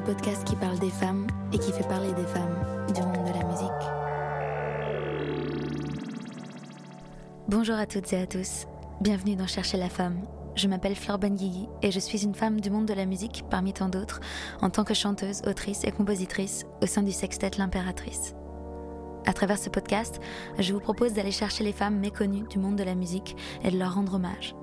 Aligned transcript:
Le 0.00 0.06
podcast 0.06 0.44
qui 0.44 0.56
parle 0.56 0.78
des 0.78 0.88
femmes 0.88 1.26
et 1.52 1.58
qui 1.58 1.72
fait 1.72 1.86
parler 1.86 2.10
des 2.14 2.24
femmes 2.24 2.86
du 2.94 3.02
monde 3.02 3.26
de 3.26 3.38
la 3.38 3.44
musique. 3.44 3.68
Bonjour 7.48 7.74
à 7.74 7.84
toutes 7.84 8.10
et 8.14 8.16
à 8.16 8.26
tous. 8.26 8.66
Bienvenue 9.02 9.36
dans 9.36 9.46
Chercher 9.46 9.76
la 9.76 9.90
femme. 9.90 10.22
Je 10.56 10.68
m'appelle 10.68 10.96
Fleur 10.96 11.18
Benguigui 11.18 11.68
et 11.82 11.90
je 11.90 12.00
suis 12.00 12.24
une 12.24 12.34
femme 12.34 12.62
du 12.62 12.70
monde 12.70 12.86
de 12.86 12.94
la 12.94 13.04
musique 13.04 13.44
parmi 13.50 13.74
tant 13.74 13.90
d'autres 13.90 14.20
en 14.62 14.70
tant 14.70 14.84
que 14.84 14.94
chanteuse, 14.94 15.42
autrice 15.46 15.84
et 15.84 15.92
compositrice 15.92 16.64
au 16.80 16.86
sein 16.86 17.02
du 17.02 17.12
sextet 17.12 17.50
L'Impératrice. 17.58 18.34
À 19.26 19.34
travers 19.34 19.58
ce 19.58 19.68
podcast, 19.68 20.18
je 20.58 20.72
vous 20.72 20.80
propose 20.80 21.12
d'aller 21.12 21.30
chercher 21.30 21.62
les 21.62 21.74
femmes 21.74 21.98
méconnues 21.98 22.48
du 22.48 22.58
monde 22.58 22.76
de 22.76 22.84
la 22.84 22.94
musique 22.94 23.36
et 23.62 23.70
de 23.70 23.76
leur 23.76 23.96
rendre 23.96 24.14
hommage. 24.14 24.54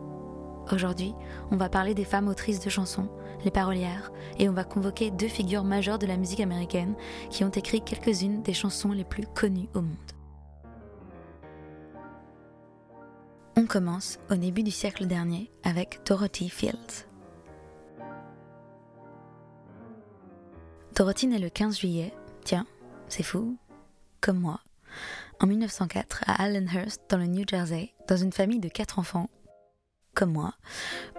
Aujourd'hui, 0.71 1.13
on 1.51 1.55
va 1.55 1.69
parler 1.69 1.93
des 1.93 2.03
femmes 2.03 2.27
autrices 2.27 2.59
de 2.59 2.69
chansons, 2.69 3.07
les 3.45 3.51
parolières, 3.51 4.11
et 4.37 4.49
on 4.49 4.53
va 4.53 4.65
convoquer 4.65 5.11
deux 5.11 5.27
figures 5.27 5.63
majeures 5.63 5.99
de 5.99 6.07
la 6.07 6.17
musique 6.17 6.41
américaine 6.41 6.95
qui 7.29 7.43
ont 7.45 7.49
écrit 7.49 7.81
quelques-unes 7.81 8.41
des 8.41 8.53
chansons 8.53 8.91
les 8.91 9.05
plus 9.05 9.25
connues 9.25 9.69
au 9.73 9.81
monde. 9.81 9.95
On 13.55 13.65
commence 13.65 14.19
au 14.29 14.35
début 14.35 14.63
du 14.63 14.71
siècle 14.71 15.07
dernier 15.07 15.49
avec 15.63 16.01
Dorothy 16.05 16.49
Fields. 16.49 17.07
Dorothy 20.95 21.27
naît 21.27 21.39
le 21.39 21.49
15 21.49 21.79
juillet, 21.79 22.13
tiens, 22.43 22.67
c'est 23.07 23.23
fou, 23.23 23.57
comme 24.19 24.39
moi, 24.39 24.59
en 25.39 25.47
1904 25.47 26.23
à 26.27 26.43
Allenhurst 26.43 27.03
dans 27.09 27.17
le 27.17 27.27
New 27.27 27.45
Jersey, 27.47 27.93
dans 28.07 28.17
une 28.17 28.33
famille 28.33 28.59
de 28.59 28.69
quatre 28.69 28.99
enfants, 28.99 29.29
comme 30.17 30.31
moi, 30.31 30.55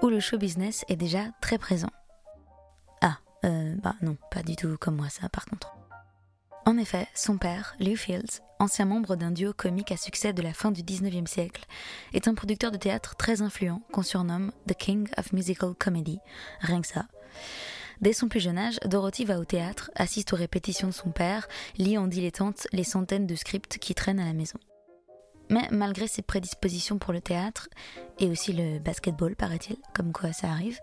où 0.02 0.08
le 0.08 0.18
show 0.18 0.38
business 0.38 0.84
est 0.88 0.96
déjà 0.96 1.26
très 1.40 1.56
présent. 1.56 1.92
Ah, 3.00 3.18
euh, 3.44 3.76
bah 3.80 3.94
non, 4.02 4.16
pas 4.28 4.42
du 4.42 4.56
tout 4.56 4.76
comme 4.76 4.96
moi 4.96 5.08
ça 5.08 5.28
par 5.28 5.46
contre. 5.46 5.72
En 6.66 6.76
effet, 6.76 7.06
son 7.14 7.38
père, 7.38 7.76
Lew 7.78 7.94
Fields, 7.94 8.42
ancien 8.58 8.86
membre 8.86 9.14
d'un 9.14 9.30
duo 9.30 9.52
comique 9.52 9.92
à 9.92 9.96
succès 9.96 10.32
de 10.32 10.42
la 10.42 10.52
fin 10.52 10.72
du 10.72 10.82
19e 10.82 11.28
siècle, 11.28 11.64
est 12.12 12.26
un 12.26 12.34
producteur 12.34 12.72
de 12.72 12.76
théâtre 12.76 13.14
très 13.14 13.40
influent 13.40 13.82
qu'on 13.92 14.02
surnomme 14.02 14.50
The 14.66 14.74
King 14.74 15.08
of 15.16 15.32
Musical 15.32 15.74
Comedy, 15.78 16.18
rien 16.60 16.80
que 16.82 16.88
ça. 16.88 17.06
Dès 18.00 18.12
son 18.12 18.28
plus 18.28 18.40
jeune 18.40 18.58
âge, 18.58 18.80
Dorothy 18.84 19.24
va 19.24 19.38
au 19.38 19.44
théâtre, 19.44 19.92
assiste 19.94 20.32
aux 20.32 20.36
répétitions 20.36 20.88
de 20.88 20.92
son 20.92 21.10
père, 21.10 21.46
lit 21.76 21.98
en 21.98 22.08
dilettante 22.08 22.66
les 22.72 22.84
centaines 22.84 23.28
de 23.28 23.36
scripts 23.36 23.78
qui 23.78 23.94
traînent 23.94 24.20
à 24.20 24.26
la 24.26 24.32
maison. 24.32 24.58
Mais 25.50 25.66
malgré 25.70 26.06
ses 26.06 26.22
prédispositions 26.22 26.98
pour 26.98 27.12
le 27.12 27.20
théâtre, 27.20 27.68
et 28.18 28.28
aussi 28.28 28.52
le 28.52 28.78
basketball, 28.78 29.34
paraît-il, 29.36 29.76
comme 29.94 30.12
quoi 30.12 30.32
ça 30.32 30.48
arrive, 30.48 30.78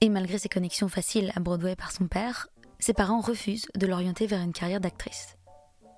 et 0.00 0.08
malgré 0.08 0.38
ses 0.38 0.48
connexions 0.48 0.88
faciles 0.88 1.32
à 1.36 1.40
Broadway 1.40 1.76
par 1.76 1.92
son 1.92 2.06
père, 2.06 2.48
ses 2.78 2.94
parents 2.94 3.20
refusent 3.20 3.68
de 3.76 3.86
l'orienter 3.86 4.26
vers 4.26 4.40
une 4.40 4.52
carrière 4.52 4.80
d'actrice. 4.80 5.36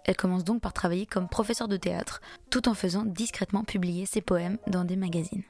Elle 0.04 0.16
commence 0.16 0.42
donc 0.42 0.60
par 0.60 0.72
travailler 0.72 1.06
comme 1.06 1.28
professeure 1.28 1.68
de 1.68 1.76
théâtre, 1.76 2.20
tout 2.50 2.68
en 2.68 2.74
faisant 2.74 3.04
discrètement 3.04 3.62
publier 3.62 4.06
ses 4.06 4.20
poèmes 4.20 4.58
dans 4.66 4.84
des 4.84 4.96
magazines. 4.96 5.44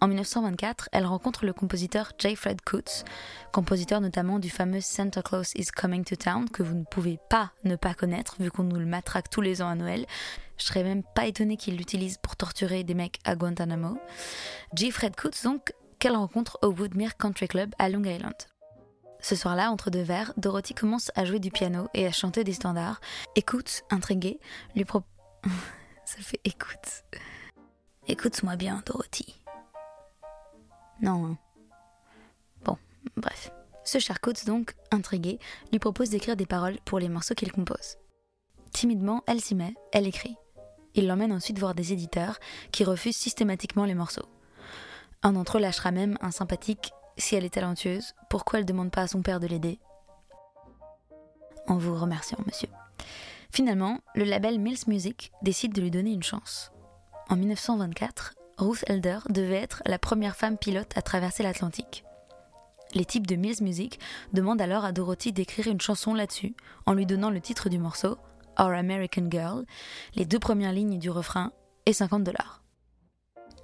En 0.00 0.08
1924, 0.08 0.90
elle 0.92 1.06
rencontre 1.06 1.46
le 1.46 1.52
compositeur 1.52 2.12
J. 2.18 2.36
Fred 2.36 2.60
Coots, 2.60 3.04
compositeur 3.52 4.00
notamment 4.00 4.38
du 4.38 4.50
fameux 4.50 4.80
Santa 4.80 5.22
Claus 5.22 5.54
is 5.54 5.66
Coming 5.74 6.04
to 6.04 6.16
Town, 6.16 6.50
que 6.50 6.62
vous 6.62 6.74
ne 6.74 6.84
pouvez 6.84 7.18
pas 7.30 7.52
ne 7.64 7.76
pas 7.76 7.94
connaître 7.94 8.36
vu 8.38 8.50
qu'on 8.50 8.64
nous 8.64 8.76
le 8.76 8.84
matraque 8.84 9.30
tous 9.30 9.40
les 9.40 9.62
ans 9.62 9.68
à 9.68 9.74
Noël. 9.74 10.06
Je 10.58 10.64
serais 10.64 10.82
même 10.82 11.02
pas 11.02 11.26
étonnée 11.26 11.56
qu'il 11.56 11.76
l'utilise 11.76 12.18
pour 12.18 12.36
torturer 12.36 12.84
des 12.84 12.94
mecs 12.94 13.18
à 13.24 13.36
Guantanamo. 13.36 13.98
J. 14.74 14.90
Fred 14.90 15.16
Coots, 15.16 15.42
donc, 15.44 15.72
qu'elle 15.98 16.16
rencontre 16.16 16.58
au 16.62 16.68
Woodmere 16.68 17.16
Country 17.16 17.48
Club 17.48 17.74
à 17.78 17.88
Long 17.88 18.04
Island? 18.04 18.34
Ce 19.20 19.34
soir-là, 19.34 19.70
entre 19.70 19.90
deux 19.90 20.02
verres, 20.02 20.32
Dorothy 20.36 20.74
commence 20.74 21.10
à 21.14 21.24
jouer 21.24 21.40
du 21.40 21.50
piano 21.50 21.88
et 21.94 22.06
à 22.06 22.12
chanter 22.12 22.44
des 22.44 22.52
standards. 22.52 23.00
Écoute, 23.34 23.82
intriguée, 23.90 24.38
lui 24.74 24.84
propose. 24.84 25.10
Ça 26.04 26.18
fait 26.20 26.40
écoute. 26.44 27.04
Écoute-moi 28.06 28.54
bien, 28.56 28.82
Dorothy. 28.86 29.42
Non. 31.00 31.26
Hein. 31.26 31.38
Bon, 32.64 32.78
bref. 33.16 33.50
Ce 33.84 33.98
cher 33.98 34.20
Coates, 34.20 34.46
donc, 34.46 34.74
intrigué, 34.92 35.38
lui 35.72 35.78
propose 35.78 36.10
d'écrire 36.10 36.36
des 36.36 36.46
paroles 36.46 36.78
pour 36.84 36.98
les 36.98 37.08
morceaux 37.08 37.34
qu'il 37.34 37.52
compose. 37.52 37.96
Timidement, 38.72 39.24
elle 39.26 39.40
s'y 39.40 39.54
met, 39.54 39.74
elle 39.92 40.06
écrit. 40.06 40.36
Il 40.96 41.06
l'emmène 41.06 41.32
ensuite 41.32 41.58
voir 41.58 41.74
des 41.74 41.92
éditeurs 41.92 42.38
qui 42.72 42.82
refusent 42.82 43.16
systématiquement 43.16 43.84
les 43.84 43.94
morceaux. 43.94 44.28
Un 45.22 45.32
d'entre 45.32 45.58
eux 45.58 45.60
lâchera 45.60 45.92
même 45.92 46.18
un 46.20 46.30
sympathique 46.30 46.92
si 47.18 47.34
elle 47.34 47.44
est 47.44 47.54
talentueuse, 47.54 48.14
pourquoi 48.28 48.58
elle 48.58 48.64
ne 48.64 48.68
demande 48.68 48.90
pas 48.90 49.02
à 49.02 49.06
son 49.06 49.22
père 49.22 49.40
de 49.40 49.46
l'aider? 49.46 49.78
En 51.66 51.78
vous 51.78 51.94
remerciant, 51.94 52.38
monsieur. 52.46 52.68
Finalement, 53.50 54.00
le 54.14 54.24
label 54.24 54.58
Mills 54.58 54.86
Music 54.86 55.32
décide 55.42 55.72
de 55.72 55.80
lui 55.80 55.90
donner 55.90 56.12
une 56.12 56.22
chance. 56.22 56.72
En 57.28 57.36
1924, 57.36 58.34
Ruth 58.58 58.84
Elder 58.86 59.18
devait 59.28 59.56
être 59.56 59.82
la 59.86 59.98
première 59.98 60.36
femme 60.36 60.58
pilote 60.58 60.92
à 60.96 61.02
traverser 61.02 61.42
l'Atlantique. 61.42 62.04
Les 62.94 63.04
types 63.04 63.26
de 63.26 63.36
Mills 63.36 63.62
Music 63.62 63.98
demandent 64.32 64.60
alors 64.60 64.84
à 64.84 64.92
Dorothy 64.92 65.32
d'écrire 65.32 65.66
une 65.66 65.80
chanson 65.80 66.14
là-dessus, 66.14 66.54
en 66.86 66.92
lui 66.92 67.04
donnant 67.04 67.30
le 67.30 67.40
titre 67.40 67.68
du 67.68 67.78
morceau, 67.78 68.16
Our 68.58 68.72
American 68.72 69.28
Girl, 69.30 69.64
les 70.14 70.24
deux 70.24 70.38
premières 70.38 70.72
lignes 70.72 70.98
du 70.98 71.10
refrain 71.10 71.52
et 71.86 71.92
50 71.92 72.24
dollars. 72.24 72.62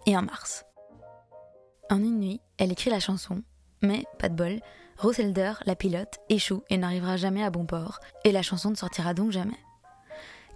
Et 0.07 0.17
en 0.17 0.23
mars. 0.23 0.65
En 1.91 1.99
une 1.99 2.19
nuit, 2.19 2.41
elle 2.59 2.73
écrit 2.73 2.91
la 2.91 3.01
chanson, 3.01 3.43
mais, 3.83 4.05
pas 4.19 4.29
de 4.29 4.35
bol, 4.35 4.61
Ruth 4.99 5.19
Elder, 5.19 5.55
la 5.67 5.75
pilote, 5.75 6.19
échoue 6.29 6.63
et 6.71 6.79
n'arrivera 6.79 7.17
jamais 7.17 7.43
à 7.43 7.51
bon 7.51 7.67
port, 7.67 7.99
et 8.25 8.33
la 8.33 8.43
chanson 8.43 8.71
ne 8.71 8.77
sortira 8.77 9.15
donc 9.15 9.33
jamais. 9.33 9.59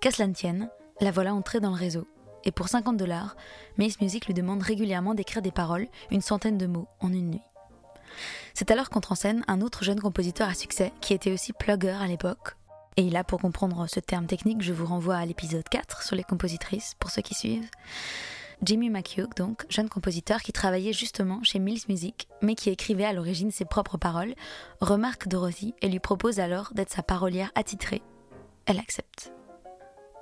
Qu'à 0.01 0.11
cela 0.11 0.29
ne 0.29 0.35
tienne, 0.35 0.71
la 1.01 1.11
voilà 1.11 1.35
entrée 1.35 1.61
dans 1.61 1.71
le 1.71 1.77
réseau, 1.77 2.07
et 2.45 2.53
pour 2.53 2.69
50 2.69 2.97
dollars, 2.97 3.37
Mace 3.77 4.01
Music 4.01 4.27
lui 4.27 4.35
demande 4.35 4.63
régulièrement 4.63 5.15
d'écrire 5.15 5.43
des 5.43 5.51
paroles, 5.51 5.89
une 6.11 6.21
centaine 6.21 6.59
de 6.59 6.67
mots, 6.67 6.89
en 7.01 7.13
une 7.13 7.31
nuit. 7.31 7.43
C'est 8.55 8.71
alors 8.71 8.89
qu'entre 8.89 9.13
en 9.13 9.17
scène 9.17 9.45
un 9.49 9.61
autre 9.61 9.85
jeune 9.85 10.01
compositeur 10.01 10.49
à 10.49 10.55
succès, 10.55 10.93
qui 11.01 11.13
était 11.13 11.33
aussi 11.33 11.53
plugger 11.53 11.91
à 11.91 12.07
l'époque. 12.07 12.57
Et 12.99 13.11
là, 13.11 13.25
pour 13.25 13.41
comprendre 13.41 13.87
ce 13.89 14.01
terme 14.01 14.27
technique, 14.27 14.63
je 14.63 14.73
vous 14.73 14.87
renvoie 14.87 15.17
à 15.17 15.27
l'épisode 15.27 15.69
4 15.69 16.03
sur 16.03 16.17
les 16.17 16.25
compositrices, 16.25 16.95
pour 16.99 17.11
ceux 17.11 17.21
qui 17.21 17.35
suivent. 17.35 17.69
Jimmy 18.63 18.89
McHugh, 18.89 19.35
donc, 19.37 19.67
jeune 19.69 19.91
compositeur 19.91 20.41
qui 20.41 20.53
travaillait 20.53 20.95
justement 20.95 21.43
chez 21.43 21.59
Mills 21.59 21.83
Music, 21.91 22.27
mais 22.41 22.55
qui 22.55 22.71
écrivait 22.71 23.05
à 23.05 23.13
l'origine 23.13 23.51
ses 23.51 23.67
propres 23.67 23.99
paroles, 23.99 24.35
remarque 24.81 25.29
Dorothy 25.29 25.75
et 25.83 25.91
lui 25.91 26.01
propose 26.01 26.41
alors 26.41 26.73
d'être 26.73 26.91
sa 26.91 27.03
parolière 27.03 27.53
attitrée. 27.55 28.03
Elle 28.65 28.79
accepte. 28.79 29.31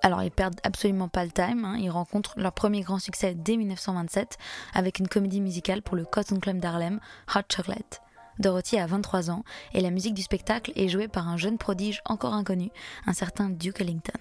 Alors 0.03 0.23
ils 0.23 0.33
perdent 0.33 0.61
absolument 0.65 1.09
pas 1.09 1.25
le 1.25 1.31
time, 1.31 1.65
hein. 1.65 1.79
ils 1.79 1.91
rencontrent 1.91 2.35
leur 2.37 2.53
premier 2.53 2.83
grand 2.83 2.99
succès 2.99 3.35
dès 3.35 3.57
1927 3.57 4.37
avec 4.75 4.99
une 4.99 5.09
comédie 5.09 5.41
musicale 5.41 5.81
pour 5.81 5.97
le 5.97 6.05
Cotton 6.05 6.41
Club 6.41 6.59
d'Harlem, 6.59 7.01
Hot 7.35 7.41
Chocolate. 7.51 8.04
Dorothy 8.39 8.79
a 8.79 8.87
23 8.87 9.31
ans 9.31 9.45
et 9.73 9.81
la 9.81 9.91
musique 9.91 10.15
du 10.15 10.23
spectacle 10.23 10.73
est 10.77 10.89
jouée 10.89 11.09
par 11.09 11.29
un 11.29 11.37
jeune 11.37 11.59
prodige 11.59 12.03
encore 12.05 12.35
inconnu, 12.35 12.71
un 13.07 13.13
certain 13.13 13.51
Duke 13.51 13.81
Ellington. 13.81 14.19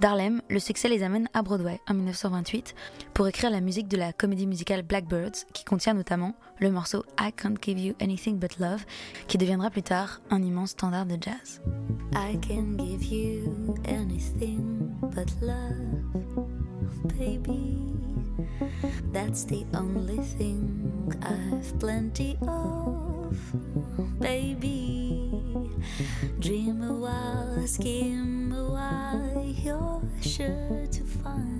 D'Harlem, 0.00 0.42
le 0.48 0.60
succès 0.60 0.88
les 0.88 1.02
amène 1.02 1.28
à 1.34 1.42
Broadway 1.42 1.80
en 1.88 1.94
1928 1.94 2.74
pour 3.14 3.26
écrire 3.26 3.50
la 3.50 3.60
musique 3.60 3.88
de 3.88 3.96
la 3.96 4.12
comédie 4.12 4.46
musicale 4.46 4.82
Blackbirds 4.82 5.44
qui 5.52 5.64
contient 5.64 5.94
notamment 5.94 6.34
le 6.60 6.70
morceau 6.70 7.04
I 7.18 7.32
Can't 7.32 7.56
Give 7.60 7.80
You 7.80 7.94
Anything 8.00 8.38
But 8.38 8.58
Love 8.60 8.84
qui 9.26 9.38
deviendra 9.38 9.70
plus 9.70 9.82
tard 9.82 10.20
un 10.30 10.40
immense 10.42 10.70
standard 10.70 11.06
de 11.06 11.18
jazz. 11.20 11.60
I 12.12 12.38
can 12.38 12.76
give 12.78 13.04
you 13.04 13.74
anything 13.86 14.88
but 15.02 15.30
love, 15.42 16.46
baby. 17.18 17.97
That's 19.12 19.44
the 19.44 19.66
only 19.74 20.18
thing 20.18 21.12
I've 21.22 21.78
plenty 21.78 22.38
of, 22.42 23.36
baby. 24.20 25.32
Dream 26.38 26.82
a 26.82 26.92
while, 26.92 27.66
scheme 27.66 28.52
a 28.52 28.64
while, 28.70 29.44
you're 29.44 30.02
sure 30.20 30.86
to 30.90 31.04
find 31.04 31.58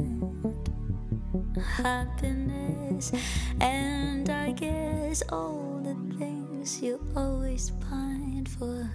happiness. 1.59 3.13
And 3.61 4.29
I 4.31 4.53
guess 4.53 5.23
all 5.31 5.81
the 5.83 5.95
things 6.19 6.83
you 6.83 7.01
always 7.17 7.73
find 7.91 8.49
for. 8.49 8.91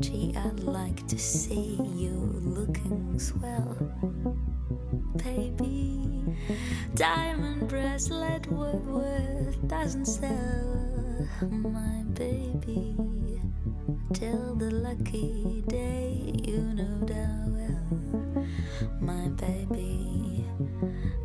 Gee, 0.00 0.34
I'd 0.36 0.60
like 0.60 1.06
to 1.08 1.18
see 1.18 1.78
you 1.94 2.12
looking 2.42 3.18
swell. 3.18 3.76
Baby, 5.16 6.17
diamond 6.94 7.68
bracelet 7.68 8.46
Woodworth 8.50 9.66
doesn't 9.66 10.06
sell. 10.06 10.88
My 11.40 12.02
baby, 12.14 12.96
till 14.12 14.54
the 14.56 14.70
lucky 14.70 15.62
day, 15.68 16.32
you 16.44 16.58
know 16.74 17.06
well. 17.48 18.46
My 19.00 19.28
baby, 19.28 20.44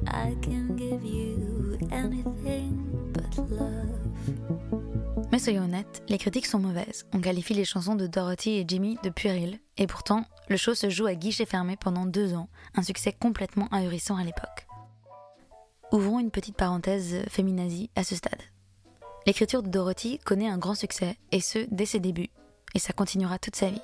I 0.08 0.36
can 0.42 0.76
give 0.76 1.04
you 1.04 1.78
anything 1.92 3.12
but 3.14 3.38
love. 3.50 4.04
Mais 5.32 5.40
soyons 5.40 5.64
honnêtes, 5.64 6.04
les 6.10 6.18
critiques 6.18 6.46
sont 6.46 6.60
mauvaises. 6.60 7.08
On 7.14 7.20
qualifie 7.20 7.54
les 7.54 7.66
chansons 7.66 7.96
de 7.96 8.08
Dorothy 8.08 8.52
et 8.52 8.66
Jimmy 8.68 8.98
de 9.04 9.10
puériles, 9.10 9.60
et 9.78 9.88
pourtant, 9.88 10.26
le 10.50 10.58
show 10.58 10.76
se 10.76 10.90
joue 10.90 11.08
à 11.08 11.16
guichet 11.16 11.46
fermé 11.46 11.76
pendant 11.76 12.06
deux 12.06 12.34
ans, 12.36 12.50
un 12.76 12.84
succès 12.84 13.14
complètement 13.14 13.68
ahurissant 13.72 14.16
à 14.16 14.24
l'époque. 14.24 14.68
Ouvrons 15.94 16.18
une 16.18 16.32
petite 16.32 16.58
parenthèse 16.58 17.24
féminazie 17.30 17.92
à 17.96 18.04
ce 18.04 18.16
stade. 18.16 18.42
L'écriture 19.28 19.62
de 19.62 19.70
Dorothy 19.70 20.18
connaît 20.26 20.50
un 20.50 20.58
grand 20.58 20.74
succès, 20.74 21.20
et 21.32 21.40
ce, 21.40 21.68
dès 21.70 21.86
ses 21.86 22.00
débuts, 22.00 22.32
et 22.74 22.80
ça 22.80 22.94
continuera 22.94 23.38
toute 23.38 23.56
sa 23.56 23.70
vie. 23.70 23.80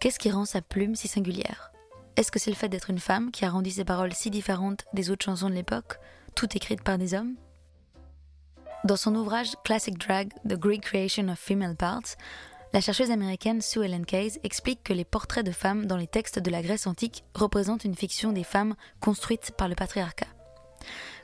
Qu'est-ce 0.00 0.18
qui 0.18 0.30
rend 0.30 0.46
sa 0.46 0.62
plume 0.62 0.94
si 0.94 1.08
singulière? 1.08 1.72
Est-ce 2.16 2.32
que 2.32 2.38
c'est 2.38 2.48
le 2.48 2.56
fait 2.56 2.70
d'être 2.70 2.88
une 2.88 2.98
femme 2.98 3.30
qui 3.30 3.44
a 3.44 3.50
rendu 3.50 3.70
ses 3.70 3.84
paroles 3.84 4.14
si 4.14 4.30
différentes 4.30 4.86
des 4.94 5.10
autres 5.10 5.26
chansons 5.26 5.50
de 5.50 5.54
l'époque, 5.54 5.98
toutes 6.34 6.56
écrites 6.56 6.82
par 6.82 6.96
des 6.96 7.12
hommes? 7.12 7.34
Dans 8.84 8.96
son 8.96 9.14
ouvrage 9.14 9.56
Classic 9.62 9.98
Drag, 9.98 10.32
The 10.48 10.54
Great 10.54 10.80
Creation 10.80 11.28
of 11.28 11.38
Female 11.38 11.76
Parts, 11.76 12.16
la 12.72 12.80
chercheuse 12.80 13.10
américaine 13.10 13.60
Sue 13.60 13.84
Ellen 13.84 14.06
Case 14.06 14.38
explique 14.42 14.82
que 14.82 14.94
les 14.94 15.04
portraits 15.04 15.44
de 15.44 15.52
femmes 15.52 15.84
dans 15.84 15.98
les 15.98 16.06
textes 16.06 16.38
de 16.38 16.50
la 16.50 16.62
Grèce 16.62 16.86
antique 16.86 17.24
représentent 17.34 17.84
une 17.84 17.94
fiction 17.94 18.32
des 18.32 18.42
femmes 18.42 18.74
construites 19.00 19.52
par 19.58 19.68
le 19.68 19.74
patriarcat. 19.74 20.28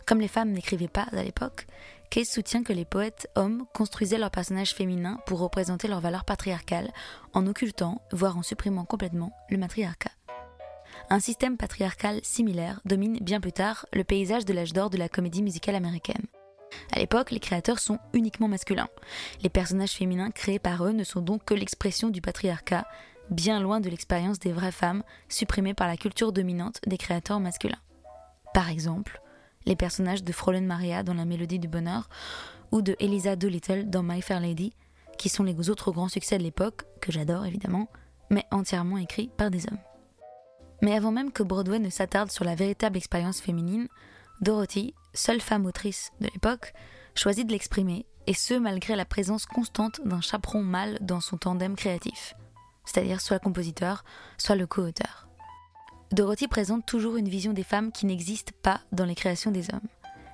Comme 0.07 0.21
les 0.21 0.29
femmes 0.29 0.53
n'écrivaient 0.53 0.89
pas 0.89 1.07
à 1.13 1.23
l'époque, 1.23 1.67
Case 2.11 2.29
soutient 2.29 2.63
que 2.63 2.73
les 2.73 2.85
poètes 2.85 3.29
hommes 3.37 3.65
construisaient 3.73 4.19
leurs 4.19 4.31
personnages 4.31 4.75
féminins 4.75 5.19
pour 5.27 5.39
représenter 5.39 5.89
leurs 5.89 6.01
valeurs 6.01 6.25
patriarcales 6.25 6.93
en 7.33 7.47
occultant, 7.47 8.03
voire 8.13 8.37
en 8.37 8.43
supprimant 8.43 8.85
complètement, 8.85 9.33
le 9.49 9.57
matriarcat. 9.57 10.11
Un 11.09 11.21
système 11.21 11.57
patriarcal 11.57 12.21
similaire 12.23 12.81
domine 12.85 13.19
bien 13.21 13.41
plus 13.41 13.53
tard 13.53 13.87
le 13.93 14.05
paysage 14.05 14.45
de 14.45 14.53
l'âge 14.53 14.73
d'or 14.73 14.91
de 14.91 14.99
la 14.99 15.09
comédie 15.09 15.43
musicale 15.43 15.75
américaine. 15.75 16.27
À 16.95 16.99
l'époque, 16.99 17.31
les 17.31 17.41
créateurs 17.41 17.79
sont 17.79 17.99
uniquement 18.13 18.49
masculins. 18.49 18.89
Les 19.43 19.49
personnages 19.49 19.93
féminins 19.93 20.31
créés 20.31 20.59
par 20.59 20.85
eux 20.85 20.93
ne 20.93 21.05
sont 21.05 21.21
donc 21.21 21.45
que 21.45 21.55
l'expression 21.55 22.11
du 22.11 22.21
patriarcat, 22.21 22.87
bien 23.31 23.61
loin 23.61 23.81
de 23.81 23.89
l'expérience 23.89 24.39
des 24.39 24.53
vraies 24.53 24.73
femmes 24.73 25.03
supprimées 25.29 25.75
par 25.75 25.87
la 25.87 25.97
culture 25.97 26.33
dominante 26.33 26.81
des 26.87 26.99
créateurs 26.99 27.41
masculins. 27.41 27.81
Par 28.53 28.69
exemple, 28.69 29.23
les 29.67 29.77
personnages 29.77 30.25
de 30.25 30.33
Fräulein 30.33 30.63
Maria 30.63 31.03
dans 31.03 31.15
La 31.15 31.25
Mélodie 31.25 31.59
du 31.59 31.69
Bonheur 31.69 32.09
ou 32.71 32.83
de 32.83 32.97
Eliza 33.01 33.37
Doolittle 33.37 33.89
dans 33.89 34.03
My 34.03 34.23
Fair 34.23 34.41
Lady, 34.41 34.73
qui 35.19 35.29
sont 35.29 35.45
les 35.45 35.71
autres 35.71 35.93
grands 35.93 36.09
succès 36.09 36.39
de 36.39 36.43
l'époque, 36.43 36.85
que 37.01 37.13
j'adore 37.13 37.47
évidemment, 37.47 37.89
mais 38.31 38.45
entièrement 38.51 38.99
écrits 38.99 39.31
par 39.37 39.51
des 39.51 39.67
hommes. 39.67 39.79
Mais 40.81 40.97
avant 40.97 41.13
même 41.13 41.31
que 41.31 41.43
Broadway 41.43 41.79
ne 41.79 41.91
s'attarde 41.91 42.31
sur 42.31 42.45
la 42.45 42.55
véritable 42.55 42.97
expérience 42.97 43.41
féminine, 43.41 43.89
Dorothy, 44.41 44.95
seule 45.15 45.41
femme 45.41 45.67
autrice 45.67 46.11
de 46.21 46.27
l'époque, 46.27 46.73
choisit 47.15 47.47
de 47.47 47.53
l'exprimer, 47.53 48.07
et 48.27 48.35
ce 48.35 48.55
malgré 48.55 48.97
la 48.97 49.05
présence 49.05 49.47
constante 49.47 50.01
d'un 50.05 50.21
chaperon 50.21 50.63
mâle 50.63 50.99
dans 51.01 51.21
son 51.21 51.37
tandem 51.37 51.77
créatif, 51.77 52.35
c'est-à-dire 52.85 53.21
soit 53.21 53.37
le 53.37 53.41
compositeur, 53.41 54.05
soit 54.39 54.57
le 54.57 54.67
co-auteur. 54.67 55.29
Dorothy 56.13 56.47
présente 56.47 56.85
toujours 56.85 57.17
une 57.17 57.29
vision 57.29 57.55
des 57.55 57.63
femmes 57.63 57.91
qui 57.91 58.05
n'existe 58.05 58.53
pas 58.53 58.83
dans 58.93 59.07
les 59.07 59.15
créations 59.15 59.51
des 59.51 59.73
hommes. 59.73 59.89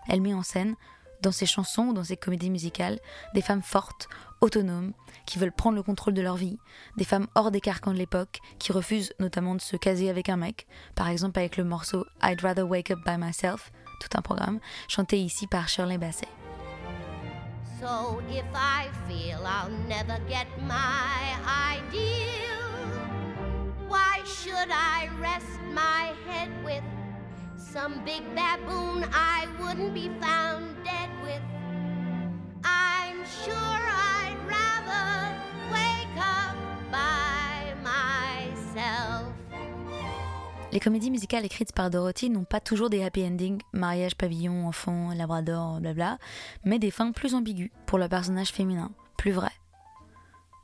Elle 0.09 0.21
met 0.21 0.35
en 0.35 0.43
scène, 0.43 0.75
dans 1.23 1.31
ses 1.31 1.47
chansons 1.47 1.89
ou 1.89 1.93
dans 1.93 2.03
ses 2.03 2.17
comédies 2.17 2.51
musicales, 2.51 2.99
des 3.33 3.43
femmes 3.43 3.63
fortes, 3.63 4.09
autonomes, 4.41 4.93
qui 5.25 5.39
veulent 5.39 5.53
prendre 5.53 5.77
le 5.77 5.85
contrôle 5.85 6.15
de 6.15 6.23
leur 6.23 6.35
vie, 6.35 6.59
des 6.97 7.05
femmes 7.05 7.29
hors 7.37 7.53
des 7.53 7.61
carcans 7.61 7.93
de 7.93 7.99
l'époque, 7.99 8.41
qui 8.59 8.73
refusent 8.73 9.13
notamment 9.21 9.55
de 9.55 9.61
se 9.61 9.77
caser 9.77 10.11
avec 10.11 10.29
un 10.29 10.37
mec, 10.37 10.67
par 10.97 11.09
exemple 11.09 11.39
avec 11.39 11.57
le 11.57 11.63
morceau 11.63 12.05
I'd 12.25 12.41
Rather 12.41 12.65
Wake 12.65 12.91
Up 12.91 12.99
By 13.07 13.17
Myself, 13.17 13.71
tout 14.01 14.19
un 14.19 14.23
programme, 14.23 14.59
chanté 14.89 15.21
ici 15.21 15.47
par 15.47 15.69
Shirley 15.69 15.97
why 15.97 16.11
should 24.29 24.71
I 24.71 25.09
rest 25.21 25.61
my 25.73 26.13
head 26.27 26.51
with? 26.63 26.85
Some 27.57 28.05
big 28.05 28.23
baboon 28.35 29.05
I 29.13 29.49
wouldn't 29.59 29.95
be 29.95 30.11
found 30.21 30.77
dead 30.85 31.11
with? 31.23 31.43
Les 40.71 40.81
comédies 40.81 41.11
musicales 41.11 41.45
écrites 41.45 41.73
par 41.73 41.89
Dorothy 41.89 42.29
n'ont 42.29 42.45
pas 42.45 42.61
toujours 42.61 42.91
des 42.91 43.03
happy 43.03 43.25
endings, 43.25 43.61
mariage, 43.73 44.15
pavillon, 44.15 44.69
enfant, 44.69 45.13
labrador, 45.17 45.81
blabla, 45.81 46.19
mais 46.65 46.79
des 46.79 46.91
fins 46.91 47.11
plus 47.11 47.35
ambiguës 47.35 47.71
pour 47.87 47.99
le 47.99 48.07
personnage 48.07 48.51
féminin, 48.51 48.93
plus 49.17 49.33
vrai. 49.33 49.51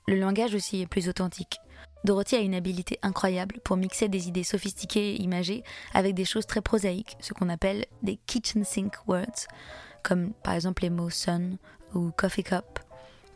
Le 0.06 0.17
langage 0.17 0.55
aussi 0.55 0.82
est 0.82 0.87
plus 0.87 1.08
authentique. 1.08 1.58
Dorothy 2.04 2.36
a 2.36 2.40
une 2.40 2.54
habileté 2.54 2.98
incroyable 3.02 3.60
pour 3.64 3.78
mixer 3.78 4.08
des 4.08 4.28
idées 4.28 4.44
sophistiquées 4.44 5.14
et 5.14 5.22
imagées 5.22 5.64
avec 5.94 6.14
des 6.14 6.26
choses 6.26 6.46
très 6.46 6.60
prosaïques, 6.60 7.16
ce 7.20 7.32
qu'on 7.32 7.48
appelle 7.48 7.86
des 8.02 8.16
kitchen 8.26 8.62
sink 8.62 8.94
words, 9.06 9.46
comme 10.02 10.34
par 10.42 10.52
exemple 10.52 10.82
les 10.82 10.90
mots 10.90 11.08
sun 11.08 11.56
ou 11.94 12.10
coffee 12.10 12.44
cup, 12.44 12.78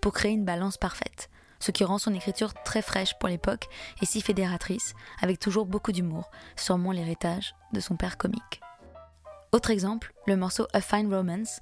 pour 0.03 0.12
créer 0.12 0.32
une 0.32 0.44
balance 0.44 0.76
parfaite, 0.76 1.31
ce 1.61 1.70
qui 1.70 1.82
rend 1.82 1.97
son 1.97 2.12
écriture 2.12 2.53
très 2.62 2.82
fraîche 2.82 3.15
pour 3.19 3.31
l'époque 3.31 3.69
et 4.03 4.06
si 4.06 4.20
fédératrice, 4.20 4.93
avec 5.23 5.41
toujours 5.41 5.64
beaucoup 5.64 5.93
d'humour, 5.93 6.31
sûrement 6.55 6.93
l'héritage 6.93 7.55
de 7.73 7.81
son 7.81 7.97
père 7.97 8.19
comique. 8.19 8.61
Autre 9.50 9.71
exemple, 9.71 10.12
le 10.26 10.37
morceau 10.37 10.67
A 10.75 10.82
Fine 10.82 11.12
Romance, 11.12 11.61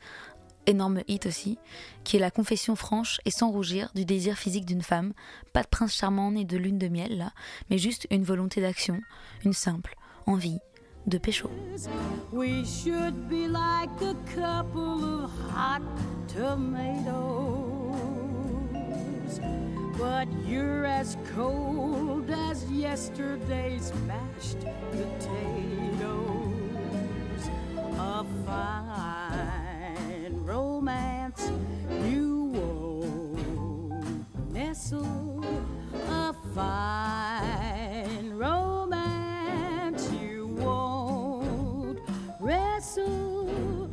énorme 0.67 1.03
hit 1.09 1.27
aussi, 1.27 1.59
qui 2.05 2.17
est 2.17 2.21
la 2.21 2.31
confession 2.31 2.77
franche 2.77 3.21
et 3.25 3.31
sans 3.31 3.51
rougir 3.51 3.91
du 3.95 4.05
désir 4.05 4.37
physique 4.37 4.65
d'une 4.65 4.83
femme, 4.83 5.13
pas 5.53 5.63
de 5.63 5.69
prince 5.69 5.95
charmant 5.95 6.31
né 6.31 6.45
de 6.45 6.57
lune 6.57 6.79
de 6.79 6.89
miel 6.89 7.19
là, 7.19 7.33
mais 7.71 7.79
juste 7.79 8.07
une 8.11 8.25
volonté 8.25 8.61
d'action, 8.61 9.01
une 9.45 9.53
simple 9.53 9.97
envie 10.27 10.59
de 11.07 11.19
pécho. 11.19 11.51
We 12.33 12.65
should 12.65 13.29
be 13.29 13.49
like 13.49 13.91
a 14.03 14.15
couple 14.35 15.05
of 15.05 15.31
hot 15.55 15.83
tomatoes. 16.29 17.87
But 19.99 20.29
you're 20.47 20.85
as 20.85 21.17
cold 21.35 22.31
as 22.31 22.65
yesterday's 22.71 23.93
mashed 24.07 24.67
potatoes. 24.91 26.57
A 27.99 28.25
romance 30.47 31.51
you 32.05 32.45
won't 32.55 34.53
nestle. 34.53 35.45
A 36.09 36.33
fine 36.55 38.31
romance 38.31 40.09
you 40.13 40.47
won't 40.47 41.99
wrestle. 42.39 43.91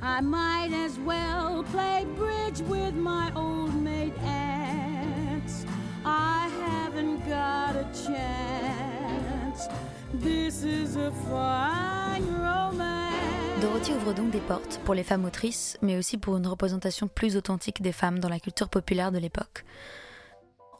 I 0.00 0.20
might 0.20 0.72
as 0.72 0.96
well 1.00 1.64
play 1.64 2.06
bridge 2.14 2.60
with 2.60 2.94
my 2.94 3.32
old 3.34 3.74
maid 3.74 4.16
aunts. 4.18 5.66
I 6.04 6.48
haven't 6.64 7.28
got 7.28 7.74
a 7.74 7.86
chance. 8.06 9.66
This 10.14 10.62
is 10.62 10.94
a 10.94 11.10
fine 11.28 12.32
romance. 12.32 13.15
Dorothy 13.60 13.92
ouvre 13.92 14.12
donc 14.12 14.30
des 14.30 14.40
portes 14.40 14.80
pour 14.84 14.94
les 14.94 15.02
femmes 15.02 15.24
autrices, 15.24 15.78
mais 15.80 15.96
aussi 15.96 16.18
pour 16.18 16.36
une 16.36 16.46
représentation 16.46 17.08
plus 17.08 17.36
authentique 17.36 17.80
des 17.80 17.92
femmes 17.92 18.18
dans 18.18 18.28
la 18.28 18.38
culture 18.38 18.68
populaire 18.68 19.12
de 19.12 19.18
l'époque. 19.18 19.64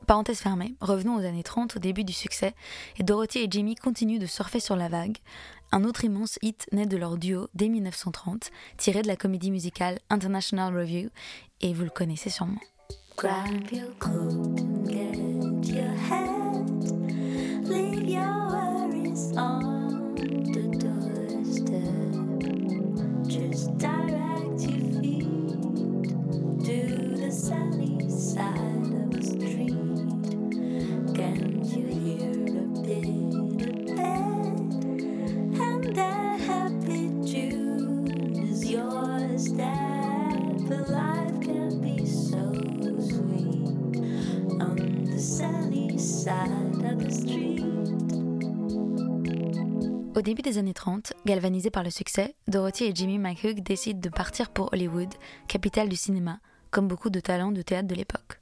Parenthèse 0.06 0.40
fermée, 0.40 0.74
revenons 0.80 1.16
aux 1.16 1.24
années 1.24 1.42
30, 1.42 1.76
au 1.76 1.78
début 1.78 2.04
du 2.04 2.12
succès, 2.12 2.54
et 2.98 3.02
Dorothy 3.02 3.38
et 3.38 3.48
Jimmy 3.50 3.76
continuent 3.76 4.18
de 4.18 4.26
surfer 4.26 4.60
sur 4.60 4.76
la 4.76 4.88
vague. 4.88 5.16
Un 5.72 5.84
autre 5.84 6.04
immense 6.04 6.38
hit 6.42 6.66
naît 6.70 6.86
de 6.86 6.98
leur 6.98 7.16
duo 7.16 7.48
dès 7.54 7.68
1930, 7.68 8.50
tiré 8.76 9.00
de 9.00 9.08
la 9.08 9.16
comédie 9.16 9.50
musicale 9.50 9.98
International 10.10 10.76
Review, 10.76 11.08
et 11.62 11.72
vous 11.72 11.84
le 11.84 11.90
connaissez 11.90 12.30
sûrement. 12.30 12.60
Grab 13.16 13.72
your 13.72 13.90
get 14.86 15.16
your. 15.74 15.96
Leave 17.64 18.08
your 18.08 18.48
worries 18.50 19.32
on 19.36 19.75
début 50.26 50.42
des 50.42 50.58
années 50.58 50.74
30, 50.74 51.12
galvanisés 51.24 51.70
par 51.70 51.84
le 51.84 51.90
succès, 51.90 52.34
Dorothy 52.48 52.86
et 52.86 52.92
Jimmy 52.92 53.16
McHugh 53.16 53.62
décident 53.62 54.00
de 54.00 54.08
partir 54.08 54.50
pour 54.50 54.72
Hollywood, 54.72 55.14
capitale 55.46 55.88
du 55.88 55.94
cinéma, 55.94 56.40
comme 56.72 56.88
beaucoup 56.88 57.10
de 57.10 57.20
talents 57.20 57.52
de 57.52 57.62
théâtre 57.62 57.86
de 57.86 57.94
l'époque. 57.94 58.40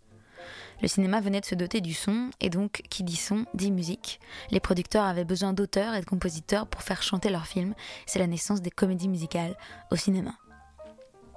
Le 0.80 0.88
cinéma 0.88 1.20
venait 1.20 1.42
de 1.42 1.44
se 1.44 1.54
doter 1.54 1.82
du 1.82 1.92
son, 1.92 2.30
et 2.40 2.48
donc 2.48 2.80
qui 2.88 3.04
dit 3.04 3.16
son 3.16 3.44
dit 3.52 3.70
musique. 3.70 4.18
Les 4.50 4.60
producteurs 4.60 5.04
avaient 5.04 5.26
besoin 5.26 5.52
d'auteurs 5.52 5.94
et 5.94 6.00
de 6.00 6.06
compositeurs 6.06 6.66
pour 6.66 6.80
faire 6.80 7.02
chanter 7.02 7.28
leurs 7.28 7.46
films, 7.46 7.74
c'est 8.06 8.18
la 8.18 8.28
naissance 8.28 8.62
des 8.62 8.70
comédies 8.70 9.10
musicales 9.10 9.54
au 9.90 9.96
cinéma. 9.96 10.32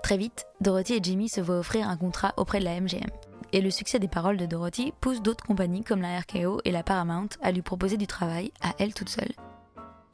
Très 0.02 0.16
vite, 0.16 0.46
Dorothy 0.62 0.94
et 0.94 1.04
Jimmy 1.04 1.28
se 1.28 1.42
voient 1.42 1.60
offrir 1.60 1.90
un 1.90 1.98
contrat 1.98 2.34
auprès 2.38 2.60
de 2.60 2.64
la 2.64 2.80
MGM. 2.80 3.10
Et 3.52 3.60
le 3.60 3.70
succès 3.70 4.00
des 4.00 4.08
paroles 4.08 4.38
de 4.38 4.46
Dorothy 4.46 4.94
pousse 5.02 5.22
d'autres 5.22 5.44
compagnies 5.44 5.84
comme 5.84 6.02
la 6.02 6.18
RKO 6.22 6.62
et 6.64 6.72
la 6.72 6.84
Paramount 6.84 7.28
à 7.42 7.52
lui 7.52 7.62
proposer 7.62 7.98
du 7.98 8.08
travail 8.08 8.54
à 8.62 8.76
elle 8.80 8.94
toute 8.94 9.10
seule. 9.10 9.34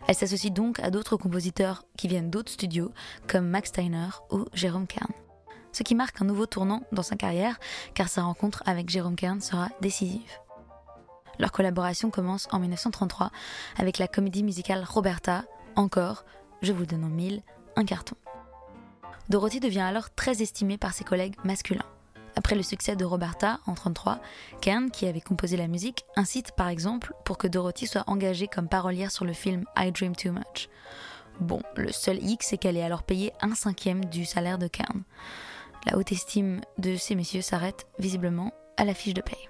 Elle 0.07 0.15
s'associe 0.15 0.51
donc 0.51 0.79
à 0.79 0.91
d'autres 0.91 1.15
compositeurs 1.15 1.85
qui 1.97 2.07
viennent 2.07 2.29
d'autres 2.29 2.51
studios 2.51 2.91
comme 3.27 3.47
Max 3.47 3.69
Steiner 3.69 4.09
ou 4.31 4.45
Jérôme 4.53 4.87
Kern. 4.87 5.11
Ce 5.71 5.83
qui 5.83 5.95
marque 5.95 6.21
un 6.21 6.25
nouveau 6.25 6.45
tournant 6.45 6.83
dans 6.91 7.03
sa 7.03 7.15
carrière 7.15 7.59
car 7.93 8.09
sa 8.09 8.23
rencontre 8.23 8.61
avec 8.65 8.89
Jérôme 8.89 9.15
Kern 9.15 9.39
sera 9.41 9.69
décisive. 9.81 10.21
Leur 11.39 11.51
collaboration 11.51 12.09
commence 12.09 12.47
en 12.51 12.59
1933 12.59 13.31
avec 13.77 13.97
la 13.97 14.07
comédie 14.07 14.43
musicale 14.43 14.83
Roberta, 14.87 15.45
encore, 15.75 16.25
je 16.61 16.73
vous 16.73 16.85
donne 16.85 17.05
en 17.05 17.09
mille, 17.09 17.41
un 17.75 17.85
carton. 17.85 18.15
Dorothy 19.29 19.59
devient 19.59 19.79
alors 19.79 20.13
très 20.13 20.41
estimée 20.41 20.77
par 20.77 20.93
ses 20.93 21.03
collègues 21.03 21.35
masculins. 21.43 21.85
Après 22.35 22.55
le 22.55 22.63
succès 22.63 22.95
de 22.95 23.05
Roberta 23.05 23.59
en 23.65 23.73
1933, 23.73 24.19
Kern, 24.61 24.91
qui 24.91 25.05
avait 25.05 25.21
composé 25.21 25.57
la 25.57 25.67
musique, 25.67 26.05
incite 26.15 26.51
par 26.51 26.67
exemple 26.67 27.13
pour 27.25 27.37
que 27.37 27.47
Dorothy 27.47 27.87
soit 27.87 28.03
engagée 28.07 28.47
comme 28.47 28.67
parolière 28.67 29.11
sur 29.11 29.25
le 29.25 29.33
film 29.33 29.65
I 29.77 29.91
Dream 29.91 30.15
Too 30.15 30.31
Much. 30.31 30.69
Bon, 31.39 31.61
le 31.75 31.91
seul 31.91 32.23
hic, 32.23 32.43
c'est 32.43 32.57
qu'elle 32.57 32.77
est 32.77 32.83
alors 32.83 33.03
payée 33.03 33.33
un 33.41 33.55
cinquième 33.55 34.05
du 34.05 34.25
salaire 34.25 34.57
de 34.57 34.67
Kern. 34.67 35.03
La 35.85 35.97
haute 35.97 36.11
estime 36.11 36.61
de 36.77 36.95
ces 36.95 37.15
messieurs 37.15 37.41
s'arrête 37.41 37.87
visiblement 37.99 38.53
à 38.77 38.85
la 38.85 38.93
fiche 38.93 39.13
de 39.13 39.21
paye. 39.21 39.49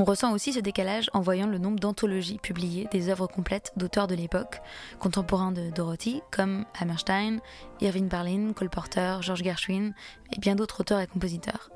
On 0.00 0.04
ressent 0.04 0.32
aussi 0.32 0.52
ce 0.52 0.60
décalage 0.60 1.10
en 1.12 1.20
voyant 1.20 1.48
le 1.48 1.58
nombre 1.58 1.80
d'anthologies 1.80 2.38
publiées 2.38 2.86
des 2.92 3.08
œuvres 3.08 3.26
complètes 3.26 3.72
d'auteurs 3.76 4.06
de 4.06 4.14
l'époque, 4.14 4.60
contemporains 5.00 5.50
de 5.50 5.70
Dorothy, 5.70 6.22
comme 6.30 6.66
Hammerstein, 6.80 7.40
Irving 7.80 8.08
Berlin, 8.08 8.52
Cole 8.52 8.70
Porter, 8.70 9.18
George 9.22 9.42
Gershwin 9.42 9.92
et 10.32 10.38
bien 10.38 10.54
d'autres 10.54 10.82
auteurs 10.82 11.00
et 11.00 11.08
compositeurs. 11.08 11.70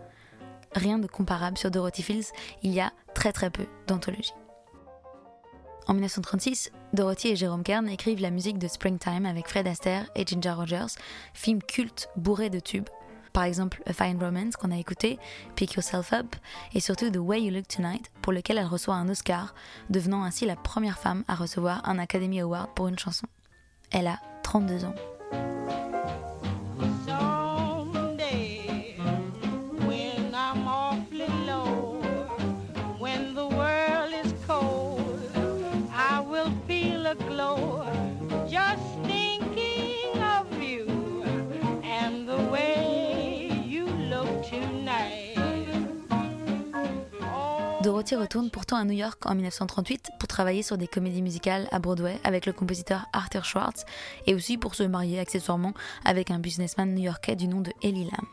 Rien 0.75 1.01
de 1.01 1.09
comparable 1.09 1.59
sur 1.59 1.73
Dorothy 1.73 2.05
Fields, 2.05 2.31
il 2.63 2.73
y 2.73 2.81
a 2.81 2.93
très 3.13 3.33
très 3.33 3.51
peu 3.51 3.67
d'anthologies. 3.89 4.35
En 5.89 5.95
1936, 5.95 6.71
Dorothy 6.93 7.29
et 7.29 7.37
Jérôme 7.37 7.65
Kern 7.65 7.89
écrivent 7.89 8.21
la 8.21 8.31
musique 8.31 8.59
de 8.59 8.69
Springtime 8.69 9.27
avec 9.27 9.49
Fred 9.49 9.67
Astaire 9.67 10.09
et 10.15 10.25
Ginger 10.25 10.53
Rogers, 10.53 10.95
film 11.35 11.61
culte 11.61 12.09
bourré 12.15 12.51
de 12.51 12.61
tubes 12.61 12.89
par 13.33 13.45
exemple 13.45 13.83
A 13.87 13.93
Fine 13.93 14.23
Romance 14.23 14.57
qu'on 14.57 14.71
a 14.71 14.79
écouté, 14.79 15.19
Pick 15.57 15.75
Yourself 15.75 16.13
Up, 16.13 16.37
et 16.75 16.81
surtout 16.81 17.11
The 17.11 17.19
Way 17.19 17.43
You 17.43 17.51
Look 17.55 17.69
Tonight, 17.69 18.11
pour 18.21 18.33
lequel 18.33 18.59
elle 18.59 18.67
reçoit 18.67 18.95
un 18.95 19.09
Oscar, 19.09 19.55
devenant 19.91 20.25
ainsi 20.25 20.47
la 20.47 20.57
première 20.57 20.99
femme 20.99 21.25
à 21.29 21.35
recevoir 21.35 21.89
un 21.89 21.99
Academy 21.99 22.41
Award 22.41 22.71
pour 22.75 22.89
une 22.89 22.99
chanson. 22.99 23.27
Elle 23.91 24.07
a 24.07 24.19
32 24.43 24.85
ans. 24.85 24.95
Dorothy 48.03 48.17
retourne 48.17 48.51
pourtant 48.51 48.79
à 48.79 48.85
New 48.85 48.95
York 48.95 49.25
en 49.27 49.37
1938 49.37 50.11
pour 50.19 50.27
travailler 50.27 50.65
sur 50.65 50.77
des 50.77 50.89
comédies 50.89 51.23
musicales 51.23 51.69
à 51.71 51.79
Broadway 51.79 52.19
avec 52.25 52.47
le 52.47 52.53
compositeur 52.53 53.07
Arthur 53.13 53.45
Schwartz 53.45 53.85
et 54.27 54.35
aussi 54.35 54.59
pour 54.59 54.75
se 54.75 54.83
marier 54.83 55.21
accessoirement 55.21 55.73
avec 56.05 56.33
un 56.33 56.41
businessman 56.41 56.93
new-yorkais 56.93 57.37
du 57.37 57.47
nom 57.47 57.61
de 57.61 57.71
Ellie 57.81 58.11
Lam. 58.11 58.27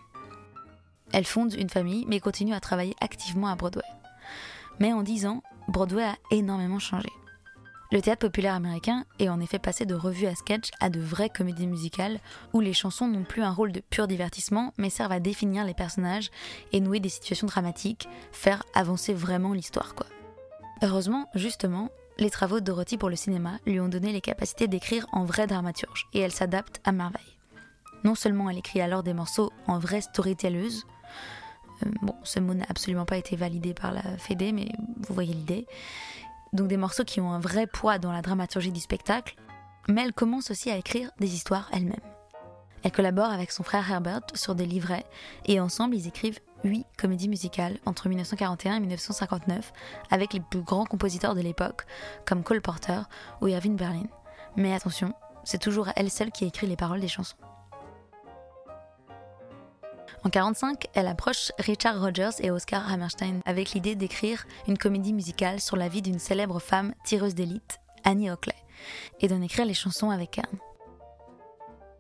Elle 1.14 1.26
fonde 1.26 1.54
une 1.54 1.70
famille 1.70 2.06
mais 2.08 2.20
continue 2.20 2.56
à 2.56 2.60
travailler 2.60 2.96
activement 3.00 3.50
à 3.50 3.56
Broadway. 3.56 3.84
Mais 4.80 4.92
en 4.92 5.04
10 5.04 5.28
ans, 5.28 5.44
Broadway 5.68 6.04
a 6.04 6.16
énormément 6.32 6.80
changé. 6.80 7.10
Le 7.92 8.04
théâtre 8.04 8.28
populaire 8.28 8.54
américain 8.54 9.06
est 9.18 9.30
en 9.30 9.40
effet 9.40 9.58
passé 9.58 9.84
de 9.88 9.96
revues 9.96 10.28
à 10.28 10.36
sketch 10.36 10.70
à 10.80 10.92
de 10.92 11.00
vraies 11.00 11.32
comédies 11.32 11.66
musicales 11.66 12.20
où 12.54 12.60
les 12.60 12.74
chansons 12.74 13.08
n'ont 13.08 13.24
plus 13.24 13.42
un 13.42 13.52
rôle 13.52 13.72
de 13.72 13.80
pur 13.80 14.08
divertissement 14.08 14.76
mais 14.78 14.92
servent 14.92 15.12
à 15.12 15.20
définir 15.20 15.66
les 15.66 15.74
personnages 15.74 16.30
et 16.72 16.82
nouer 16.82 17.00
des 17.00 17.10
situations 17.10 17.48
dramatiques, 17.48 18.08
faire 18.32 18.64
avancer 18.76 19.12
vraiment 19.12 19.54
l'histoire 19.54 19.96
quoi. 19.96 20.06
Heureusement, 20.84 21.30
justement, 21.34 21.90
les 22.20 22.30
travaux 22.30 22.60
de 22.60 22.66
Dorothy 22.66 22.98
pour 22.98 23.10
le 23.10 23.16
cinéma 23.16 23.58
lui 23.66 23.80
ont 23.80 23.90
donné 23.90 24.12
les 24.12 24.22
capacités 24.22 24.68
d'écrire 24.68 25.08
en 25.12 25.26
vraie 25.26 25.48
dramaturge 25.48 26.08
et 26.14 26.20
elle 26.20 26.32
s'adapte 26.32 26.82
à 26.84 26.92
merveille. 26.92 27.38
Non 28.04 28.14
seulement 28.14 28.52
elle 28.52 28.60
écrit 28.60 28.82
alors 28.82 29.02
des 29.02 29.16
morceaux 29.16 29.52
en 29.66 29.80
vraie 29.80 30.02
storytelleuse, 30.02 30.86
euh, 31.84 31.90
bon, 32.04 32.14
ce 32.24 32.40
mot 32.40 32.54
n'a 32.54 32.66
absolument 32.70 33.06
pas 33.06 33.18
été 33.18 33.36
validé 33.36 33.74
par 33.74 33.92
la 33.92 34.04
Fédé, 34.20 34.52
mais 34.52 34.70
vous 35.08 35.14
voyez 35.16 35.34
l'idée 35.34 35.66
donc 36.54 36.68
des 36.68 36.78
morceaux 36.78 37.04
qui 37.04 37.22
ont 37.22 37.32
un 37.32 37.40
vrai 37.40 37.68
poids 37.68 38.00
dans 38.00 38.12
la 38.12 38.22
dramaturgie 38.22 38.72
du 38.72 38.80
spectacle, 38.80 39.36
mais 39.88 40.04
elle 40.04 40.14
commence 40.14 40.52
aussi 40.52 40.70
à 40.70 40.78
écrire 40.78 41.12
des 41.20 41.34
histoires 41.34 41.70
elle-même. 41.74 42.00
Elle 42.84 42.92
collabore 42.92 43.30
avec 43.30 43.52
son 43.52 43.64
frère 43.64 43.90
Herbert 43.90 44.22
sur 44.36 44.56
des 44.56 44.66
livrets 44.66 45.06
et 45.46 45.60
ensemble 45.60 45.96
ils 45.96 46.08
écrivent 46.08 46.40
huit 46.64 46.86
comédies 46.98 47.30
musicales 47.30 47.78
entre 47.86 48.08
1941 48.08 48.76
et 48.76 48.80
1959 48.80 49.74
avec 50.10 50.34
les 50.34 50.40
plus 50.40 50.62
grands 50.62 50.86
compositeurs 50.86 51.36
de 51.36 51.42
l'époque 51.42 51.86
comme 52.26 52.44
Cole 52.44 52.62
Porter 52.62 53.02
ou 53.42 53.48
Irving 53.48 53.76
Berlin. 53.76 54.08
Mais 54.56 54.74
attention, 54.74 55.14
c'est 55.44 55.62
toujours 55.62 55.90
elle 55.96 56.12
seule 56.12 56.32
qui 56.32 56.46
écrit 56.46 56.68
les 56.68 56.76
paroles 56.76 57.02
des 57.02 57.08
chansons. 57.08 57.38
En 60.22 60.28
1945, 60.28 60.88
elle 60.96 61.08
approche 61.08 61.54
Richard 61.60 62.02
Rogers 62.02 62.42
et 62.42 62.52
Oscar 62.52 62.92
Hammerstein 62.92 63.40
avec 63.46 63.72
l'idée 63.72 63.96
d'écrire 63.96 64.46
une 64.68 64.78
comédie 64.78 65.14
musicale 65.14 65.62
sur 65.62 65.78
la 65.78 65.88
vie 65.88 66.02
d'une 66.02 66.20
célèbre 66.20 66.60
femme 66.60 66.94
tireuse 67.06 67.36
d'élite, 67.36 67.80
Annie 68.04 68.30
Oakley, 68.30 68.56
et 69.22 69.30
d'en 69.30 69.42
écrire 69.42 69.66
les 69.66 69.74
chansons 69.74 70.10
avec 70.10 70.32
Kern. 70.32 70.58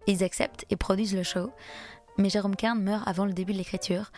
Ils 0.05 0.21
acceptent 0.21 0.65
et 0.69 0.75
produisent 0.75 1.15
le 1.15 1.23
show, 1.23 1.49
mais 2.17 2.29
Jérôme 2.29 2.57
Kern 2.57 2.81
meurt 2.81 3.07
avant 3.07 3.23
le 3.23 3.31
début 3.31 3.53
de 3.53 3.57
l'écriture. 3.57 4.11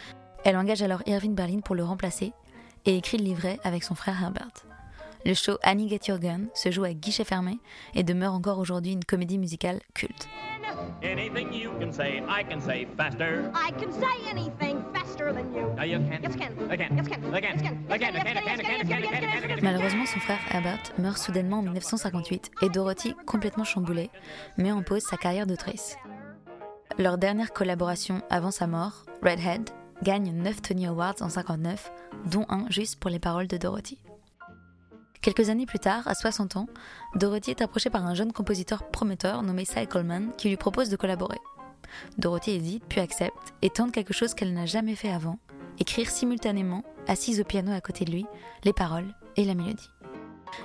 Elle 0.44 0.58
engage 0.58 0.82
alors 0.82 1.04
Irving 1.06 1.36
Berlin 1.36 1.60
pour 1.60 1.76
le 1.76 1.84
remplacer 1.84 2.34
et 2.86 2.98
écrit 2.98 3.20
le 3.20 3.26
livret 3.26 3.60
avec 3.64 3.84
son 3.84 3.94
frère 3.94 4.20
Herbert. 4.20 4.66
Le 5.26 5.36
show 5.36 5.60
Annie 5.62 5.88
Get 5.88 6.08
Your 6.08 6.18
Gun 6.18 6.46
se 6.56 6.72
joue 6.72 6.86
à 6.86 6.94
guichet 6.94 7.24
fermé 7.24 7.60
et 7.94 8.02
demeure 8.02 8.34
encore 8.34 8.58
aujourd'hui 8.58 8.94
une 8.94 9.06
comédie 9.06 9.38
musicale 9.38 9.80
culte. 9.94 10.28
Anything 11.02 11.54
you 11.54 11.72
can 11.80 11.92
say, 11.92 12.24
I 12.28 12.44
can 12.44 12.62
say 12.62 12.88
faster. 12.98 13.52
I 13.54 13.72
can 13.72 13.92
say 13.92 14.30
anything 14.30 14.84
faster 14.94 15.34
than 15.34 15.54
you. 15.54 15.74
No, 15.76 15.84
you 15.84 16.00
can't. 16.00 16.24
Yes, 16.24 16.36
can. 16.36 16.54
I 16.70 16.78
can. 16.78 16.96
Yes, 16.96 17.08
can. 17.08 17.34
I 17.34 17.42
can. 17.42 17.58
I 17.90 17.98
can. 17.98 18.16
I 18.18 18.28
can. 18.28 18.38
I 18.38 19.58
can. 19.58 19.64
Malheureusement, 19.64 20.06
son 20.06 20.20
frère 20.20 20.40
Herbert 20.52 20.94
meurt 20.98 21.18
soudainement 21.18 21.60
en 21.60 21.64
1958 21.64 22.52
et 22.62 22.70
Dorothy, 22.70 23.16
complètement 23.26 23.64
chamboulée, 23.64 24.10
met 24.58 24.72
en 24.72 24.84
pause 24.84 25.04
sa 25.04 25.18
carrière 25.18 25.48
d'autrice. 25.48 25.98
Leur 26.98 27.18
dernière 27.18 27.54
collaboration 27.54 28.22
avant 28.30 28.52
sa 28.52 28.68
mort, 28.68 29.06
Redhead, 29.24 29.70
gagne 30.04 30.32
9 30.32 30.62
Tony 30.62 30.88
Awards 30.88 31.22
en 31.22 31.30
59, 31.30 31.92
dont 32.26 32.46
un 32.50 32.66
juste 32.70 33.00
pour 33.00 33.10
les 33.10 33.20
paroles 33.20 33.48
de 33.48 33.58
Dorothy. 33.58 33.98
Quelques 35.22 35.50
années 35.50 35.68
plus 35.68 35.78
tard, 35.78 36.08
à 36.08 36.16
60 36.16 36.56
ans, 36.56 36.66
Dorothy 37.14 37.52
est 37.52 37.62
approchée 37.62 37.92
par 37.92 38.08
un 38.08 38.16
jeune 38.16 38.34
compositeur 38.34 38.90
prometteur 38.90 39.44
nommé 39.44 39.66
Cy 39.66 39.86
Coleman 39.86 40.32
qui 40.36 40.50
lui 40.50 40.58
propose 40.58 40.90
de 40.90 40.96
collaborer. 40.96 41.38
Dorothy 42.18 42.52
hésite 42.52 42.84
puis 42.90 43.02
accepte 43.02 43.54
et 43.62 43.70
tente 43.70 43.92
quelque 43.92 44.14
chose 44.14 44.34
qu'elle 44.34 44.54
n'a 44.54 44.66
jamais 44.66 44.96
fait 44.96 45.12
avant, 45.12 45.38
écrire 45.78 46.10
simultanément, 46.10 46.84
assise 47.08 47.40
au 47.40 47.44
piano 47.44 47.72
à 47.72 47.82
côté 47.82 48.04
de 48.04 48.12
lui, 48.12 48.26
les 48.64 48.74
paroles 48.74 49.14
et 49.36 49.46
la 49.46 49.54
mélodie. 49.54 49.90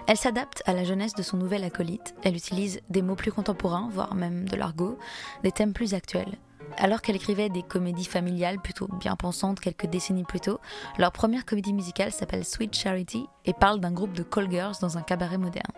Elle 0.06 0.16
s'adapte 0.16 0.62
à 0.64 0.72
la 0.72 0.84
jeunesse 0.84 1.14
de 1.14 1.22
son 1.22 1.36
nouvel 1.36 1.62
acolyte, 1.62 2.14
elle 2.24 2.34
utilise 2.34 2.80
des 2.88 3.02
mots 3.02 3.14
plus 3.14 3.32
contemporains, 3.32 3.90
voire 3.92 4.14
même 4.14 4.48
de 4.48 4.56
l'argot, 4.56 4.98
des 5.42 5.52
thèmes 5.52 5.74
plus 5.74 5.92
actuels, 5.92 6.38
alors 6.78 7.02
qu'elle 7.02 7.16
écrivait 7.16 7.48
des 7.48 7.62
comédies 7.62 8.04
familiales 8.04 8.60
plutôt 8.60 8.88
bien 9.00 9.16
pensantes 9.16 9.60
quelques 9.60 9.86
décennies 9.86 10.24
plus 10.24 10.40
tôt, 10.40 10.60
leur 10.98 11.12
première 11.12 11.44
comédie 11.44 11.72
musicale 11.72 12.12
s'appelle 12.12 12.44
Sweet 12.44 12.74
Charity 12.74 13.26
et 13.44 13.52
parle 13.52 13.80
d'un 13.80 13.92
groupe 13.92 14.12
de 14.12 14.22
call 14.22 14.50
girls 14.50 14.76
dans 14.80 14.98
un 14.98 15.02
cabaret 15.02 15.38
moderne. 15.38 15.72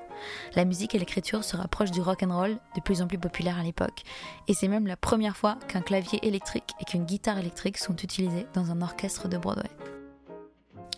La 0.54 0.64
musique 0.64 0.94
et 0.94 0.98
l'écriture 0.98 1.44
se 1.44 1.56
rapprochent 1.56 1.90
du 1.90 2.00
rock 2.00 2.22
and 2.22 2.36
roll, 2.36 2.58
de 2.74 2.80
plus 2.80 3.02
en 3.02 3.06
plus 3.06 3.18
populaire 3.18 3.58
à 3.58 3.62
l'époque, 3.62 4.02
et 4.48 4.54
c'est 4.54 4.68
même 4.68 4.86
la 4.86 4.96
première 4.96 5.36
fois 5.36 5.56
qu'un 5.68 5.82
clavier 5.82 6.26
électrique 6.26 6.72
et 6.80 6.84
qu'une 6.84 7.04
guitare 7.04 7.38
électrique 7.38 7.78
sont 7.78 7.96
utilisés 7.96 8.46
dans 8.54 8.70
un 8.70 8.82
orchestre 8.82 9.28
de 9.28 9.38
Broadway. 9.38 9.70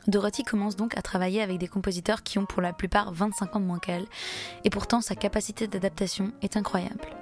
Dorothy 0.06 0.42
commence 0.42 0.76
donc 0.76 0.96
à 0.96 1.02
travailler 1.02 1.42
avec 1.42 1.58
des 1.58 1.68
compositeurs 1.68 2.22
qui 2.22 2.38
ont 2.38 2.46
pour 2.46 2.62
la 2.62 2.72
plupart 2.72 3.12
25 3.12 3.56
ans 3.56 3.60
de 3.60 3.66
moins 3.66 3.78
qu'elle, 3.78 4.06
et 4.64 4.70
pourtant 4.70 5.00
sa 5.00 5.14
capacité 5.14 5.66
d'adaptation 5.66 6.32
est 6.42 6.56
incroyable. 6.56 7.19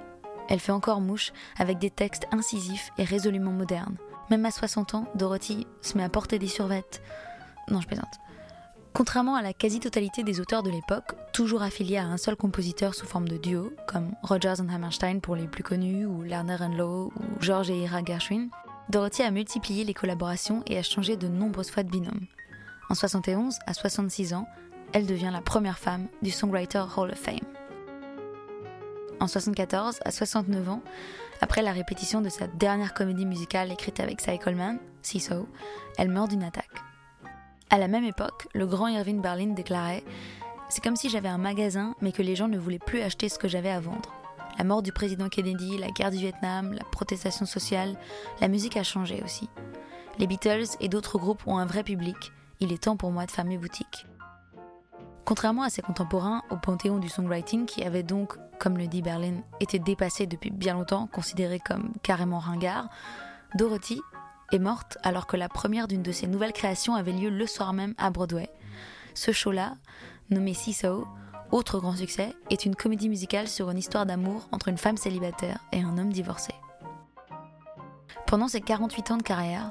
Elle 0.49 0.59
fait 0.59 0.71
encore 0.71 0.99
mouche 0.99 1.31
avec 1.57 1.77
des 1.77 1.91
textes 1.91 2.27
incisifs 2.31 2.91
et 2.97 3.03
résolument 3.03 3.51
modernes. 3.51 3.97
Même 4.29 4.45
à 4.45 4.51
60 4.51 4.95
ans, 4.95 5.05
Dorothy 5.15 5.65
se 5.81 5.97
met 5.97 6.03
à 6.03 6.09
porter 6.09 6.39
des 6.39 6.47
survettes. 6.47 7.01
Non, 7.69 7.81
je 7.81 7.87
plaisante. 7.87 8.19
Contrairement 8.93 9.35
à 9.35 9.43
la 9.43 9.53
quasi-totalité 9.53 10.23
des 10.23 10.39
auteurs 10.39 10.63
de 10.63 10.71
l'époque, 10.71 11.13
toujours 11.31 11.61
affiliés 11.61 11.97
à 11.97 12.05
un 12.05 12.17
seul 12.17 12.35
compositeur 12.35 12.95
sous 12.95 13.05
forme 13.05 13.29
de 13.29 13.37
duo, 13.37 13.71
comme 13.87 14.11
Rogers 14.23 14.59
and 14.59 14.69
Hammerstein 14.69 15.21
pour 15.21 15.35
les 15.35 15.47
plus 15.47 15.63
connus, 15.63 16.05
ou 16.05 16.23
Lerner 16.23 16.57
and 16.59 16.73
Lowe, 16.75 17.13
ou 17.15 17.41
George 17.41 17.69
et 17.69 17.83
Ira 17.83 18.03
Gershwin, 18.03 18.49
Dorothy 18.89 19.21
a 19.21 19.31
multiplié 19.31 19.83
les 19.83 19.93
collaborations 19.93 20.63
et 20.65 20.79
a 20.79 20.83
changé 20.83 21.15
de 21.15 21.27
nombreuses 21.27 21.69
fois 21.69 21.83
de 21.83 21.91
binôme. 21.91 22.25
En 22.89 22.95
71, 22.95 23.59
à 23.67 23.75
66 23.75 24.33
ans, 24.33 24.47
elle 24.93 25.05
devient 25.05 25.29
la 25.31 25.41
première 25.41 25.77
femme 25.77 26.07
du 26.23 26.31
Songwriter 26.31 26.83
Hall 26.97 27.11
of 27.11 27.19
Fame. 27.19 27.58
En 29.19 29.27
74, 29.27 29.99
à 30.05 30.11
69 30.11 30.69
ans, 30.69 30.81
après 31.41 31.61
la 31.61 31.73
répétition 31.73 32.21
de 32.21 32.29
sa 32.29 32.47
dernière 32.47 32.93
comédie 32.93 33.25
musicale 33.25 33.71
écrite 33.71 33.99
avec 33.99 34.21
Cy 34.21 34.39
Coleman, 34.39 34.79
Seesaw, 35.01 35.47
elle 35.97 36.09
meurt 36.09 36.29
d'une 36.29 36.43
attaque. 36.43 36.83
À 37.69 37.77
la 37.77 37.87
même 37.87 38.05
époque, 38.05 38.47
le 38.53 38.65
grand 38.65 38.87
Irving 38.87 39.21
Berlin 39.21 39.53
déclarait 39.53 40.03
C'est 40.69 40.83
comme 40.83 40.95
si 40.95 41.09
j'avais 41.09 41.27
un 41.27 41.37
magasin, 41.37 41.95
mais 42.01 42.13
que 42.13 42.21
les 42.21 42.35
gens 42.35 42.47
ne 42.47 42.57
voulaient 42.57 42.79
plus 42.79 43.01
acheter 43.01 43.27
ce 43.27 43.37
que 43.37 43.47
j'avais 43.47 43.69
à 43.69 43.79
vendre. 43.79 44.13
La 44.57 44.63
mort 44.63 44.81
du 44.81 44.91
président 44.91 45.29
Kennedy, 45.29 45.77
la 45.77 45.89
guerre 45.89 46.11
du 46.11 46.17
Vietnam, 46.17 46.73
la 46.73 46.83
protestation 46.85 47.45
sociale, 47.45 47.97
la 48.41 48.47
musique 48.47 48.77
a 48.77 48.83
changé 48.83 49.21
aussi. 49.23 49.49
Les 50.17 50.27
Beatles 50.27 50.77
et 50.79 50.89
d'autres 50.89 51.17
groupes 51.17 51.45
ont 51.45 51.57
un 51.57 51.65
vrai 51.65 51.83
public, 51.83 52.31
il 52.59 52.73
est 52.73 52.83
temps 52.83 52.97
pour 52.97 53.11
moi 53.11 53.25
de 53.25 53.31
fermer 53.31 53.57
boutique. 53.57 54.05
Contrairement 55.29 55.61
à 55.61 55.69
ses 55.69 55.83
contemporains 55.83 56.41
au 56.49 56.55
panthéon 56.55 56.97
du 56.97 57.07
songwriting 57.07 57.67
qui 57.67 57.83
avait 57.83 58.01
donc, 58.01 58.33
comme 58.57 58.79
le 58.79 58.87
dit 58.87 59.03
Berlin, 59.03 59.43
été 59.59 59.77
dépassé 59.77 60.25
depuis 60.25 60.49
bien 60.49 60.73
longtemps, 60.73 61.05
considéré 61.05 61.59
comme 61.59 61.93
carrément 62.01 62.39
ringard, 62.39 62.89
Dorothy 63.53 64.01
est 64.51 64.57
morte 64.57 64.97
alors 65.03 65.27
que 65.27 65.37
la 65.37 65.47
première 65.47 65.87
d'une 65.87 66.01
de 66.01 66.11
ses 66.11 66.25
nouvelles 66.25 66.51
créations 66.51 66.95
avait 66.95 67.11
lieu 67.11 67.29
le 67.29 67.45
soir 67.45 67.73
même 67.73 67.93
à 67.99 68.09
Broadway. 68.09 68.49
Ce 69.13 69.31
show-là, 69.31 69.75
nommé 70.31 70.55
Seesaw, 70.55 71.07
autre 71.51 71.77
grand 71.77 71.95
succès, 71.95 72.35
est 72.49 72.65
une 72.65 72.75
comédie 72.75 73.07
musicale 73.07 73.47
sur 73.47 73.69
une 73.69 73.77
histoire 73.77 74.07
d'amour 74.07 74.49
entre 74.51 74.69
une 74.69 74.79
femme 74.79 74.97
célibataire 74.97 75.59
et 75.71 75.83
un 75.83 75.99
homme 75.99 76.11
divorcé. 76.11 76.55
Pendant 78.25 78.47
ses 78.47 78.61
48 78.61 79.11
ans 79.11 79.17
de 79.17 79.23
carrière, 79.23 79.69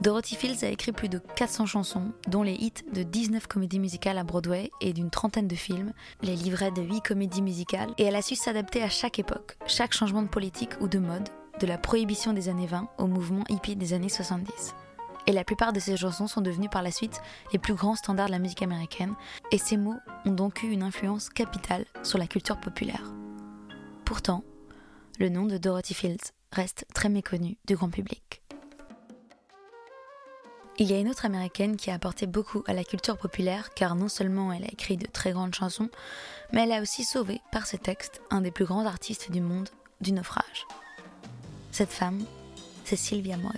Dorothy 0.00 0.34
Fields 0.36 0.64
a 0.64 0.68
écrit 0.68 0.92
plus 0.92 1.08
de 1.08 1.18
400 1.18 1.66
chansons, 1.66 2.12
dont 2.26 2.42
les 2.42 2.54
hits 2.54 2.72
de 2.92 3.02
19 3.02 3.46
comédies 3.46 3.78
musicales 3.78 4.18
à 4.18 4.24
Broadway 4.24 4.70
et 4.80 4.92
d'une 4.92 5.10
trentaine 5.10 5.46
de 5.46 5.54
films, 5.54 5.92
les 6.22 6.34
livrets 6.34 6.72
de 6.72 6.82
8 6.82 7.02
comédies 7.02 7.42
musicales, 7.42 7.92
et 7.98 8.04
elle 8.04 8.16
a 8.16 8.22
su 8.22 8.34
s'adapter 8.34 8.82
à 8.82 8.88
chaque 8.88 9.18
époque, 9.18 9.56
chaque 9.66 9.92
changement 9.92 10.22
de 10.22 10.28
politique 10.28 10.72
ou 10.80 10.88
de 10.88 10.98
mode, 10.98 11.28
de 11.60 11.66
la 11.66 11.78
prohibition 11.78 12.32
des 12.32 12.48
années 12.48 12.66
20 12.66 12.88
au 12.98 13.06
mouvement 13.06 13.44
hippie 13.48 13.76
des 13.76 13.92
années 13.92 14.08
70. 14.08 14.74
Et 15.28 15.32
la 15.32 15.44
plupart 15.44 15.72
de 15.72 15.78
ses 15.78 15.96
chansons 15.96 16.26
sont 16.26 16.40
devenues 16.40 16.68
par 16.68 16.82
la 16.82 16.90
suite 16.90 17.20
les 17.52 17.58
plus 17.60 17.74
grands 17.74 17.94
standards 17.94 18.26
de 18.26 18.32
la 18.32 18.40
musique 18.40 18.62
américaine, 18.62 19.14
et 19.52 19.58
ces 19.58 19.76
mots 19.76 19.98
ont 20.24 20.32
donc 20.32 20.62
eu 20.64 20.70
une 20.70 20.82
influence 20.82 21.28
capitale 21.28 21.84
sur 22.02 22.18
la 22.18 22.26
culture 22.26 22.58
populaire. 22.58 23.12
Pourtant, 24.04 24.42
le 25.20 25.28
nom 25.28 25.46
de 25.46 25.58
Dorothy 25.58 25.94
Fields 25.94 26.32
reste 26.50 26.86
très 26.92 27.08
méconnu 27.08 27.56
du 27.66 27.76
grand 27.76 27.90
public. 27.90 28.42
Il 30.78 30.90
y 30.90 30.94
a 30.94 30.98
une 30.98 31.10
autre 31.10 31.26
américaine 31.26 31.76
qui 31.76 31.90
a 31.90 31.94
apporté 31.94 32.26
beaucoup 32.26 32.64
à 32.66 32.72
la 32.72 32.82
culture 32.82 33.18
populaire 33.18 33.74
car 33.74 33.94
non 33.94 34.08
seulement 34.08 34.52
elle 34.52 34.64
a 34.64 34.72
écrit 34.72 34.96
de 34.96 35.06
très 35.06 35.32
grandes 35.32 35.54
chansons, 35.54 35.90
mais 36.52 36.62
elle 36.62 36.72
a 36.72 36.80
aussi 36.80 37.04
sauvé 37.04 37.40
par 37.52 37.66
ses 37.66 37.78
textes 37.78 38.22
un 38.30 38.40
des 38.40 38.50
plus 38.50 38.64
grands 38.64 38.86
artistes 38.86 39.30
du 39.30 39.42
monde 39.42 39.68
du 40.00 40.12
naufrage. 40.12 40.66
Cette 41.72 41.92
femme, 41.92 42.24
c'est 42.84 42.96
Sylvia 42.96 43.36
Moy. 43.36 43.52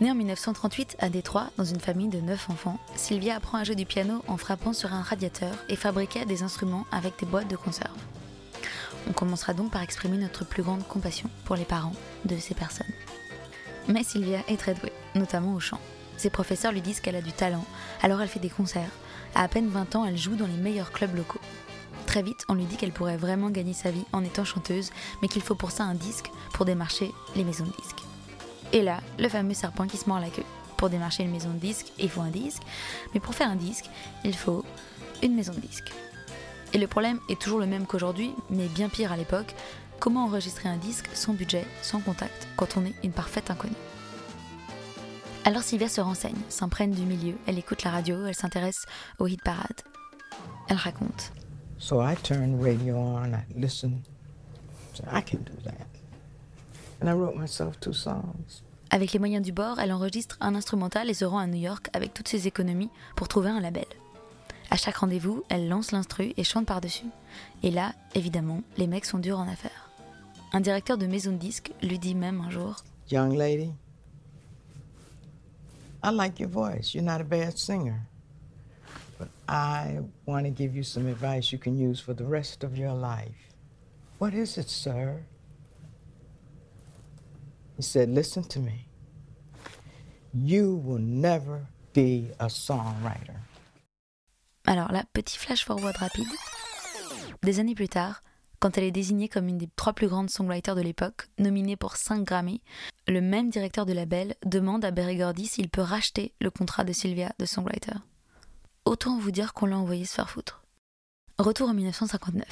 Née 0.00 0.10
en 0.10 0.14
1938 0.14 0.96
à 0.98 1.08
Détroit 1.08 1.50
dans 1.56 1.64
une 1.64 1.80
famille 1.80 2.08
de 2.08 2.20
9 2.20 2.50
enfants, 2.50 2.78
Sylvia 2.96 3.36
apprend 3.36 3.58
à 3.58 3.64
jouer 3.64 3.76
du 3.76 3.86
piano 3.86 4.22
en 4.28 4.36
frappant 4.36 4.72
sur 4.72 4.92
un 4.92 5.00
radiateur 5.00 5.54
et 5.68 5.76
fabriquait 5.76 6.26
des 6.26 6.42
instruments 6.42 6.86
avec 6.92 7.18
des 7.18 7.26
boîtes 7.26 7.48
de 7.48 7.56
conserve. 7.56 7.96
On 9.08 9.12
commencera 9.12 9.54
donc 9.54 9.70
par 9.70 9.82
exprimer 9.82 10.18
notre 10.18 10.44
plus 10.44 10.62
grande 10.62 10.86
compassion 10.86 11.30
pour 11.44 11.56
les 11.56 11.64
parents 11.64 11.94
de 12.24 12.36
ces 12.36 12.54
personnes. 12.54 12.92
Mais 13.88 14.02
Sylvia 14.02 14.40
est 14.48 14.58
très 14.58 14.74
douée, 14.74 14.92
notamment 15.16 15.54
au 15.54 15.60
chant. 15.60 15.80
Ses 16.16 16.30
professeurs 16.30 16.72
lui 16.72 16.80
disent 16.80 17.00
qu'elle 17.00 17.16
a 17.16 17.22
du 17.22 17.32
talent, 17.32 17.64
alors 18.02 18.20
elle 18.20 18.28
fait 18.28 18.40
des 18.40 18.50
concerts. 18.50 18.90
À 19.34 19.42
à 19.42 19.48
peine 19.48 19.68
20 19.68 19.96
ans, 19.96 20.04
elle 20.04 20.16
joue 20.16 20.36
dans 20.36 20.46
les 20.46 20.56
meilleurs 20.56 20.92
clubs 20.92 21.14
locaux. 21.14 21.40
Très 22.06 22.22
vite, 22.22 22.44
on 22.48 22.54
lui 22.54 22.64
dit 22.64 22.76
qu'elle 22.76 22.92
pourrait 22.92 23.16
vraiment 23.16 23.50
gagner 23.50 23.74
sa 23.74 23.90
vie 23.90 24.04
en 24.12 24.24
étant 24.24 24.44
chanteuse, 24.44 24.90
mais 25.20 25.28
qu'il 25.28 25.42
faut 25.42 25.54
pour 25.54 25.72
ça 25.72 25.84
un 25.84 25.94
disque 25.94 26.30
pour 26.52 26.64
démarcher 26.64 27.12
les 27.34 27.44
maisons 27.44 27.64
de 27.64 27.82
disques. 27.82 28.02
Et 28.72 28.82
là, 28.82 29.00
le 29.18 29.28
fameux 29.28 29.54
serpent 29.54 29.86
qui 29.86 29.96
se 29.96 30.08
mord 30.08 30.20
la 30.20 30.30
queue. 30.30 30.44
Pour 30.76 30.90
démarcher 30.90 31.24
une 31.24 31.32
maison 31.32 31.50
de 31.50 31.58
disques, 31.58 31.92
il 31.98 32.08
faut 32.08 32.20
un 32.20 32.30
disque, 32.30 32.62
mais 33.12 33.20
pour 33.20 33.34
faire 33.34 33.50
un 33.50 33.56
disque, 33.56 33.86
il 34.24 34.36
faut 34.36 34.64
une 35.22 35.34
maison 35.34 35.52
de 35.52 35.60
disques. 35.60 35.92
Et 36.72 36.78
le 36.78 36.86
problème 36.86 37.20
est 37.28 37.40
toujours 37.40 37.58
le 37.58 37.66
même 37.66 37.86
qu'aujourd'hui, 37.86 38.32
mais 38.50 38.66
bien 38.68 38.88
pire 38.88 39.12
à 39.12 39.16
l'époque, 39.16 39.54
Comment 39.98 40.24
enregistrer 40.24 40.68
un 40.68 40.76
disque 40.76 41.08
sans 41.14 41.32
budget, 41.32 41.64
sans 41.82 42.00
contact, 42.00 42.46
quand 42.56 42.76
on 42.76 42.84
est 42.84 42.94
une 43.02 43.12
parfaite 43.12 43.50
inconnue? 43.50 43.72
Alors 45.46 45.62
Sylvia 45.62 45.88
se 45.88 46.00
renseigne, 46.00 46.34
s'imprègne 46.48 46.90
du 46.90 47.02
milieu, 47.02 47.36
elle 47.46 47.56
écoute 47.56 47.84
la 47.84 47.92
radio, 47.92 48.26
elle 48.26 48.34
s'intéresse 48.34 48.84
au 49.20 49.28
hit 49.28 49.40
parade. 49.44 49.80
Elle 50.68 50.76
raconte. 50.76 51.30
So 51.78 52.02
I 52.02 52.16
turned 52.16 52.60
radio 52.60 52.96
on, 52.96 53.32
I 53.32 53.44
listened, 53.54 54.00
so 54.92 55.04
I 55.04 55.22
can 55.22 55.38
do 55.44 55.52
that. 55.62 55.86
And 57.00 57.08
I 57.08 57.12
wrote 57.12 57.36
myself 57.38 57.78
two 57.78 57.92
songs. 57.92 58.64
Avec 58.90 59.12
les 59.12 59.20
moyens 59.20 59.46
du 59.46 59.52
bord, 59.52 59.78
elle 59.78 59.92
enregistre 59.92 60.36
un 60.40 60.56
instrumental 60.56 61.08
et 61.10 61.14
se 61.14 61.24
rend 61.24 61.38
à 61.38 61.46
New 61.46 61.60
York 61.60 61.90
avec 61.92 62.12
toutes 62.12 62.26
ses 62.26 62.48
économies 62.48 62.90
pour 63.14 63.28
trouver 63.28 63.50
un 63.50 63.60
label. 63.60 63.86
À 64.70 64.76
chaque 64.76 64.96
rendez-vous, 64.96 65.44
elle 65.48 65.68
lance 65.68 65.92
l'instru 65.92 66.34
et 66.36 66.42
chante 66.42 66.66
par-dessus. 66.66 67.06
Et 67.62 67.70
là, 67.70 67.92
évidemment, 68.16 68.62
les 68.78 68.88
mecs 68.88 69.04
sont 69.04 69.20
durs 69.20 69.38
en 69.38 69.46
affaires. 69.46 69.90
Un 70.52 70.60
directeur 70.60 70.98
de 70.98 71.06
maison 71.06 71.30
de 71.30 71.36
disques 71.36 71.70
lui 71.84 72.00
dit 72.00 72.16
même 72.16 72.40
un 72.40 72.50
jour 72.50 72.82
Young 73.12 73.36
lady, 73.36 73.70
I 76.06 76.10
like 76.10 76.38
your 76.38 76.48
voice. 76.48 76.94
You're 76.94 77.02
not 77.02 77.20
a 77.20 77.24
bad 77.24 77.58
singer. 77.58 78.06
But 79.18 79.28
I 79.48 79.98
want 80.24 80.44
to 80.46 80.50
give 80.50 80.76
you 80.76 80.84
some 80.84 81.08
advice 81.08 81.50
you 81.50 81.58
can 81.58 81.76
use 81.76 81.98
for 81.98 82.14
the 82.14 82.24
rest 82.24 82.62
of 82.62 82.78
your 82.78 82.92
life. 82.92 83.50
What 84.18 84.32
is 84.32 84.56
it, 84.56 84.70
sir? 84.70 85.24
He 87.76 87.82
said, 87.82 88.08
Listen 88.08 88.44
to 88.44 88.60
me. 88.60 88.86
You 90.32 90.76
will 90.76 91.00
never 91.00 91.66
be 91.92 92.30
a 92.38 92.46
songwriter. 92.46 93.40
Alors 94.64 94.92
là, 94.92 95.06
petit 95.12 95.36
flash 95.38 95.64
forward 95.64 95.96
rapide. 95.96 96.28
Des 97.42 97.58
années 97.58 97.74
plus 97.74 97.88
tard, 97.88 98.22
quand 98.58 98.76
elle 98.76 98.84
est 98.84 98.90
désignée 98.90 99.28
comme 99.28 99.48
une 99.48 99.58
des 99.58 99.68
trois 99.76 99.92
plus 99.92 100.08
grandes 100.08 100.30
songwriters 100.30 100.74
de 100.74 100.80
l'époque, 100.80 101.28
nominée 101.38 101.76
pour 101.76 101.96
5 101.96 102.24
Grammy, 102.24 102.62
le 103.06 103.20
même 103.20 103.50
directeur 103.50 103.86
de 103.86 103.92
label 103.92 104.34
demande 104.44 104.84
à 104.84 104.90
Berry 104.90 105.16
Gordy 105.16 105.46
s'il 105.46 105.68
peut 105.68 105.82
racheter 105.82 106.32
le 106.40 106.50
contrat 106.50 106.84
de 106.84 106.92
Sylvia 106.92 107.32
de 107.38 107.46
songwriter. 107.46 107.92
Autant 108.84 109.18
vous 109.18 109.30
dire 109.30 109.52
qu'on 109.52 109.66
l'a 109.66 109.78
envoyé 109.78 110.04
se 110.04 110.14
faire 110.14 110.30
foutre. 110.30 110.62
Retour 111.38 111.68
en 111.68 111.74
1959. 111.74 112.46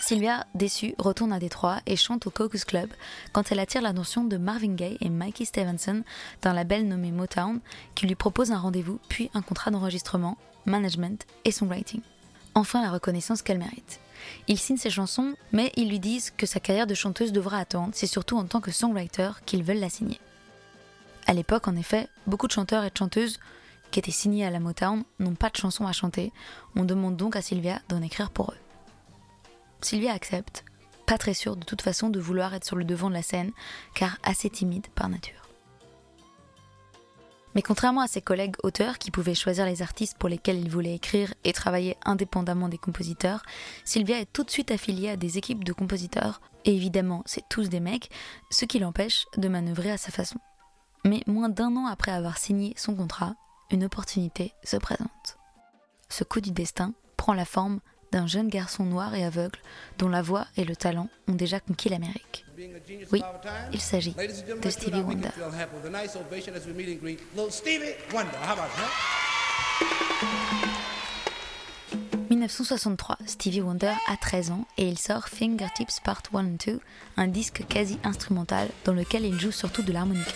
Sylvia, 0.00 0.46
déçue, 0.54 0.94
retourne 0.98 1.32
à 1.32 1.40
Détroit 1.40 1.80
et 1.86 1.96
chante 1.96 2.26
au 2.28 2.30
Caucus 2.30 2.64
Club 2.64 2.88
quand 3.32 3.50
elle 3.50 3.58
attire 3.58 3.82
l'attention 3.82 4.24
de 4.24 4.36
Marvin 4.36 4.74
Gaye 4.74 4.98
et 5.00 5.08
Mikey 5.08 5.44
Stevenson 5.44 6.04
d'un 6.42 6.52
label 6.52 6.86
nommé 6.86 7.10
Motown 7.10 7.60
qui 7.96 8.06
lui 8.06 8.14
propose 8.14 8.52
un 8.52 8.58
rendez-vous 8.58 9.00
puis 9.08 9.30
un 9.34 9.42
contrat 9.42 9.72
d'enregistrement, 9.72 10.36
management 10.64 11.26
et 11.44 11.50
songwriting. 11.50 12.02
Enfin 12.54 12.82
la 12.82 12.92
reconnaissance 12.92 13.42
qu'elle 13.42 13.58
mérite. 13.58 13.98
Il 14.48 14.58
signe 14.58 14.76
ses 14.76 14.90
chansons, 14.90 15.34
mais 15.52 15.72
ils 15.76 15.88
lui 15.88 15.98
disent 15.98 16.32
que 16.36 16.46
sa 16.46 16.60
carrière 16.60 16.86
de 16.86 16.94
chanteuse 16.94 17.32
devra 17.32 17.58
attendre, 17.58 17.92
c'est 17.94 18.06
surtout 18.06 18.36
en 18.36 18.44
tant 18.44 18.60
que 18.60 18.70
songwriter 18.70 19.30
qu'ils 19.44 19.62
veulent 19.62 19.78
la 19.78 19.90
signer. 19.90 20.20
À 21.26 21.34
l'époque, 21.34 21.68
en 21.68 21.76
effet, 21.76 22.08
beaucoup 22.26 22.46
de 22.46 22.52
chanteurs 22.52 22.84
et 22.84 22.90
de 22.90 22.96
chanteuses 22.96 23.40
qui 23.90 23.98
étaient 23.98 24.10
signés 24.10 24.46
à 24.46 24.50
la 24.50 24.60
Motown 24.60 25.04
n'ont 25.18 25.34
pas 25.34 25.50
de 25.50 25.56
chansons 25.56 25.86
à 25.86 25.92
chanter, 25.92 26.32
on 26.74 26.84
demande 26.84 27.16
donc 27.16 27.36
à 27.36 27.42
Sylvia 27.42 27.80
d'en 27.88 28.02
écrire 28.02 28.30
pour 28.30 28.52
eux. 28.52 28.58
Sylvia 29.80 30.12
accepte, 30.12 30.64
pas 31.06 31.18
très 31.18 31.34
sûre 31.34 31.56
de 31.56 31.64
toute 31.64 31.82
façon 31.82 32.10
de 32.10 32.20
vouloir 32.20 32.54
être 32.54 32.64
sur 32.64 32.76
le 32.76 32.84
devant 32.84 33.08
de 33.08 33.14
la 33.14 33.22
scène, 33.22 33.52
car 33.94 34.18
assez 34.22 34.50
timide 34.50 34.86
par 34.94 35.08
nature. 35.08 35.45
Mais 37.56 37.62
contrairement 37.62 38.02
à 38.02 38.06
ses 38.06 38.20
collègues 38.20 38.56
auteurs 38.64 38.98
qui 38.98 39.10
pouvaient 39.10 39.34
choisir 39.34 39.64
les 39.64 39.80
artistes 39.80 40.18
pour 40.18 40.28
lesquels 40.28 40.58
ils 40.58 40.70
voulaient 40.70 40.94
écrire 40.94 41.32
et 41.42 41.54
travailler 41.54 41.96
indépendamment 42.04 42.68
des 42.68 42.76
compositeurs, 42.76 43.42
Sylvia 43.86 44.20
est 44.20 44.30
tout 44.30 44.44
de 44.44 44.50
suite 44.50 44.70
affiliée 44.70 45.08
à 45.08 45.16
des 45.16 45.38
équipes 45.38 45.64
de 45.64 45.72
compositeurs, 45.72 46.42
et 46.66 46.76
évidemment 46.76 47.22
c'est 47.24 47.48
tous 47.48 47.70
des 47.70 47.80
mecs, 47.80 48.10
ce 48.50 48.66
qui 48.66 48.78
l'empêche 48.78 49.24
de 49.38 49.48
manœuvrer 49.48 49.90
à 49.90 49.96
sa 49.96 50.12
façon. 50.12 50.38
Mais 51.06 51.22
moins 51.26 51.48
d'un 51.48 51.74
an 51.76 51.86
après 51.86 52.12
avoir 52.12 52.36
signé 52.36 52.74
son 52.76 52.94
contrat, 52.94 53.34
une 53.70 53.84
opportunité 53.84 54.52
se 54.62 54.76
présente. 54.76 55.38
Ce 56.10 56.24
coup 56.24 56.42
du 56.42 56.50
destin 56.50 56.92
prend 57.16 57.32
la 57.32 57.46
forme 57.46 57.80
d'un 58.16 58.26
jeune 58.26 58.48
garçon 58.48 58.84
noir 58.84 59.14
et 59.14 59.24
aveugle 59.24 59.58
dont 59.98 60.08
la 60.08 60.22
voix 60.22 60.46
et 60.56 60.64
le 60.64 60.74
talent 60.74 61.10
ont 61.28 61.34
déjà 61.34 61.60
conquis 61.60 61.90
l'Amérique. 61.90 62.46
Oui, 63.12 63.20
il 63.74 63.80
s'agit 63.80 64.14
de 64.62 64.70
Stevie 64.70 65.00
Wonder. 65.00 65.28
1963, 72.30 73.18
Stevie 73.26 73.60
Wonder 73.60 73.92
a 74.08 74.16
13 74.16 74.50
ans 74.50 74.66
et 74.78 74.88
il 74.88 74.98
sort 74.98 75.28
Fingertips 75.28 76.00
Part 76.02 76.22
1 76.32 76.38
and 76.38 76.56
2, 76.66 76.80
un 77.18 77.28
disque 77.28 77.66
quasi 77.68 77.98
instrumental 78.02 78.68
dans 78.86 78.94
lequel 78.94 79.26
il 79.26 79.38
joue 79.38 79.52
surtout 79.52 79.82
de 79.82 79.92
l'harmonica. 79.92 80.32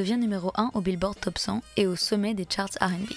Devient 0.00 0.16
numéro 0.16 0.50
1 0.54 0.70
au 0.72 0.80
Billboard 0.80 1.20
Top 1.20 1.36
100 1.36 1.62
et 1.76 1.86
au 1.86 1.94
sommet 1.94 2.32
des 2.32 2.46
charts 2.48 2.70
RB. 2.80 3.12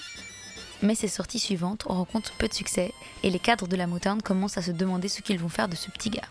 Mais 0.82 0.94
ses 0.94 1.08
sorties 1.08 1.38
suivantes 1.38 1.84
rencontrent 1.84 2.34
peu 2.34 2.46
de 2.46 2.52
succès 2.52 2.92
et 3.22 3.30
les 3.30 3.38
cadres 3.38 3.66
de 3.66 3.74
la 3.74 3.86
Motown 3.86 4.20
commencent 4.20 4.58
à 4.58 4.62
se 4.62 4.70
demander 4.70 5.08
ce 5.08 5.22
qu'ils 5.22 5.38
vont 5.38 5.48
faire 5.48 5.68
de 5.68 5.76
ce 5.76 5.90
petit 5.90 6.10
gars. 6.10 6.28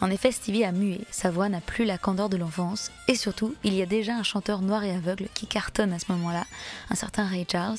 En 0.00 0.10
effet, 0.10 0.32
Stevie 0.32 0.64
a 0.64 0.72
mué, 0.72 1.02
sa 1.10 1.30
voix 1.30 1.50
n'a 1.50 1.60
plus 1.60 1.84
la 1.84 1.98
candeur 1.98 2.30
de 2.30 2.38
l'enfance, 2.38 2.90
et 3.06 3.16
surtout, 3.16 3.54
il 3.64 3.74
y 3.74 3.82
a 3.82 3.86
déjà 3.86 4.14
un 4.14 4.22
chanteur 4.22 4.62
noir 4.62 4.82
et 4.82 4.94
aveugle 4.94 5.28
qui 5.34 5.46
cartonne 5.46 5.92
à 5.92 5.98
ce 5.98 6.10
moment-là, 6.12 6.46
un 6.88 6.94
certain 6.94 7.26
Ray 7.26 7.44
Charles, 7.50 7.78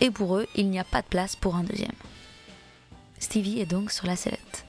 et 0.00 0.10
pour 0.10 0.36
eux, 0.36 0.48
il 0.56 0.68
n'y 0.68 0.80
a 0.80 0.84
pas 0.84 1.02
de 1.02 1.06
place 1.06 1.36
pour 1.36 1.54
un 1.54 1.62
deuxième. 1.62 1.92
Stevie 3.20 3.60
est 3.60 3.66
donc 3.66 3.92
sur 3.92 4.08
la 4.08 4.16
sellette. 4.16 4.64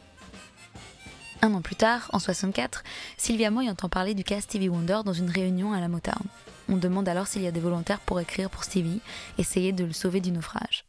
Un 1.43 1.53
an 1.55 1.61
plus 1.61 1.75
tard, 1.75 2.09
en 2.13 2.19
64, 2.19 2.85
Sylvia 3.17 3.51
Moy 3.51 3.69
entend 3.69 3.89
parler 3.89 4.13
du 4.13 4.23
cas 4.23 4.39
Stevie 4.39 4.69
Wonder 4.69 5.01
dans 5.03 5.11
une 5.11 5.29
réunion 5.29 5.73
à 5.73 5.81
la 5.81 5.89
Motown. 5.89 6.23
On 6.69 6.77
demande 6.77 7.09
alors 7.09 7.27
s'il 7.27 7.41
y 7.41 7.47
a 7.47 7.51
des 7.51 7.59
volontaires 7.59 7.99
pour 7.99 8.21
écrire 8.21 8.49
pour 8.49 8.63
Stevie, 8.63 9.01
essayer 9.37 9.73
de 9.73 9.83
le 9.83 9.91
sauver 9.91 10.21
du 10.21 10.31
naufrage. 10.31 10.85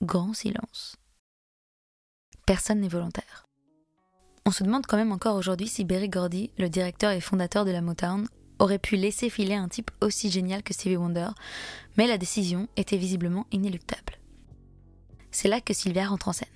Grand 0.00 0.32
silence. 0.32 0.96
Personne 2.46 2.80
n'est 2.80 2.88
volontaire. 2.88 3.44
On 4.46 4.52
se 4.52 4.64
demande 4.64 4.86
quand 4.86 4.96
même 4.96 5.12
encore 5.12 5.36
aujourd'hui 5.36 5.68
si 5.68 5.84
Berry 5.84 6.08
Gordy, 6.08 6.50
le 6.56 6.70
directeur 6.70 7.10
et 7.10 7.20
fondateur 7.20 7.66
de 7.66 7.70
la 7.70 7.82
Motown, 7.82 8.26
aurait 8.58 8.78
pu 8.78 8.96
laisser 8.96 9.28
filer 9.28 9.54
un 9.54 9.68
type 9.68 9.90
aussi 10.00 10.30
génial 10.30 10.62
que 10.62 10.72
Stevie 10.72 10.96
Wonder, 10.96 11.28
mais 11.98 12.06
la 12.06 12.16
décision 12.16 12.68
était 12.78 12.96
visiblement 12.96 13.46
inéluctable. 13.52 14.18
C'est 15.30 15.48
là 15.48 15.60
que 15.60 15.74
Sylvia 15.74 16.06
rentre 16.06 16.28
en 16.28 16.32
scène. 16.32 16.48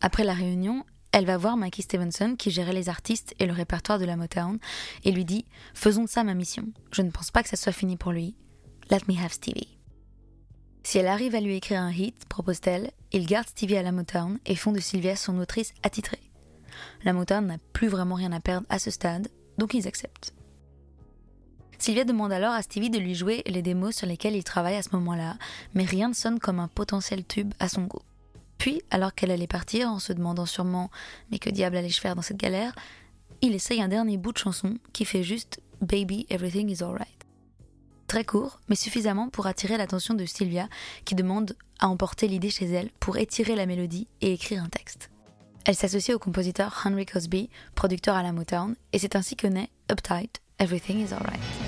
Après 0.00 0.24
la 0.24 0.32
réunion, 0.32 0.86
elle 1.12 1.26
va 1.26 1.36
voir 1.36 1.56
Mikey 1.56 1.82
Stevenson, 1.82 2.36
qui 2.36 2.50
gérait 2.50 2.72
les 2.72 2.88
artistes 2.88 3.34
et 3.38 3.46
le 3.46 3.52
répertoire 3.52 3.98
de 3.98 4.04
la 4.04 4.16
Motown, 4.16 4.58
et 5.04 5.12
lui 5.12 5.24
dit 5.24 5.46
Faisons 5.74 6.04
de 6.04 6.08
ça 6.08 6.24
ma 6.24 6.34
mission. 6.34 6.66
Je 6.92 7.02
ne 7.02 7.10
pense 7.10 7.30
pas 7.30 7.42
que 7.42 7.48
ça 7.48 7.56
soit 7.56 7.72
fini 7.72 7.96
pour 7.96 8.12
lui. 8.12 8.36
Let 8.90 9.00
me 9.08 9.18
have 9.18 9.32
Stevie. 9.32 9.78
Si 10.82 10.98
elle 10.98 11.08
arrive 11.08 11.34
à 11.34 11.40
lui 11.40 11.56
écrire 11.56 11.82
un 11.82 11.92
hit, 11.92 12.24
propose-t-elle, 12.26 12.92
il 13.12 13.26
garde 13.26 13.48
Stevie 13.48 13.76
à 13.76 13.82
la 13.82 13.92
Motown 13.92 14.38
et 14.46 14.54
font 14.54 14.72
de 14.72 14.80
Sylvia 14.80 15.16
son 15.16 15.38
autrice 15.38 15.74
attitrée. 15.82 16.20
La 17.04 17.12
Motown 17.12 17.46
n'a 17.46 17.58
plus 17.72 17.88
vraiment 17.88 18.14
rien 18.14 18.32
à 18.32 18.40
perdre 18.40 18.66
à 18.70 18.78
ce 18.78 18.90
stade, 18.90 19.28
donc 19.58 19.74
ils 19.74 19.88
acceptent. 19.88 20.34
Sylvia 21.78 22.04
demande 22.04 22.32
alors 22.32 22.52
à 22.52 22.62
Stevie 22.62 22.90
de 22.90 22.98
lui 22.98 23.14
jouer 23.14 23.42
les 23.46 23.62
démos 23.62 23.96
sur 23.96 24.06
lesquelles 24.06 24.34
il 24.34 24.44
travaille 24.44 24.76
à 24.76 24.82
ce 24.82 24.94
moment-là, 24.96 25.36
mais 25.74 25.84
rien 25.84 26.08
ne 26.08 26.14
sonne 26.14 26.38
comme 26.38 26.58
un 26.58 26.68
potentiel 26.68 27.24
tube 27.24 27.54
à 27.58 27.68
son 27.68 27.84
goût. 27.84 28.02
Puis, 28.58 28.82
alors 28.90 29.14
qu'elle 29.14 29.30
allait 29.30 29.46
partir, 29.46 29.88
en 29.88 29.98
se 29.98 30.12
demandant 30.12 30.46
sûrement 30.46 30.90
Mais 31.30 31.38
que 31.38 31.50
diable 31.50 31.76
allais-je 31.76 32.00
faire 32.00 32.16
dans 32.16 32.22
cette 32.22 32.36
galère 32.36 32.74
il 33.40 33.54
essaye 33.54 33.80
un 33.80 33.88
dernier 33.88 34.16
bout 34.16 34.32
de 34.32 34.38
chanson 34.38 34.78
qui 34.92 35.04
fait 35.04 35.22
juste 35.22 35.60
Baby, 35.80 36.26
everything 36.28 36.68
is 36.70 36.82
alright. 36.82 37.06
Très 38.08 38.24
court, 38.24 38.58
mais 38.68 38.74
suffisamment 38.74 39.28
pour 39.28 39.46
attirer 39.46 39.76
l'attention 39.76 40.14
de 40.14 40.24
Sylvia, 40.24 40.68
qui 41.04 41.14
demande 41.14 41.54
à 41.78 41.88
emporter 41.88 42.26
l'idée 42.26 42.50
chez 42.50 42.66
elle 42.66 42.90
pour 42.98 43.16
étirer 43.16 43.54
la 43.54 43.66
mélodie 43.66 44.08
et 44.20 44.32
écrire 44.32 44.62
un 44.62 44.68
texte. 44.68 45.10
Elle 45.66 45.76
s'associe 45.76 46.16
au 46.16 46.18
compositeur 46.18 46.82
Henry 46.84 47.06
Cosby, 47.06 47.50
producteur 47.74 48.16
à 48.16 48.22
la 48.22 48.32
Motown, 48.32 48.74
et 48.92 48.98
c'est 48.98 49.14
ainsi 49.14 49.36
que 49.36 49.46
naît 49.46 49.70
Uptight, 49.90 50.40
Everything 50.58 50.98
is 50.98 51.12
Alright. 51.12 51.67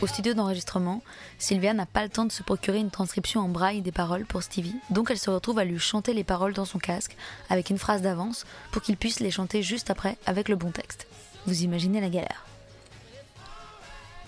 Au 0.00 0.06
studio 0.06 0.32
d'enregistrement, 0.32 1.02
Sylvia 1.38 1.74
n'a 1.74 1.84
pas 1.84 2.04
le 2.04 2.08
temps 2.08 2.24
de 2.24 2.30
se 2.30 2.44
procurer 2.44 2.78
une 2.78 2.90
transcription 2.90 3.40
en 3.40 3.48
braille 3.48 3.82
des 3.82 3.90
paroles 3.90 4.26
pour 4.26 4.44
Stevie, 4.44 4.76
donc 4.90 5.10
elle 5.10 5.18
se 5.18 5.28
retrouve 5.28 5.58
à 5.58 5.64
lui 5.64 5.80
chanter 5.80 6.14
les 6.14 6.22
paroles 6.22 6.52
dans 6.52 6.64
son 6.64 6.78
casque, 6.78 7.16
avec 7.50 7.68
une 7.68 7.78
phrase 7.78 8.00
d'avance, 8.00 8.46
pour 8.70 8.80
qu'il 8.80 8.96
puisse 8.96 9.18
les 9.18 9.32
chanter 9.32 9.60
juste 9.60 9.90
après 9.90 10.16
avec 10.24 10.48
le 10.48 10.54
bon 10.54 10.70
texte. 10.70 11.08
Vous 11.46 11.64
imaginez 11.64 12.00
la 12.00 12.10
galère. 12.10 12.46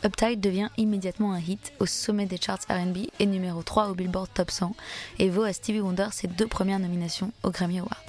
Uptight 0.04 0.40
devient 0.40 0.70
immédiatement 0.76 1.34
un 1.34 1.38
hit 1.38 1.72
au 1.78 1.86
sommet 1.86 2.26
des 2.26 2.40
charts 2.40 2.66
RB 2.68 3.06
et 3.20 3.26
numéro 3.26 3.62
3 3.62 3.90
au 3.90 3.94
Billboard 3.94 4.30
Top 4.34 4.50
100 4.50 4.74
et 5.20 5.28
vaut 5.28 5.44
à 5.44 5.52
Stevie 5.52 5.80
Wonder 5.80 6.08
ses 6.10 6.26
deux 6.26 6.48
premières 6.48 6.80
nominations 6.80 7.32
aux 7.44 7.50
Grammy 7.50 7.78
Awards. 7.78 8.02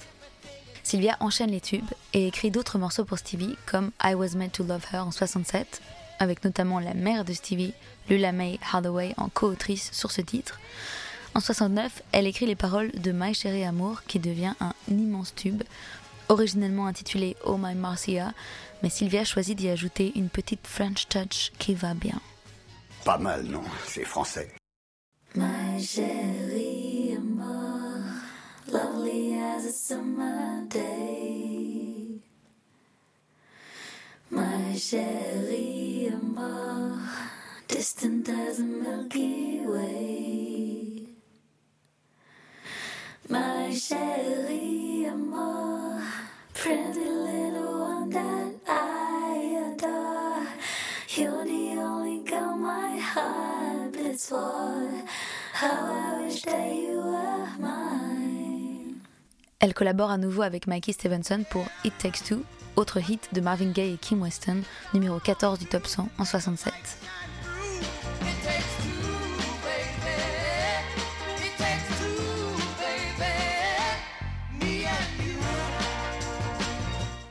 Sylvia 0.82 1.15
enchaîne 1.19 1.52
les 1.52 1.62
tubes 1.62 1.86
et 2.13 2.26
écrit 2.28 2.50
d'autres 2.50 2.80
morceaux 2.80 3.06
pour 3.06 3.19
Stevie 3.19 3.56
comme 3.67 3.91
I 4.04 4.15
Was 4.15 4.36
Meant 4.36 4.50
to 4.50 4.63
Love 4.63 4.86
Her 4.91 5.02
en 5.02 5.12
67, 5.12 5.82
avec 6.21 6.43
notamment 6.43 6.79
la 6.79 6.93
mère 6.93 7.25
de 7.25 7.34
Stevie, 7.34 7.73
Lula 8.07 8.31
May 8.31 8.60
Hardaway, 8.71 9.15
en 9.17 9.27
co-autrice 9.27 9.89
sur 9.91 10.12
ce 10.12 10.21
titre. 10.21 10.60
En 11.34 11.39
69, 11.39 12.03
elle 12.12 12.27
écrit 12.27 12.45
les 12.45 12.55
paroles 12.55 12.91
de 12.91 13.12
My 13.12 13.34
Chérie 13.34 13.63
Amour, 13.63 14.03
qui 14.03 14.19
devient 14.19 14.53
un 14.60 14.73
immense 14.88 15.34
tube, 15.34 15.63
originellement 16.29 16.86
intitulé 16.86 17.36
Oh 17.43 17.57
My 17.57 17.73
Marcia, 17.73 18.34
mais 18.84 18.89
Sylvia 18.89 19.25
choisit 19.25 19.57
d'y 19.57 19.69
ajouter 19.69 20.12
une 20.15 20.29
petite 20.29 20.67
French 20.67 21.07
touch 21.07 21.51
qui 21.57 21.73
va 21.73 21.95
bien. 21.95 22.21
Pas 23.03 23.17
mal, 23.17 23.43
non 23.45 23.63
C'est 23.88 24.05
français. 24.05 24.53
My 25.34 25.84
chérie 25.84 27.15
amour, 27.17 28.03
lovely 28.71 29.39
as 29.39 29.65
a 29.65 29.71
summer 29.71 30.67
day. 30.69 31.20
My 34.71 34.77
chérie 34.77 36.07
amour, 36.13 36.97
distant 37.67 38.29
as 38.29 38.60
a 38.60 38.63
Milky 38.63 39.60
Way. 39.65 41.07
My 43.27 43.67
chérie 43.73 45.12
amour, 45.12 46.01
pretty 46.53 47.03
little 47.03 47.81
one 47.81 48.10
that 48.12 48.53
I 48.65 49.73
adore. 49.73 50.47
You're 51.17 51.43
the 51.43 51.81
only 51.81 52.23
girl 52.23 52.55
my 52.55 52.97
heart 52.97 53.91
beats 53.91 54.29
for. 54.29 54.89
How 55.51 55.67
I 55.67 56.23
wish 56.23 56.43
that 56.43 56.73
you 56.73 56.95
were 56.95 57.47
mine. 57.60 59.01
Elle 59.60 59.73
collabore 59.73 60.12
à 60.12 60.17
nouveau 60.17 60.43
avec 60.43 60.65
Mikey 60.67 60.93
Stevenson 60.93 61.43
pour 61.49 61.65
It 61.84 61.97
Takes 61.97 62.23
Two, 62.23 62.45
autre 62.75 62.99
hit 62.99 63.29
de 63.34 63.41
Marvin 63.41 63.71
Gaye 63.71 63.93
et 63.93 63.97
Kim 63.97 64.21
Weston, 64.21 64.62
numéro 64.93 65.19
14 65.19 65.60
du 65.60 65.65
top 65.65 65.88
100 65.88 66.10
en 66.17 66.25
67. 66.25 66.73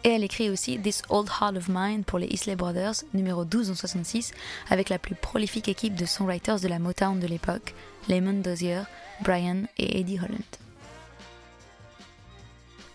Et 0.02 0.08
elle 0.08 0.24
écrit 0.24 0.48
aussi 0.48 0.78
This 0.78 1.02
Old 1.10 1.28
Heart 1.28 1.56
of 1.56 1.68
Mine 1.68 2.04
pour 2.04 2.18
les 2.18 2.26
Isley 2.28 2.56
Brothers, 2.56 3.04
numéro 3.12 3.44
12 3.44 3.70
en 3.70 3.74
66, 3.74 4.32
avec 4.70 4.88
la 4.88 4.98
plus 4.98 5.14
prolifique 5.14 5.68
équipe 5.68 5.94
de 5.94 6.06
songwriters 6.06 6.58
de 6.58 6.68
la 6.68 6.78
Motown 6.78 7.20
de 7.20 7.26
l'époque, 7.26 7.74
Lemon 8.08 8.40
Dozier, 8.40 8.82
Brian 9.22 9.64
et 9.76 10.00
Eddie 10.00 10.18
Holland. 10.18 10.69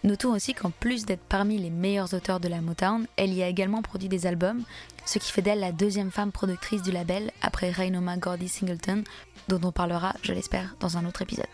Notons 0.05 0.35
aussi 0.35 0.53
qu'en 0.53 0.69
plus 0.69 1.05
d'être 1.05 1.25
parmi 1.27 1.57
les 1.57 1.71
meilleurs 1.71 2.13
auteurs 2.13 2.39
de 2.39 2.47
la 2.47 2.61
Motown, 2.61 3.07
elle 3.17 3.33
y 3.33 3.41
a 3.41 3.47
également 3.47 3.81
produit 3.81 4.07
des 4.07 4.27
albums, 4.27 4.61
ce 5.03 5.17
qui 5.17 5.31
fait 5.31 5.41
d'elle 5.41 5.59
la 5.59 5.71
deuxième 5.71 6.11
femme 6.11 6.31
productrice 6.31 6.83
du 6.83 6.91
label 6.91 7.31
après 7.41 7.71
Rainoma 7.71 8.15
Gordy 8.17 8.47
Singleton, 8.47 9.03
dont 9.47 9.59
on 9.63 9.71
parlera, 9.71 10.13
je 10.21 10.31
l'espère, 10.31 10.75
dans 10.79 10.97
un 10.97 11.07
autre 11.07 11.23
épisode. 11.23 11.47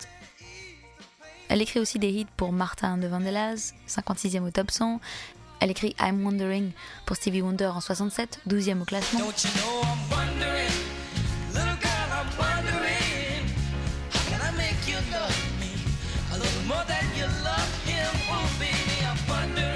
Elle 1.47 1.61
écrit 1.61 1.79
aussi 1.79 1.97
des 1.97 2.09
hits 2.09 2.27
pour 2.35 2.51
Martin 2.51 2.97
de 2.97 3.07
Vandellas, 3.07 3.71
56e 3.87 4.45
au 4.45 4.51
top 4.51 4.69
100. 4.69 4.99
Elle 5.61 5.71
écrit 5.71 5.95
I'm 6.01 6.21
Wondering 6.25 6.71
pour 7.05 7.15
Stevie 7.15 7.41
Wonder 7.41 7.67
en 7.67 7.79
67, 7.79 8.41
12e 8.49 8.81
au 8.81 8.85
classement. 8.85 9.21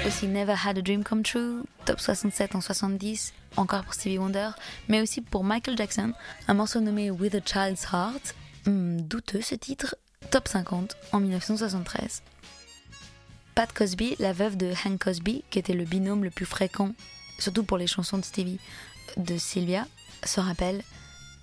Aussi 0.06 0.28
Never 0.28 0.54
Had 0.64 0.78
a 0.78 0.82
Dream 0.82 1.02
Come 1.02 1.22
True, 1.22 1.64
top 1.84 1.98
67 1.98 2.54
en 2.54 2.60
70, 2.60 3.32
encore 3.56 3.82
pour 3.82 3.94
Stevie 3.94 4.18
Wonder, 4.18 4.50
mais 4.88 5.00
aussi 5.00 5.20
pour 5.20 5.42
Michael 5.42 5.76
Jackson, 5.76 6.12
un 6.46 6.54
morceau 6.54 6.80
nommé 6.80 7.10
With 7.10 7.34
a 7.34 7.40
Child's 7.40 7.84
Heart, 7.92 8.34
Hmm, 8.66 9.00
douteux 9.00 9.42
ce 9.42 9.54
titre, 9.54 9.96
top 10.32 10.48
50 10.48 10.96
en 11.12 11.20
1973. 11.20 12.22
Pat 13.54 13.72
Cosby, 13.72 14.16
la 14.18 14.32
veuve 14.32 14.56
de 14.56 14.72
Hank 14.84 14.98
Cosby, 14.98 15.44
qui 15.50 15.60
était 15.60 15.72
le 15.72 15.84
binôme 15.84 16.24
le 16.24 16.30
plus 16.30 16.46
fréquent, 16.46 16.92
surtout 17.38 17.62
pour 17.62 17.78
les 17.78 17.86
chansons 17.86 18.18
de 18.18 18.24
Stevie, 18.24 18.58
de 19.16 19.38
Sylvia, 19.38 19.86
se 20.24 20.40
rappelle 20.40 20.82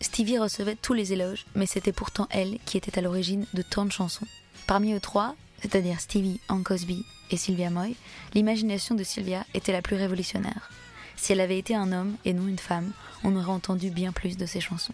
Stevie 0.01 0.37
recevait 0.37 0.75
tous 0.75 0.93
les 0.93 1.13
éloges, 1.13 1.45
mais 1.55 1.65
c'était 1.65 1.93
pourtant 1.93 2.27
elle 2.29 2.59
qui 2.65 2.75
était 2.75 2.99
à 2.99 3.01
l'origine 3.01 3.45
de 3.53 3.61
tant 3.61 3.85
de 3.85 3.91
chansons. 3.91 4.27
Parmi 4.67 4.93
eux 4.93 4.99
trois, 4.99 5.35
c'est-à-dire 5.63 6.01
Stevie, 6.01 6.41
Hank 6.49 6.63
Cosby 6.63 7.05
et 7.31 7.37
Sylvia 7.37 7.69
Moy, 7.69 7.95
l'imagination 8.33 8.95
de 8.95 9.03
Sylvia 9.03 9.45
était 9.53 9.71
la 9.71 9.81
plus 9.81 9.95
révolutionnaire. 9.95 10.69
Si 11.15 11.31
elle 11.31 11.39
avait 11.39 11.57
été 11.57 11.73
un 11.73 11.93
homme 11.93 12.17
et 12.25 12.33
non 12.33 12.49
une 12.49 12.59
femme, 12.59 12.91
on 13.23 13.33
aurait 13.37 13.47
entendu 13.47 13.89
bien 13.89 14.11
plus 14.11 14.35
de 14.35 14.45
ses 14.45 14.59
chansons. 14.59 14.93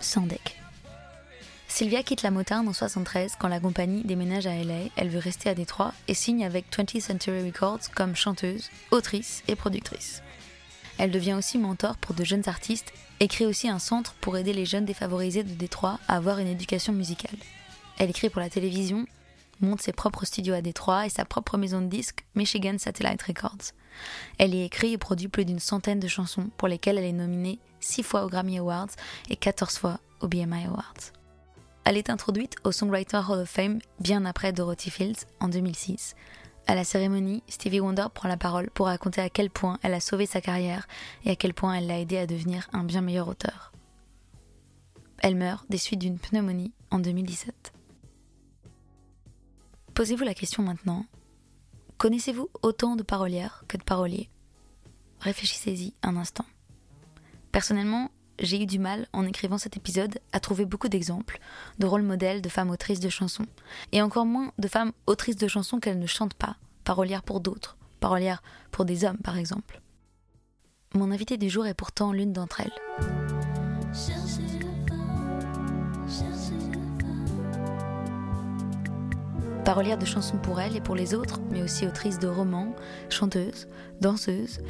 Sandek. 0.00 0.60
Sylvia 1.68 2.02
quitte 2.02 2.22
la 2.22 2.30
Motown 2.30 2.68
en 2.68 2.74
73 2.74 3.36
quand 3.38 3.48
la 3.48 3.60
compagnie 3.60 4.04
déménage 4.04 4.46
à 4.46 4.54
LA. 4.62 4.90
Elle 4.96 5.08
veut 5.08 5.18
rester 5.18 5.48
à 5.48 5.54
Détroit 5.54 5.94
et 6.06 6.12
signe 6.12 6.44
avec 6.44 6.70
20th 6.70 7.00
Century 7.00 7.46
Records 7.46 7.90
comme 7.94 8.14
chanteuse, 8.14 8.68
autrice 8.90 9.42
et 9.48 9.56
productrice. 9.56 10.22
Elle 10.98 11.10
devient 11.10 11.34
aussi 11.34 11.56
mentor 11.56 11.96
pour 11.96 12.14
de 12.14 12.24
jeunes 12.24 12.46
artistes 12.46 12.92
et 13.20 13.28
crée 13.28 13.46
aussi 13.46 13.70
un 13.70 13.78
centre 13.78 14.14
pour 14.20 14.36
aider 14.36 14.52
les 14.52 14.66
jeunes 14.66 14.84
défavorisés 14.84 15.44
de 15.44 15.54
Détroit 15.54 15.98
à 16.08 16.16
avoir 16.16 16.40
une 16.40 16.48
éducation 16.48 16.92
musicale. 16.92 17.38
Elle 17.98 18.10
écrit 18.10 18.30
pour 18.30 18.40
la 18.40 18.48
télévision, 18.48 19.06
monte 19.60 19.82
ses 19.82 19.92
propres 19.92 20.24
studios 20.24 20.54
à 20.54 20.62
Détroit 20.62 21.06
et 21.06 21.10
sa 21.10 21.24
propre 21.24 21.58
maison 21.58 21.80
de 21.80 21.88
disques, 21.88 22.24
Michigan 22.36 22.76
Satellite 22.78 23.22
Records. 23.22 23.72
Elle 24.38 24.54
y 24.54 24.62
écrit 24.62 24.92
et 24.92 24.98
produit 24.98 25.26
plus 25.26 25.44
d'une 25.44 25.58
centaine 25.58 25.98
de 25.98 26.06
chansons 26.06 26.48
pour 26.56 26.68
lesquelles 26.68 26.98
elle 26.98 27.04
est 27.04 27.12
nominée 27.12 27.58
6 27.80 28.04
fois 28.04 28.24
aux 28.24 28.28
Grammy 28.28 28.58
Awards 28.58 28.90
et 29.28 29.36
14 29.36 29.78
fois 29.78 30.00
aux 30.20 30.28
BMI 30.28 30.66
Awards. 30.66 31.12
Elle 31.84 31.96
est 31.96 32.10
introduite 32.10 32.54
au 32.64 32.70
Songwriter 32.70 33.20
Hall 33.28 33.40
of 33.40 33.50
Fame 33.50 33.80
bien 33.98 34.24
après 34.26 34.52
Dorothy 34.52 34.90
Fields 34.90 35.26
en 35.40 35.48
2006. 35.48 36.14
À 36.68 36.74
la 36.74 36.84
cérémonie, 36.84 37.42
Stevie 37.48 37.80
Wonder 37.80 38.06
prend 38.12 38.28
la 38.28 38.36
parole 38.36 38.70
pour 38.70 38.86
raconter 38.86 39.22
à 39.22 39.30
quel 39.30 39.48
point 39.48 39.78
elle 39.82 39.94
a 39.94 40.00
sauvé 40.00 40.26
sa 40.26 40.40
carrière 40.40 40.86
et 41.24 41.30
à 41.30 41.36
quel 41.36 41.54
point 41.54 41.74
elle 41.74 41.86
l'a 41.86 41.98
aidé 41.98 42.18
à 42.18 42.26
devenir 42.26 42.68
un 42.72 42.84
bien 42.84 43.00
meilleur 43.00 43.26
auteur. 43.26 43.72
Elle 45.20 45.34
meurt 45.34 45.64
des 45.68 45.78
suites 45.78 45.98
d'une 45.98 46.18
pneumonie 46.18 46.72
en 46.90 46.98
2017. 46.98 47.72
Posez-vous 49.98 50.22
la 50.22 50.32
question 50.32 50.62
maintenant. 50.62 51.06
Connaissez-vous 51.96 52.48
autant 52.62 52.94
de 52.94 53.02
parolières 53.02 53.64
que 53.66 53.76
de 53.76 53.82
paroliers? 53.82 54.30
Réfléchissez-y 55.18 55.92
un 56.04 56.16
instant. 56.16 56.44
Personnellement, 57.50 58.12
j'ai 58.38 58.62
eu 58.62 58.66
du 58.66 58.78
mal, 58.78 59.08
en 59.12 59.26
écrivant 59.26 59.58
cet 59.58 59.76
épisode, 59.76 60.20
à 60.30 60.38
trouver 60.38 60.66
beaucoup 60.66 60.88
d'exemples 60.88 61.40
de 61.80 61.86
rôles 61.86 62.04
modèles 62.04 62.42
de 62.42 62.48
femmes 62.48 62.70
autrices 62.70 63.00
de 63.00 63.08
chansons, 63.08 63.46
et 63.90 64.00
encore 64.00 64.24
moins 64.24 64.52
de 64.60 64.68
femmes 64.68 64.92
autrices 65.08 65.34
de 65.34 65.48
chansons 65.48 65.80
qu'elles 65.80 65.98
ne 65.98 66.06
chantent 66.06 66.34
pas, 66.34 66.58
parolières 66.84 67.24
pour 67.24 67.40
d'autres, 67.40 67.76
parolières 67.98 68.44
pour 68.70 68.84
des 68.84 69.04
hommes 69.04 69.18
par 69.18 69.36
exemple. 69.36 69.80
Mon 70.94 71.10
invitée 71.10 71.38
du 71.38 71.50
jour 71.50 71.66
est 71.66 71.74
pourtant 71.74 72.12
l'une 72.12 72.32
d'entre 72.32 72.60
elles. 72.60 72.70
Parolière 79.68 79.98
de 79.98 80.06
chansons 80.06 80.38
pour 80.38 80.62
elle 80.62 80.76
et 80.76 80.80
pour 80.80 80.94
les 80.94 81.12
autres, 81.12 81.42
mais 81.50 81.62
aussi 81.62 81.86
autrice 81.86 82.18
de 82.18 82.26
romans, 82.26 82.74
chanteuse, 83.10 83.68
danseuse. 84.00 84.60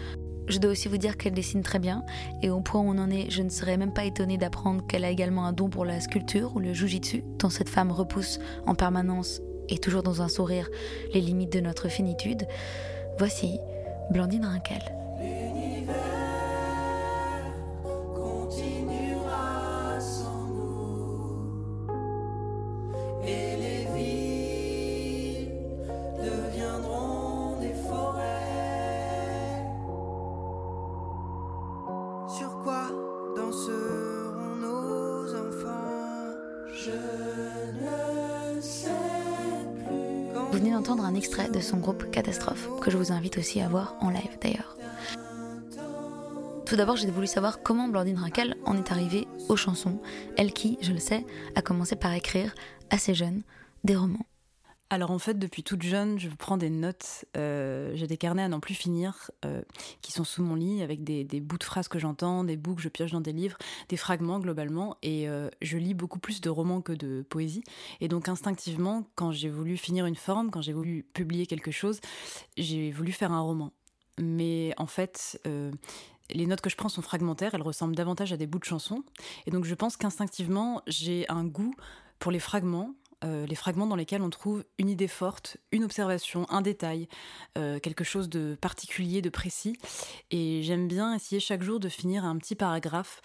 Je 0.49 0.59
dois 0.59 0.73
aussi 0.73 0.89
vous 0.89 0.97
dire 0.97 1.17
qu'elle 1.17 1.35
dessine 1.35 1.63
très 1.63 1.79
bien, 1.79 2.05
et 2.43 2.51
au 2.51 2.61
point 2.61 2.81
où 2.81 2.89
on 2.91 2.99
en 2.99 3.09
est, 3.09 3.31
je 3.31 3.45
ne 3.45 3.49
serais 3.49 3.77
même 3.77 3.93
pas 3.93 4.07
étonnée 4.07 4.39
d'apprendre 4.39 4.85
qu'elle 4.89 5.05
a 5.05 5.11
également 5.11 5.47
un 5.47 5.53
don 5.53 5.69
pour 5.69 5.85
la 5.85 6.01
sculpture 6.01 6.57
ou 6.57 6.59
le 6.59 6.75
jujitsu, 6.75 7.23
tant 7.39 7.49
cette 7.49 7.69
femme 7.69 7.93
repousse 7.93 8.41
en 8.67 8.75
permanence, 8.75 9.41
et 9.69 9.79
toujours 9.79 10.03
dans 10.03 10.21
un 10.21 10.29
sourire, 10.29 10.69
les 11.15 11.21
limites 11.21 11.53
de 11.53 11.61
notre 11.61 11.87
finitude. 11.87 12.49
Voici 13.19 13.61
Blandine 14.11 14.47
Rinkel. 14.47 14.98
Invite 43.19 43.39
aussi 43.39 43.61
à 43.61 43.69
voir 43.69 43.97
en 44.01 44.11
live 44.11 44.39
d'ailleurs. 44.41 44.77
Tout 46.65 46.77
d'abord, 46.77 46.97
j'ai 46.97 47.11
voulu 47.11 47.27
savoir 47.27 47.63
comment 47.63 47.89
Blandine 47.89 48.19
Rinkel 48.19 48.57
en 48.65 48.77
est 48.77 48.93
arrivée 48.93 49.27
aux 49.49 49.57
chansons, 49.57 50.01
elle 50.37 50.53
qui, 50.53 50.79
je 50.83 50.93
le 50.93 50.99
sais, 50.99 51.25
a 51.55 51.63
commencé 51.63 51.97
par 51.97 52.13
écrire, 52.13 52.55
assez 52.91 53.15
jeune, 53.15 53.43
des 53.85 53.97
romans. 53.97 54.27
Alors 54.91 55.11
en 55.11 55.19
fait, 55.19 55.39
depuis 55.39 55.63
toute 55.63 55.83
jeune, 55.83 56.19
je 56.19 56.31
prends 56.31 56.57
des 56.57 56.71
notes. 56.71 57.27
euh, 57.37 57.93
J'ai 57.95 58.07
des 58.07 58.17
carnets 58.17 58.43
à 58.43 58.49
n'en 58.49 58.61
plus 58.61 58.75
finir 58.75 59.31
euh, 59.45 59.61
qui 60.01 60.13
sont 60.13 60.25
sous 60.25 60.43
mon 60.43 60.55
lit 60.55 60.83
avec 60.83 61.05
des, 61.05 61.25
bouts 61.41 61.59
de 61.59 61.65
phrases 61.65 61.89
que 61.89 61.99
j'entends, 61.99 62.43
des 62.43 62.57
bouts 62.57 62.75
que 62.75 62.81
je 62.81 62.89
pioche 62.89 63.11
dans 63.11 63.21
des 63.21 63.35
livres, 63.35 63.59
des 63.91 63.99
fragments 63.99 64.39
globalement. 64.41 64.97
Et 65.03 65.29
euh, 65.29 65.51
je 65.61 65.77
lis 65.77 65.93
beaucoup 65.93 66.19
plus 66.19 66.41
de 66.41 66.49
romans 66.49 66.81
que 66.81 66.93
de 66.93 67.23
poésie. 67.29 67.63
Et 68.01 68.09
donc 68.09 68.31
instinctivement, 68.31 69.05
quand 69.15 69.31
j'ai 69.31 69.51
voulu 69.51 69.77
finir 69.77 70.07
une 70.07 70.17
forme, 70.17 70.51
quand 70.51 70.63
j'ai 70.63 70.73
voulu 70.73 71.05
publier 71.13 71.45
quelque 71.45 71.71
chose, 71.71 72.01
j'ai 72.57 72.91
voulu 72.91 73.13
faire 73.13 73.33
un 73.33 73.41
roman. 73.41 73.73
Mais 74.19 74.73
en 74.79 74.87
fait, 74.87 75.41
les 76.31 76.47
notes 76.47 76.61
que 76.61 76.71
je 76.71 76.77
prends 76.77 76.89
sont 76.89 77.03
fragmentaires, 77.03 77.55
elles 77.55 77.63
ressemblent 77.63 77.95
davantage 77.95 78.33
à 78.33 78.37
des 78.37 78.47
bouts 78.47 78.59
de 78.59 78.65
chansons. 78.65 79.05
Et 79.47 79.51
donc 79.51 79.65
je 79.65 79.75
pense 79.75 79.97
qu'instinctivement, 79.97 80.83
j'ai 80.87 81.29
un 81.29 81.45
goût 81.45 81.75
pour 82.19 82.33
les 82.33 82.41
fragments, 82.41 82.95
euh, 83.25 83.47
les 83.47 83.55
fragments 83.55 83.87
dans 83.87 83.97
lesquels 83.97 84.23
on 84.23 84.31
trouve 84.31 84.65
une 84.79 84.89
idée 84.89 85.09
forte, 85.09 85.57
une 85.73 85.85
observation, 85.85 86.47
un 86.51 86.61
détail, 86.61 87.09
euh, 87.57 87.81
quelque 87.81 88.05
chose 88.05 88.29
de 88.29 88.57
particulier, 88.61 89.23
de 89.23 89.31
précis. 89.31 89.77
Et 90.31 90.63
j'aime 90.63 90.87
bien 90.87 91.15
essayer 91.15 91.41
chaque 91.41 91.63
jour 91.63 91.81
de 91.81 91.89
finir 91.89 92.25
un 92.25 92.37
petit 92.39 92.55
paragraphe 92.55 93.21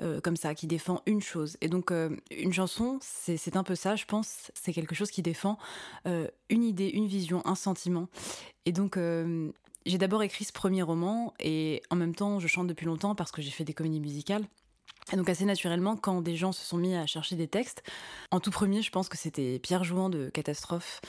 euh, 0.00 0.20
comme 0.20 0.36
ça, 0.36 0.54
qui 0.54 0.66
défend 0.66 1.02
une 1.06 1.20
chose. 1.20 1.56
Et 1.60 1.68
donc, 1.68 1.92
une 2.30 2.52
chanson, 2.52 2.98
c'est 3.00 3.56
un 3.56 3.64
peu 3.64 3.74
ça, 3.74 3.96
je 3.96 4.04
pense. 4.04 4.52
C'est 4.54 4.72
quelque 4.72 4.94
chose 4.94 5.10
qui 5.10 5.22
défend 5.22 5.58
une 6.04 6.62
idée, 6.62 6.88
une 6.88 7.06
vision, 7.06 7.42
un 7.44 7.54
sentiment. 7.54 8.08
Et 8.64 8.72
donc, 8.72 8.96
j'ai 9.86 9.98
d'abord 9.98 10.22
écrit 10.22 10.44
ce 10.44 10.52
premier 10.52 10.82
roman, 10.82 11.34
et 11.40 11.82
en 11.90 11.96
même 11.96 12.14
temps, 12.14 12.38
je 12.38 12.46
chante 12.46 12.68
depuis 12.68 12.86
longtemps 12.86 13.14
parce 13.14 13.32
que 13.32 13.42
j'ai 13.42 13.50
fait 13.50 13.64
des 13.64 13.74
comédies 13.74 14.00
musicales. 14.00 14.46
Et 15.12 15.16
donc 15.16 15.28
assez 15.28 15.44
naturellement, 15.44 15.96
quand 15.96 16.22
des 16.22 16.36
gens 16.36 16.52
se 16.52 16.64
sont 16.64 16.76
mis 16.76 16.94
à 16.94 17.06
chercher 17.06 17.34
des 17.34 17.48
textes, 17.48 17.82
en 18.30 18.38
tout 18.38 18.50
premier, 18.50 18.82
je 18.82 18.90
pense 18.90 19.08
que 19.08 19.18
c'était 19.18 19.58
Pierre 19.58 19.82
Jouan 19.82 20.08
de 20.08 20.30
Catastrophe. 20.30 21.00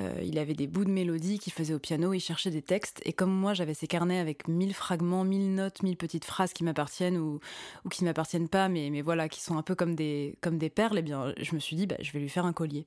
Euh, 0.00 0.20
il 0.22 0.38
avait 0.38 0.54
des 0.54 0.66
bouts 0.66 0.84
de 0.84 0.90
mélodie 0.90 1.38
qu'il 1.38 1.52
faisait 1.52 1.74
au 1.74 1.78
piano, 1.78 2.12
il 2.12 2.20
cherchait 2.20 2.50
des 2.50 2.62
textes. 2.62 3.00
Et 3.04 3.12
comme 3.12 3.32
moi, 3.32 3.54
j'avais 3.54 3.74
ces 3.74 3.86
carnets 3.86 4.18
avec 4.18 4.48
mille 4.48 4.74
fragments, 4.74 5.24
mille 5.24 5.54
notes, 5.54 5.82
mille 5.82 5.96
petites 5.96 6.26
phrases 6.26 6.52
qui 6.52 6.62
m'appartiennent 6.62 7.16
ou, 7.16 7.40
ou 7.84 7.88
qui 7.88 8.04
ne 8.04 8.10
m'appartiennent 8.10 8.48
pas, 8.48 8.68
mais, 8.68 9.00
voilà, 9.00 9.28
qui 9.28 9.40
sont 9.40 9.56
un 9.56 9.62
peu 9.62 9.74
comme 9.74 9.94
des, 9.94 10.36
comme 10.40 10.58
des 10.58 10.70
perles, 10.70 10.98
et 10.98 11.02
bien, 11.02 11.32
je 11.40 11.54
me 11.54 11.60
suis 11.60 11.74
dit, 11.74 11.86
bah, 11.86 11.96
je 12.00 12.12
vais 12.12 12.20
lui 12.20 12.28
faire 12.28 12.44
un 12.44 12.52
collier. 12.52 12.86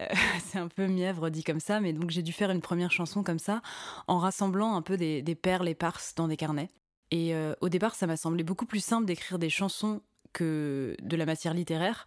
Euh, 0.00 0.06
c'est 0.50 0.58
un 0.58 0.68
peu 0.68 0.86
mièvre 0.86 1.30
dit 1.30 1.44
comme 1.44 1.60
ça, 1.60 1.80
mais 1.80 1.92
donc 1.92 2.10
j'ai 2.10 2.22
dû 2.22 2.32
faire 2.32 2.50
une 2.50 2.60
première 2.60 2.90
chanson 2.90 3.22
comme 3.22 3.38
ça, 3.38 3.62
en 4.08 4.18
rassemblant 4.18 4.74
un 4.74 4.82
peu 4.82 4.96
des 4.96 5.38
perles 5.40 5.68
éparses 5.68 6.14
dans 6.16 6.26
des 6.26 6.36
carnets. 6.36 6.68
Et 7.10 7.34
euh, 7.34 7.54
au 7.60 7.68
départ, 7.68 7.94
ça 7.94 8.06
m'a 8.06 8.16
semblé 8.16 8.44
beaucoup 8.44 8.66
plus 8.66 8.84
simple 8.84 9.06
d'écrire 9.06 9.38
des 9.38 9.50
chansons 9.50 10.00
que 10.32 10.96
de 11.02 11.16
la 11.16 11.26
matière 11.26 11.54
littéraire. 11.54 12.06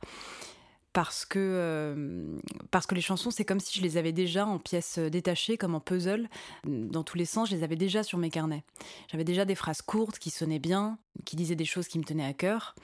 Parce 0.93 1.25
que, 1.25 1.39
euh, 1.39 2.37
parce 2.69 2.85
que 2.85 2.93
les 2.93 3.01
chansons, 3.01 3.31
c'est 3.31 3.45
comme 3.45 3.59
si 3.59 3.79
je 3.79 3.83
les 3.83 3.97
avais 3.97 4.11
déjà 4.11 4.45
en 4.45 4.59
pièces 4.59 4.99
détachées, 4.99 5.57
comme 5.57 5.73
en 5.73 5.79
puzzle. 5.79 6.29
Dans 6.65 7.03
tous 7.03 7.17
les 7.17 7.25
sens, 7.25 7.49
je 7.49 7.55
les 7.55 7.63
avais 7.63 7.75
déjà 7.75 8.03
sur 8.03 8.19
mes 8.19 8.29
carnets. 8.29 8.63
J'avais 9.11 9.23
déjà 9.23 9.43
des 9.43 9.55
phrases 9.55 9.81
courtes 9.81 10.19
qui 10.19 10.29
sonnaient 10.29 10.59
bien, 10.59 10.99
qui 11.25 11.35
disaient 11.35 11.55
des 11.55 11.65
choses 11.65 11.87
qui 11.87 11.97
me 11.97 12.03
tenaient 12.03 12.25
à 12.25 12.33
cœur. 12.33 12.75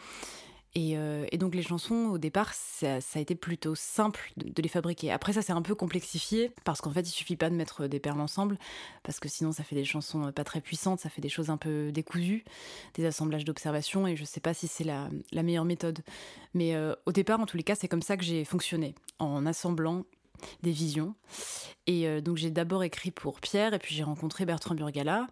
Et, 0.76 0.98
euh, 0.98 1.26
et 1.32 1.38
donc 1.38 1.56
les 1.56 1.64
chansons, 1.64 2.10
au 2.12 2.18
départ, 2.20 2.54
ça, 2.54 2.98
a 3.16 3.20
été 3.20 3.34
plutôt 3.34 3.74
simple 3.74 4.32
de, 4.38 4.62
les 4.62 4.70
fabriquer. 4.70 5.12
Après, 5.12 5.34
ça 5.34 5.42
s'est 5.42 5.52
un 5.52 5.64
peu 5.64 5.74
complexifié, 5.74 6.52
parce 6.64 6.80
qu'en 6.82 6.92
fait, 6.92 7.02
il 7.02 7.12
suffit 7.12 7.36
pas 7.36 7.50
de 7.50 7.56
mettre 7.56 7.88
des 7.88 8.00
perles 8.00 8.22
ensemble, 8.22 8.58
parce 9.04 9.20
que 9.20 9.28
sinon, 9.28 9.52
ça 9.52 9.64
fait 9.64 9.76
des 9.76 9.86
chansons 9.86 10.28
euh, 10.28 10.32
pas 10.32 10.44
très 10.44 10.62
puissantes, 10.62 11.00
ça 11.00 11.10
fait 11.10 11.22
des 11.22 11.30
choses 11.30 11.50
un 11.50 11.58
peu 11.58 11.92
décousues, 11.92 12.44
des 12.94 13.06
assemblages 13.06 13.46
d'observations, 13.46 14.06
et 14.06 14.16
je 14.16 14.24
sais 14.24 14.40
pas 14.40 14.54
si 14.54 14.68
c'est 14.68 14.84
la, 14.84 15.10
meilleure 15.34 15.66
méthode. 15.66 16.00
Mais 16.54 16.76
euh, 16.76 16.94
au 17.06 17.12
départ, 17.12 17.40
en 17.40 17.46
tous 17.46 17.58
les 17.58 17.64
cas, 17.64 17.76
c'est 17.76 17.88
comme 17.88 18.04
ça 18.04 18.16
que 18.16 18.24
j'ai 18.24 18.46
fonctionné, 18.46 18.94
en 19.18 19.46
assemblant 19.46 20.06
des 20.64 20.72
visions. 20.72 21.16
Et 21.88 22.08
euh, 22.08 22.22
donc 22.22 22.38
j'ai 22.38 22.52
d'abord 22.52 22.84
écrit 22.84 23.12
pour 23.12 23.40
Pierre, 23.40 23.74
et 23.74 23.80
puis 23.80 23.96
j'ai 23.96 24.04
rencontré 24.04 24.46
Bertrand 24.46 24.76
Burgala. 24.76 25.28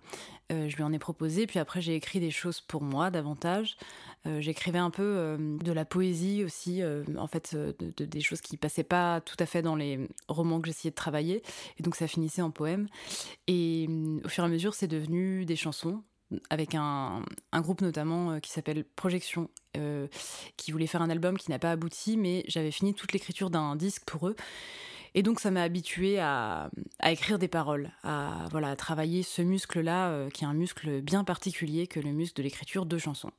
Euh, 0.51 0.69
je 0.69 0.75
lui 0.77 0.83
en 0.83 0.93
ai 0.93 0.99
proposé, 0.99 1.45
puis 1.45 1.59
après 1.59 1.81
j'ai 1.81 1.93
écrit 1.95 2.19
des 2.19 2.31
choses 2.31 2.61
pour 2.61 2.81
moi 2.81 3.11
davantage. 3.11 3.77
Euh, 4.25 4.41
J'écrivais 4.41 4.79
un 4.79 4.89
peu 4.89 5.37
de 5.39 5.71
la 5.71 5.85
poésie 5.85 6.43
aussi, 6.43 6.81
en 7.17 7.27
fait, 7.27 7.55
de, 7.55 7.75
de- 7.95 8.05
des 8.05 8.21
choses 8.21 8.41
qui 8.41 8.57
passaient 8.57 8.83
pas 8.83 9.21
tout 9.21 9.35
à 9.39 9.45
fait 9.45 9.61
dans 9.61 9.75
les 9.75 10.07
romans 10.27 10.59
que 10.59 10.67
j'essayais 10.67 10.89
de 10.91 10.95
travailler, 10.95 11.43
et 11.77 11.83
donc 11.83 11.95
ça 11.95 12.07
finissait 12.07 12.41
en 12.41 12.51
poème. 12.51 12.87
Et 13.47 13.85
hum, 13.87 14.21
au 14.25 14.29
fur 14.29 14.43
et 14.43 14.47
à 14.47 14.49
mesure, 14.49 14.73
c'est 14.73 14.87
devenu 14.87 15.45
des 15.45 15.55
chansons 15.55 16.01
avec 16.49 16.75
un, 16.75 17.21
un 17.53 17.61
groupe 17.61 17.79
notamment 17.81 18.39
qui 18.41 18.51
s'appelle 18.51 18.83
Projection, 18.83 19.49
qui 20.57 20.71
voulait 20.71 20.87
faire 20.87 21.01
un 21.01 21.09
album 21.09 21.37
qui 21.37 21.51
n'a 21.51 21.59
pas 21.59 21.71
abouti, 21.71 22.17
mais 22.17 22.43
j'avais 22.47 22.71
fini 22.71 22.93
toute 22.93 23.13
l'écriture 23.13 23.49
d'un 23.49 23.77
disque 23.77 24.03
pour 24.05 24.27
eux. 24.27 24.35
Et 25.17 25.23
donc 25.23 25.39
ça 25.39 25.49
m'a 25.49 25.63
habitué 25.63 26.19
à, 26.19 26.69
à 26.99 27.11
écrire 27.11 27.39
des 27.39 27.47
paroles, 27.47 27.89
à 28.03 28.45
voilà 28.51 28.69
à 28.69 28.75
travailler 28.75 29.23
ce 29.23 29.41
muscle-là, 29.41 30.09
euh, 30.09 30.29
qui 30.29 30.43
est 30.43 30.47
un 30.47 30.53
muscle 30.53 31.01
bien 31.01 31.23
particulier 31.23 31.87
que 31.87 31.99
le 31.99 32.11
muscle 32.11 32.37
de 32.37 32.43
l'écriture 32.43 32.85
de 32.85 32.99
chansons. 32.99 33.31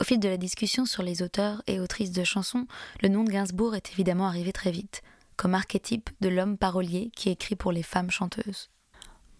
Au 0.00 0.04
fil 0.04 0.18
de 0.18 0.28
la 0.30 0.38
discussion 0.38 0.86
sur 0.86 1.02
les 1.02 1.22
auteurs 1.22 1.62
et 1.66 1.80
autrices 1.80 2.12
de 2.12 2.24
chansons, 2.24 2.66
le 3.02 3.10
nom 3.10 3.24
de 3.24 3.30
Gainsbourg 3.30 3.74
est 3.74 3.92
évidemment 3.92 4.26
arrivé 4.26 4.54
très 4.54 4.70
vite, 4.70 5.02
comme 5.36 5.54
archétype 5.54 6.08
de 6.22 6.30
l'homme 6.30 6.56
parolier 6.56 7.10
qui 7.14 7.28
écrit 7.28 7.56
pour 7.56 7.72
les 7.72 7.82
femmes 7.82 8.10
chanteuses. 8.10 8.70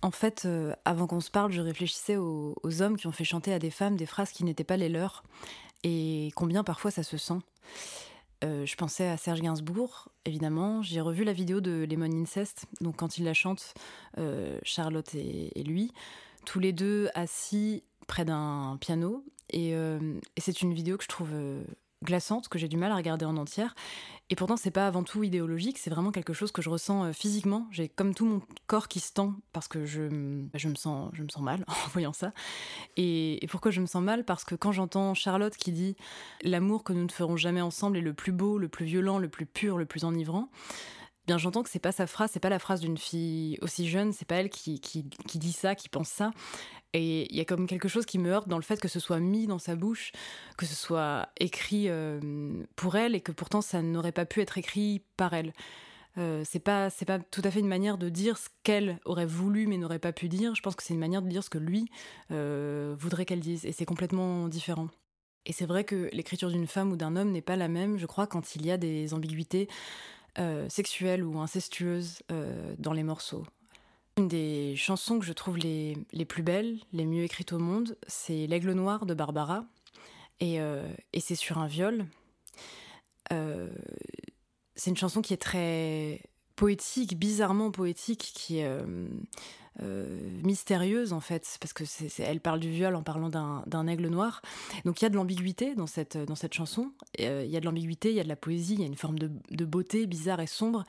En 0.03 0.11
fait, 0.11 0.43
euh, 0.45 0.75
avant 0.85 1.07
qu'on 1.07 1.21
se 1.21 1.31
parle, 1.31 1.53
je 1.53 1.63
réfléchissais 1.63 2.17
aux, 2.17 2.55
aux 2.63 2.83
hommes 2.83 2.99
qui 2.99 3.07
ont 3.07 3.13
fait 3.13 3.25
chanter 3.25 3.51
à 3.51 3.59
des 3.59 3.71
femmes 3.71 3.97
des 3.97 4.05
phrases 4.05 4.33
qui 4.33 4.45
n'étaient 4.45 4.63
pas 4.63 4.77
les 4.77 4.91
leurs, 4.91 5.23
et 5.85 6.33
combien 6.37 6.65
parfois 6.65 6.91
ça 6.91 7.03
se 7.03 7.17
sent. 7.17 7.41
Euh, 8.43 8.67
je 8.67 8.77
pensais 8.77 9.09
à 9.09 9.17
Serge 9.17 9.41
Gainsbourg, 9.41 10.09
évidemment. 10.25 10.83
J'ai 10.83 11.01
revu 11.01 11.25
la 11.25 11.33
vidéo 11.33 11.61
de 11.61 11.87
Lemon 11.89 12.11
Incest, 12.13 12.67
donc 12.81 12.97
quand 12.97 13.19
il 13.19 13.25
la 13.25 13.35
chante, 13.35 13.75
euh, 14.19 14.59
Charlotte 14.63 15.15
et, 15.15 15.63
lui, 15.65 15.93
tous 16.45 16.59
les 16.59 16.73
deux 16.73 17.09
assis 17.15 17.85
près 18.07 18.25
d'un 18.25 18.77
piano. 18.81 19.25
Et, 19.51 19.75
euh, 19.75 20.19
c'est 20.39 20.63
une 20.63 20.75
vidéo 20.75 20.97
que 20.97 21.05
je 21.05 21.09
trouve 21.09 21.31
glaçante, 22.03 22.49
que 22.49 22.59
j'ai 22.59 22.69
du 22.69 22.77
mal 22.77 22.93
à 22.93 22.97
regarder 22.97 23.25
en 23.25 23.37
entière. 23.37 23.75
Et 24.31 24.35
pourtant, 24.35 24.57
c'est 24.57 24.71
pas 24.71 24.87
avant 24.87 25.03
tout 25.03 25.23
idéologique, 25.23 25.79
c'est 25.79 25.91
vraiment 25.91 26.11
quelque 26.11 26.33
chose 26.33 26.53
que 26.53 26.62
je 26.62 26.71
ressens 26.71 27.05
euh, 27.05 27.12
physiquement. 27.12 27.67
J'ai 27.71 27.88
comme 27.88 28.15
tout 28.15 28.25
mon 28.25 28.41
corps 28.67 28.88
qui 28.88 29.01
se 29.01 29.12
tend 29.12 29.35
parce 29.53 29.69
que 29.69 29.85
je, 29.85 30.03
je, 30.55 30.69
me, 30.69 30.75
sens, 30.75 31.11
je 31.12 31.23
me 31.23 31.29
sens 31.29 31.43
mal 31.43 31.65
en 31.69 31.88
voyant 31.93 32.12
ça. 32.12 32.33
Et 32.97 33.47
pourquoi 33.51 33.71
je 33.71 33.81
me 33.81 33.87
sens 33.87 34.03
mal? 34.03 34.25
Parce 34.25 34.45
que 34.45 34.55
quand 34.55 34.73
j'entends 34.73 35.15
Charlotte 35.15 35.57
qui 35.57 35.73
dit 35.73 35.97
L'amour 36.43 36.83
que 36.83 36.93
nous 36.93 37.05
ne 37.05 37.11
ferons 37.11 37.37
jamais 37.37 37.61
ensemble 37.61 37.99
est 37.99 38.03
le 38.03 38.15
plus 38.15 38.33
beau, 38.33 38.59
le 38.59 38.69
plus 38.69 38.87
violent, 38.87 39.19
le 39.19 39.29
plus 39.29 39.47
pur, 39.47 39.77
le 39.77 39.85
plus 39.85 40.05
enivrant. 40.05 40.49
Bien, 41.27 41.39
j'entends 41.39 41.63
que 41.63 41.71
c'est 41.71 41.79
pas 41.79 41.93
sa 41.93 42.09
phrase, 42.09 42.31
c'est 42.33 42.41
pas 42.41 42.49
la 42.49 42.59
phrase 42.59 42.81
d'une 42.81 42.99
fille 42.99 43.57
aussi 43.63 43.89
jeune, 43.89 44.13
c'est 44.13 44.25
pas 44.25 44.37
elle 44.37 44.51
qui, 44.51 44.81
qui, 44.81 45.09
qui 45.09 45.39
dit 45.39 45.53
ça, 45.53 45.77
qui 45.77 45.89
pense 45.89 46.09
ça. 46.09 46.33
Et 46.95 47.33
il 47.33 47.37
y 47.37 47.41
a 47.41 47.45
comme 47.45 47.67
quelque 47.67 47.89
chose 47.89 48.05
qui 48.07 48.19
me 48.19 48.31
heurte 48.31 48.49
dans 48.49 48.59
le 48.59 48.63
fait 48.63 48.81
que 48.81 48.89
ce 48.89 49.01
soit 49.01 49.21
mis 49.21 49.47
dans 49.47 49.61
sa 49.61 49.77
bouche, 49.77 50.13
que 50.59 50.67
ce 50.67 50.75
soit 50.75 51.29
écrit 51.39 51.89
euh, 51.89 52.21
pour 52.77 52.97
elle 52.97 53.15
et 53.15 53.21
que 53.21 53.33
pourtant 53.33 53.61
ça 53.61 53.83
n'aurait 53.83 54.13
pas 54.13 54.27
pu 54.27 54.41
être 54.41 54.59
écrit 54.59 55.03
par 55.17 55.33
elle. 55.33 55.53
Euh, 56.19 56.43
c'est 56.45 56.59
pas 56.59 56.91
c'est 56.91 57.07
pas 57.07 57.19
tout 57.19 57.41
à 57.45 57.51
fait 57.51 57.61
une 57.61 57.69
manière 57.69 57.97
de 57.97 58.11
dire 58.11 58.37
ce 58.37 58.49
qu'elle 58.65 58.99
aurait 59.07 59.25
voulu 59.25 59.67
mais 59.67 59.79
n'aurait 59.79 59.99
pas 59.99 60.13
pu 60.13 60.29
dire. 60.29 60.55
Je 60.55 60.61
pense 60.61 60.75
que 60.75 60.83
c'est 60.83 60.93
une 60.93 61.01
manière 61.01 61.23
de 61.23 61.29
dire 61.29 61.45
ce 61.45 61.51
que 61.51 61.59
lui 61.59 61.89
euh, 62.31 62.95
voudrait 62.99 63.25
qu'elle 63.25 63.41
dise 63.41 63.65
et 63.65 63.73
c'est 63.73 63.87
complètement 63.87 64.49
différent. 64.49 64.89
Et 65.47 65.53
c'est 65.53 65.67
vrai 65.67 65.85
que 65.85 66.11
l'écriture 66.13 66.51
d'une 66.51 66.67
femme 66.67 66.93
ou 66.93 66.97
d'un 66.97 67.17
homme 67.17 67.33
n'est 67.33 67.43
pas 67.43 67.57
la 67.57 67.69
même, 67.69 67.99
je 67.99 68.07
crois, 68.07 68.27
quand 68.29 68.55
il 68.55 68.65
y 68.65 68.71
a 68.71 68.77
des 68.77 69.13
ambiguïtés 69.13 69.69
euh, 70.38 70.68
sexuelles 70.68 71.25
ou 71.25 71.38
incestueuses 71.38 72.23
euh, 72.31 72.75
dans 72.79 72.92
les 72.92 73.03
morceaux. 73.03 73.45
Une 74.16 74.29
des 74.29 74.75
chansons 74.77 75.18
que 75.18 75.25
je 75.25 75.33
trouve 75.33 75.59
les, 75.59 75.97
les 76.12 76.25
plus 76.25 76.42
belles, 76.42 76.79
les 76.92 77.07
mieux 77.07 77.23
écrites 77.23 77.53
au 77.53 77.59
monde, 77.59 77.97
c'est 78.07 78.47
L'Aigle 78.47 78.73
Noir 78.73 79.07
de 79.07 79.14
Barbara. 79.14 79.64
Et, 80.40 80.61
euh, 80.61 80.87
et 81.12 81.21
c'est 81.21 81.35
sur 81.35 81.59
un 81.59 81.66
viol. 81.66 82.07
C'est 84.75 84.90
une 84.90 84.97
chanson 84.97 85.23
qui 85.23 85.33
est 85.33 85.40
très 85.40 86.21
poétique, 86.55 87.18
bizarrement 87.18 87.71
poétique, 87.71 88.33
qui 88.35 88.62
mystérieuse 89.81 91.13
en 91.13 91.21
fait, 91.21 91.57
parce 91.61 91.73
que 91.73 91.85
c'est, 91.85 92.23
elle 92.23 92.41
parle 92.41 92.61
du 92.61 92.71
viol 92.71 92.95
en 92.95 93.03
parlant 93.03 93.29
d'un, 93.29 93.87
aigle 93.87 94.09
noir. 94.09 94.43
Donc 94.85 95.01
il 95.01 95.05
y 95.05 95.07
a 95.07 95.09
de 95.09 95.17
l'ambiguïté 95.17 95.75
dans 95.75 95.87
cette, 95.87 96.17
dans 96.17 96.35
cette 96.35 96.55
chanson. 96.55 96.93
Euh, 97.21 97.43
Il 97.45 97.51
y 97.51 97.57
a 97.57 97.61
de 97.61 97.65
l'ambiguïté, 97.65 98.11
il 98.11 98.17
y 98.17 98.21
a 98.21 98.25
de 98.25 98.29
la 98.29 98.37
poésie, 98.37 98.75
il 98.75 98.81
y 98.81 98.85
a 98.85 98.87
une 98.87 98.97
forme 98.97 99.19
de, 99.19 99.65
beauté 99.65 100.07
bizarre 100.07 100.41
et 100.41 100.47
sombre. 100.47 100.85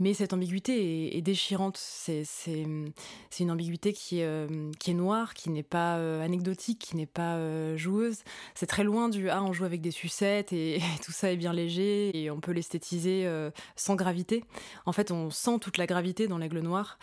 Mais 0.00 0.14
cette 0.14 0.32
ambiguïté 0.32 1.16
est, 1.16 1.22
déchirante. 1.22 1.76
C'est, 1.78 2.24
une 2.52 3.50
ambiguïté 3.50 3.92
qui 3.92 4.20
est, 4.20 4.24
euh, 4.24 4.70
qui 4.78 4.92
est 4.92 4.94
noire, 4.94 5.34
qui 5.34 5.50
n'est 5.50 5.62
pas 5.62 5.96
euh, 5.96 6.24
anecdotique, 6.24 6.78
qui 6.78 6.96
n'est 6.96 7.06
pas 7.06 7.36
euh, 7.36 7.76
joueuse. 7.76 8.22
C'est 8.54 8.66
très 8.66 8.84
loin 8.84 9.08
du 9.08 9.28
ah 9.30 9.42
on 9.42 9.52
joue 9.52 9.64
avec 9.64 9.80
des 9.80 9.90
sucettes 9.90 10.52
et, 10.52 10.80
tout 11.04 11.12
ça 11.12 11.30
est 11.32 11.36
bien 11.36 11.52
léger 11.52 12.10
et 12.16 12.30
on 12.30 12.40
peut 12.40 12.52
l'esthétiser 12.52 13.26
euh, 13.26 13.50
sans 13.76 13.94
gravité. 13.94 14.44
En 14.84 14.92
fait, 14.92 15.10
on 15.10 15.30
sent 15.30 15.58
toute 15.60 15.78
la 15.78 15.86
gravité 15.86 16.28
dans 16.28 16.38
l'aigle 16.38 16.60
noir 16.60 16.98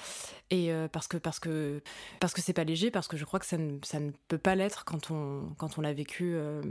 et 0.49 0.71
euh, 0.71 0.87
parce 1.03 1.07
que 1.07 1.17
parce 1.17 1.39
que 1.39 1.81
parce 2.19 2.33
que 2.33 2.41
c'est 2.41 2.53
pas 2.53 2.63
léger, 2.63 2.91
parce 2.91 3.07
que 3.07 3.17
je 3.17 3.25
crois 3.25 3.39
que 3.39 3.45
ça 3.45 3.57
ne, 3.57 3.77
ça 3.83 3.99
ne 3.99 4.11
peut 4.27 4.37
pas 4.37 4.55
l'être 4.55 4.85
quand 4.85 5.11
on 5.11 5.53
quand 5.57 5.77
on 5.77 5.81
l'a 5.81 5.93
vécu 5.93 6.35
euh, 6.35 6.61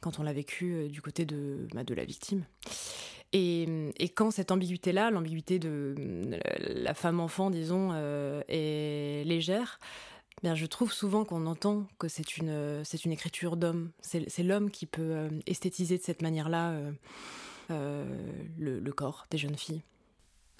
quand 0.00 0.18
on 0.18 0.22
l'a 0.22 0.32
vécu 0.32 0.72
euh, 0.74 0.88
du 0.88 1.00
côté 1.00 1.24
de 1.24 1.68
bah, 1.74 1.84
de 1.84 1.94
la 1.94 2.04
victime. 2.04 2.44
Et, 3.32 3.92
et 3.98 4.08
quand 4.08 4.30
cette 4.30 4.50
ambiguïté-là, 4.50 5.10
l'ambiguïté 5.10 5.58
de 5.58 5.94
la 6.58 6.94
femme-enfant, 6.94 7.50
disons, 7.50 7.90
euh, 7.92 8.42
est 8.48 9.22
légère, 9.26 9.78
bien, 10.42 10.54
je 10.54 10.64
trouve 10.64 10.92
souvent 10.92 11.26
qu'on 11.26 11.44
entend 11.44 11.86
que 11.98 12.08
c'est 12.08 12.38
une, 12.38 12.82
c'est 12.84 13.04
une 13.04 13.12
écriture 13.12 13.58
d'homme. 13.58 13.90
C'est 14.00 14.42
l'homme 14.42 14.70
qui 14.70 14.86
peut 14.86 15.28
esthétiser 15.46 15.98
de 15.98 16.02
cette 16.02 16.22
manière-là 16.22 16.74
le, 17.68 18.80
le 18.80 18.92
corps 18.92 19.26
des 19.30 19.36
jeunes 19.36 19.58
filles. 19.58 19.82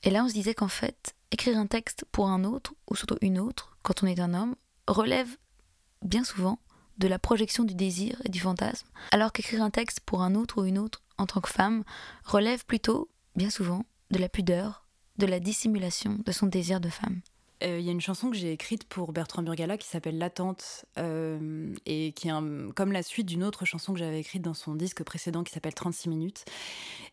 Et 0.02 0.10
là, 0.10 0.24
on 0.24 0.28
se 0.28 0.34
disait 0.34 0.54
qu'en 0.54 0.68
fait, 0.68 1.14
écrire 1.30 1.58
un 1.58 1.66
texte 1.66 2.04
pour 2.12 2.28
un 2.28 2.44
autre, 2.44 2.74
ou 2.90 2.96
surtout 2.96 3.18
une 3.20 3.38
autre, 3.38 3.76
quand 3.82 4.02
on 4.02 4.06
est 4.06 4.20
un 4.20 4.34
homme, 4.34 4.54
relève 4.86 5.36
bien 6.02 6.24
souvent 6.24 6.58
de 6.98 7.08
la 7.08 7.18
projection 7.18 7.64
du 7.64 7.74
désir 7.74 8.20
et 8.24 8.28
du 8.28 8.40
fantasme, 8.40 8.86
alors 9.12 9.32
qu'écrire 9.32 9.62
un 9.62 9.70
texte 9.70 10.00
pour 10.00 10.22
un 10.22 10.34
autre 10.34 10.60
ou 10.60 10.64
une 10.64 10.78
autre 10.78 11.02
en 11.16 11.26
tant 11.26 11.40
que 11.40 11.50
femme 11.50 11.84
relève 12.24 12.64
plutôt, 12.64 13.08
bien 13.36 13.50
souvent, 13.50 13.84
de 14.10 14.18
la 14.18 14.28
pudeur, 14.28 14.86
de 15.18 15.26
la 15.26 15.40
dissimulation 15.40 16.18
de 16.24 16.32
son 16.32 16.46
désir 16.46 16.80
de 16.80 16.88
femme. 16.88 17.20
Euh, 17.64 17.78
Il 17.80 17.84
y 17.84 17.88
a 17.88 17.92
une 17.92 18.00
chanson 18.00 18.30
que 18.30 18.36
j'ai 18.36 18.52
écrite 18.52 18.84
pour 18.84 19.12
Bertrand 19.12 19.42
Burgala 19.42 19.76
qui 19.76 19.88
s'appelle 19.88 20.18
L'attente 20.18 20.84
euh, 20.98 21.74
et 21.86 22.12
qui 22.12 22.28
est 22.28 22.32
comme 22.74 22.92
la 22.92 23.02
suite 23.02 23.26
d'une 23.26 23.42
autre 23.44 23.64
chanson 23.64 23.92
que 23.92 23.98
j'avais 23.98 24.20
écrite 24.20 24.42
dans 24.42 24.54
son 24.54 24.74
disque 24.74 25.02
précédent 25.02 25.42
qui 25.42 25.52
s'appelle 25.52 25.74
36 25.74 26.08
minutes. 26.08 26.44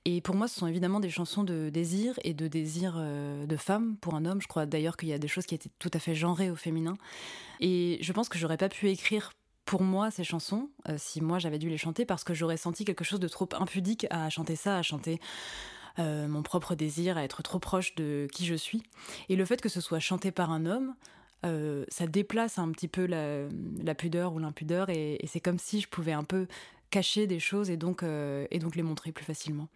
Et 0.05 0.21
pour 0.21 0.35
moi, 0.35 0.47
ce 0.47 0.59
sont 0.59 0.67
évidemment 0.67 0.99
des 0.99 1.09
chansons 1.09 1.43
de 1.43 1.69
désir 1.69 2.19
et 2.23 2.33
de 2.33 2.47
désir 2.47 2.95
euh, 2.97 3.45
de 3.45 3.57
femme 3.57 3.97
pour 3.97 4.13
un 4.15 4.25
homme. 4.25 4.41
Je 4.41 4.47
crois 4.47 4.65
d'ailleurs 4.65 4.97
qu'il 4.97 5.09
y 5.09 5.13
a 5.13 5.17
des 5.19 5.27
choses 5.27 5.45
qui 5.45 5.55
étaient 5.55 5.71
tout 5.79 5.91
à 5.93 5.99
fait 5.99 6.15
genrées 6.15 6.51
au 6.51 6.55
féminin. 6.55 6.95
Et 7.59 7.97
je 8.01 8.13
pense 8.13 8.29
que 8.29 8.37
j'aurais 8.37 8.57
pas 8.57 8.69
pu 8.69 8.89
écrire 8.89 9.31
pour 9.65 9.81
moi 9.81 10.11
ces 10.11 10.23
chansons 10.23 10.69
si 10.97 11.21
moi 11.21 11.39
j'avais 11.39 11.57
dû 11.57 11.69
les 11.69 11.77
chanter 11.77 12.05
parce 12.05 12.23
que 12.23 12.35
j'aurais 12.35 12.57
senti 12.57 12.85
quelque 12.85 13.03
chose 13.03 13.19
de 13.19 13.27
trop 13.27 13.49
impudique 13.53 14.05
à 14.11 14.29
chanter 14.29 14.55
ça, 14.55 14.77
à 14.77 14.83
chanter 14.83 15.19
euh, 15.99 16.27
mon 16.27 16.43
propre 16.43 16.75
désir, 16.75 17.17
à 17.17 17.23
être 17.23 17.41
trop 17.41 17.59
proche 17.59 17.95
de 17.95 18.27
qui 18.31 18.45
je 18.45 18.55
suis. 18.55 18.83
Et 19.29 19.35
le 19.35 19.45
fait 19.45 19.61
que 19.61 19.69
ce 19.69 19.81
soit 19.81 19.99
chanté 19.99 20.31
par 20.31 20.51
un 20.51 20.65
homme, 20.65 20.93
euh, 21.45 21.85
ça 21.87 22.07
déplace 22.07 22.57
un 22.57 22.71
petit 22.71 22.87
peu 22.87 23.05
la, 23.05 23.47
la 23.83 23.95
pudeur 23.95 24.33
ou 24.33 24.39
l'impudeur 24.39 24.89
et, 24.89 25.19
c'est 25.27 25.39
comme 25.39 25.59
si 25.59 25.79
je 25.81 25.87
pouvais 25.87 26.11
un 26.11 26.23
peu 26.23 26.47
cacher 26.89 27.27
des 27.27 27.39
choses 27.39 27.69
et 27.69 27.77
donc, 27.77 28.03
euh, 28.03 28.47
et 28.51 28.59
donc 28.59 28.75
les 28.75 28.83
montrer 28.83 29.11
plus 29.11 29.25
facilement. 29.25 29.67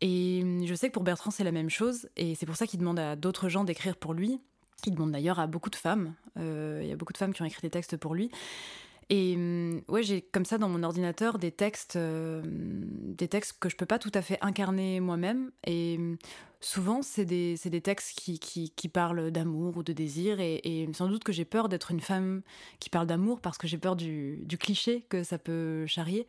Et 0.00 0.42
je 0.64 0.74
sais 0.74 0.88
que 0.88 0.94
pour 0.94 1.04
Bertrand 1.04 1.30
c'est 1.30 1.44
la 1.44 1.52
même 1.52 1.70
chose 1.70 2.08
et 2.16 2.34
c'est 2.34 2.46
pour 2.46 2.56
ça 2.56 2.66
qu'il 2.66 2.80
demande 2.80 2.98
à 2.98 3.16
d'autres 3.16 3.48
gens 3.48 3.64
d'écrire 3.64 3.96
pour 3.96 4.14
lui. 4.14 4.40
Il 4.86 4.94
demande 4.94 5.12
d'ailleurs 5.12 5.38
à 5.38 5.46
beaucoup 5.46 5.70
de 5.70 5.76
femmes. 5.76 6.14
Il 6.36 6.86
y 6.86 6.92
a 6.92 6.96
beaucoup 6.96 7.12
de 7.12 7.18
femmes 7.18 7.34
qui 7.34 7.42
ont 7.42 7.44
écrit 7.44 7.60
des 7.60 7.70
textes 7.70 7.98
pour 7.98 8.14
lui. 8.14 8.30
Et 9.10 9.34
hum, 9.34 9.82
ouais, 9.88 10.04
j'ai 10.04 10.22
comme 10.22 10.44
ça 10.44 10.56
dans 10.56 10.68
mon 10.68 10.84
ordinateur 10.84 11.38
des 11.38 11.50
textes, 11.50 11.96
euh, 11.96 12.42
des 12.44 13.26
textes 13.26 13.56
que 13.58 13.68
je 13.68 13.76
peux 13.76 13.86
pas 13.86 13.98
tout 13.98 14.12
à 14.14 14.22
fait 14.22 14.38
incarner 14.40 15.00
moi-même. 15.00 15.50
Et 15.66 15.96
hum, 15.98 16.16
souvent, 16.60 17.02
c'est 17.02 17.24
des, 17.24 17.80
textes 17.82 18.16
qui, 18.16 18.88
parlent 18.88 19.32
d'amour 19.32 19.76
ou 19.78 19.82
de 19.82 19.92
désir. 19.92 20.38
Et, 20.38 20.88
sans 20.94 21.08
doute 21.08 21.24
que 21.24 21.32
j'ai 21.32 21.44
peur 21.44 21.68
d'être 21.68 21.90
une 21.90 22.00
femme 22.00 22.42
qui 22.78 22.88
parle 22.88 23.08
d'amour 23.08 23.40
parce 23.40 23.58
que 23.58 23.66
j'ai 23.66 23.78
peur 23.78 23.96
du, 23.96 24.46
cliché 24.60 25.04
que 25.08 25.24
ça 25.24 25.38
peut 25.38 25.86
charrier. 25.86 26.28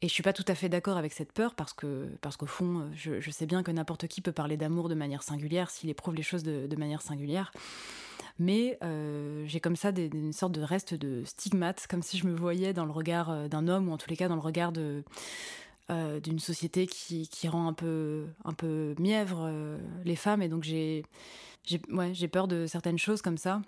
Et 0.00 0.08
je 0.08 0.12
suis 0.12 0.22
pas 0.22 0.32
tout 0.32 0.44
à 0.46 0.54
fait 0.54 0.68
d'accord 0.68 0.96
avec 0.96 1.12
cette 1.12 1.32
peur 1.32 1.54
parce 1.54 1.72
que 1.72 2.08
parce 2.20 2.36
qu'au 2.36 2.46
fond, 2.46 2.88
je, 2.94 3.30
sais 3.30 3.46
bien 3.46 3.62
que 3.62 3.70
n'importe 3.70 4.06
qui 4.08 4.20
peut 4.20 4.32
parler 4.32 4.56
d'amour 4.56 4.88
de 4.88 4.94
manière 4.94 5.22
singulière 5.22 5.70
s'il 5.70 5.90
éprouve 5.90 6.14
les 6.14 6.22
choses 6.22 6.42
de 6.42 6.76
manière 6.76 7.02
singulière. 7.02 7.52
Mais 8.38 8.78
euh, 8.84 9.44
j'ai 9.46 9.58
comme 9.58 9.76
ça 9.76 9.90
des, 9.90 10.06
une 10.06 10.32
sorte 10.32 10.52
de 10.52 10.62
reste 10.62 10.94
de 10.94 11.24
stigmate, 11.24 11.86
comme 11.88 12.02
si 12.02 12.18
je 12.18 12.26
me 12.26 12.34
voyais 12.34 12.72
dans 12.72 12.84
le 12.84 12.92
regard 12.92 13.30
euh, 13.30 13.48
d'un 13.48 13.66
homme 13.66 13.88
ou 13.88 13.92
en 13.92 13.98
tous 13.98 14.08
les 14.08 14.16
cas 14.16 14.28
dans 14.28 14.36
le 14.36 14.40
regard 14.40 14.72
euh, 15.90 16.20
d'une 16.20 16.38
société 16.38 16.86
qui, 16.86 17.28
qui 17.28 17.48
rend 17.48 17.66
un 17.66 17.72
peu 17.72 18.26
un 18.44 18.52
peu 18.52 18.94
mièvre 18.98 19.50
les 20.04 20.16
femmes 20.16 20.42
et 20.42 20.48
donc 20.48 20.62
j'ai 20.62 21.04
ouais, 21.90 22.12
peur 22.30 22.46
de 22.46 22.66
certaines 22.66 22.98
choses 22.98 23.22
comme 23.22 23.38
ça. 23.38 23.62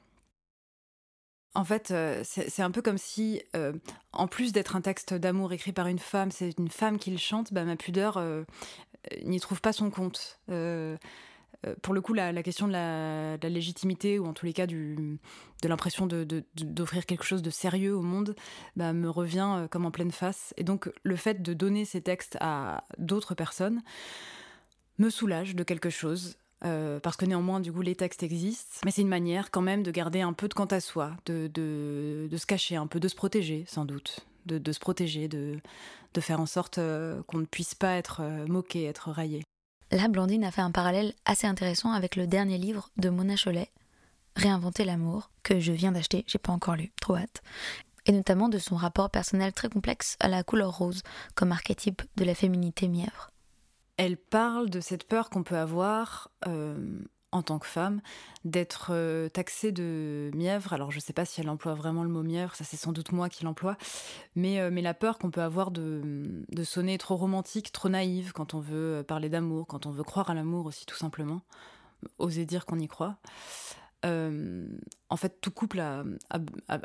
En 1.55 1.64
fait, 1.64 1.93
c'est 2.23 2.62
un 2.62 2.71
peu 2.71 2.81
comme 2.81 2.99
si, 2.99 3.43
en 4.12 4.29
plus 4.29 4.53
d'être 4.53 4.77
un 4.77 4.83
texte 4.83 5.14
d'amour 5.14 5.53
écrit 5.53 5.73
par 5.73 5.89
une 5.89 5.99
femme, 5.99 6.31
c'est 6.31 6.57
une 6.59 6.68
femme 6.68 6.99
qui 6.99 7.11
le 7.11 7.16
chante, 7.16 7.53
bah, 7.53 7.64
ma 7.64 7.75
pudeur 7.75 8.23
n'y 9.25 9.41
trouve 9.41 9.61
pas 9.61 9.73
son 9.73 9.91
compte. 9.91 10.39
Euh, 11.67 11.75
pour 11.83 11.95
le 11.95 12.01
coup, 12.01 12.15
la, 12.15 12.33
la 12.33 12.43
question 12.43 12.67
de 12.67 12.73
la, 12.73 13.37
légitimité, 13.49 14.19
ou 14.19 14.27
en 14.27 14.33
tous 14.33 14.47
les 14.47 14.53
cas 14.53 14.67
de 14.67 15.19
l'impression 15.65 16.07
d'offrir 16.07 17.07
quelque 17.07 17.25
chose 17.25 17.43
de 17.43 17.51
sérieux 17.51 17.95
au 17.95 18.03
monde, 18.03 18.35
bah, 18.77 18.93
me 18.93 19.11
revient 19.11 19.55
euh, 19.57 19.69
comme 19.69 19.85
en 19.85 19.91
pleine 19.91 20.13
face. 20.13 20.55
Et 20.57 20.65
donc, 20.65 20.91
le 21.03 21.17
fait 21.17 21.43
de 21.43 21.53
donner 21.53 21.85
ces 21.85 22.01
textes 22.01 22.37
à 22.41 22.85
d'autres 22.99 23.35
personnes 23.35 23.83
me 24.99 25.11
soulage 25.11 25.55
de 25.55 25.63
quelque 25.63 25.91
chose. 25.91 26.37
euh, 26.67 27.01
parce 27.01 27.17
que 27.17 27.25
néanmoins, 27.25 27.59
du 27.59 27.73
coup, 27.73 27.81
les 27.81 27.95
textes 27.95 28.23
existent. 28.23 28.81
Mais 28.85 28.91
c'est 28.91 29.01
une 29.01 29.09
manière 29.09 29.51
quand 29.51 29.63
même 29.63 29.83
de 29.83 29.91
garder 29.91 30.21
un 30.21 30.35
peu 30.35 30.47
de 30.47 30.53
quant 30.53 30.67
à 30.67 30.81
soi, 30.81 31.13
de, 31.25 31.49
de, 31.49 32.37
se 32.37 32.45
cacher 32.45 32.77
un 32.77 32.87
peu, 32.87 33.01
de 33.01 33.09
se 33.09 33.15
protéger, 33.15 33.65
sans 33.67 33.87
doute. 33.87 34.21
De, 34.45 34.73
se 34.73 34.79
protéger, 34.79 35.27
de, 35.29 35.59
de 36.13 36.21
faire 36.21 36.41
en 36.41 36.47
sorte 36.47 36.81
qu'on 37.27 37.39
ne 37.39 37.47
puisse 37.47 37.75
pas 37.75 37.95
être 37.95 38.21
moqué, 38.47 38.85
être 38.85 39.11
raillé. 39.11 39.43
Là, 39.91 40.07
Blandine 40.09 40.45
a 40.45 40.51
fait 40.51 40.61
un 40.61 40.70
parallèle 40.70 41.14
assez 41.24 41.47
intéressant 41.47 41.93
avec 41.93 42.14
le 42.14 42.26
dernier 42.26 42.59
livre 42.59 42.91
de 42.97 43.09
Mona 43.09 43.34
Cholet, 43.36 43.70
Réinventer 44.36 44.84
l'amour, 44.84 45.30
que 45.43 45.59
je 45.59 45.72
viens 45.72 45.93
d'acheter, 45.93 46.24
j'ai 46.28 46.38
pas 46.38 46.53
encore 46.53 46.76
lu, 46.76 46.93
trop 47.01 47.16
hâte. 47.16 47.43
Et 48.07 48.12
notamment 48.12 48.49
de 48.49 48.59
son 48.59 48.76
rapport 48.76 49.11
personnel 49.11 49.53
très 49.53 49.68
complexe 49.68 50.16
à 50.20 50.28
la 50.28 50.43
couleur 50.45 50.78
rose, 50.78 51.03
comme 51.34 51.53
archétype 51.53 52.03
de 52.16 52.24
la 52.24 52.34
féminité 52.34 52.88
mièvre. 52.88 53.30
Elle 53.97 54.16
parle 54.16 54.70
de 54.70 54.80
cette 54.80 55.07
peur 55.07 55.28
qu'on 55.28 55.43
peut 55.43 55.59
avoir 55.59 56.30
euh, 56.47 57.03
en 57.33 57.43
tant 57.43 57.59
que 57.59 57.66
femme 57.66 58.01
d'être 58.45 58.89
euh, 58.91 59.28
taxée 59.28 59.72
de 59.72 60.31
mièvre. 60.35 60.72
Alors 60.72 60.91
je 60.91 61.01
sais 61.01 61.12
pas 61.12 61.24
si 61.24 61.41
elle 61.41 61.49
emploie 61.49 61.74
vraiment 61.74 62.03
le 62.03 62.09
mot 62.09 62.22
mièvre, 62.22 62.55
ça 62.55 62.64
c'est 62.64 62.76
sans 62.76 62.93
doute 62.93 63.12
moi 63.12 63.28
qui 63.28 63.45
l'emploie, 63.45 63.76
mais, 64.35 64.61
euh, 64.61 64.70
mais 64.72 64.83
la 64.83 64.95
peur 64.95 65.18
qu'on 65.18 65.31
peut 65.31 65.43
avoir 65.43 65.70
de, 65.70 66.45
de 66.49 66.64
sonner 66.64 66.99
trop 66.99 67.16
romantique, 67.16 67.72
trop 67.72 67.89
naïve 67.89 68.33
quand 68.33 68.55
on 68.55 68.61
veut 68.61 69.05
parler 69.07 69.28
d'amour, 69.28 69.66
quand 69.66 69.87
on 69.87 69.91
veut 69.91 70.05
croire 70.05 70.31
à 70.31 70.35
l'amour 70.35 70.66
aussi 70.66 70.87
tout 70.87 70.97
simplement, 70.97 71.43
oser 72.18 72.47
dire 72.47 72.66
qu'on 72.66 72.78
y 72.78 72.89
croit. 72.89 73.16
Euh, 74.07 74.66
en 75.11 75.16
fait, 75.16 75.40
tout 75.40 75.51
couple 75.51 75.80
a, 75.80 76.05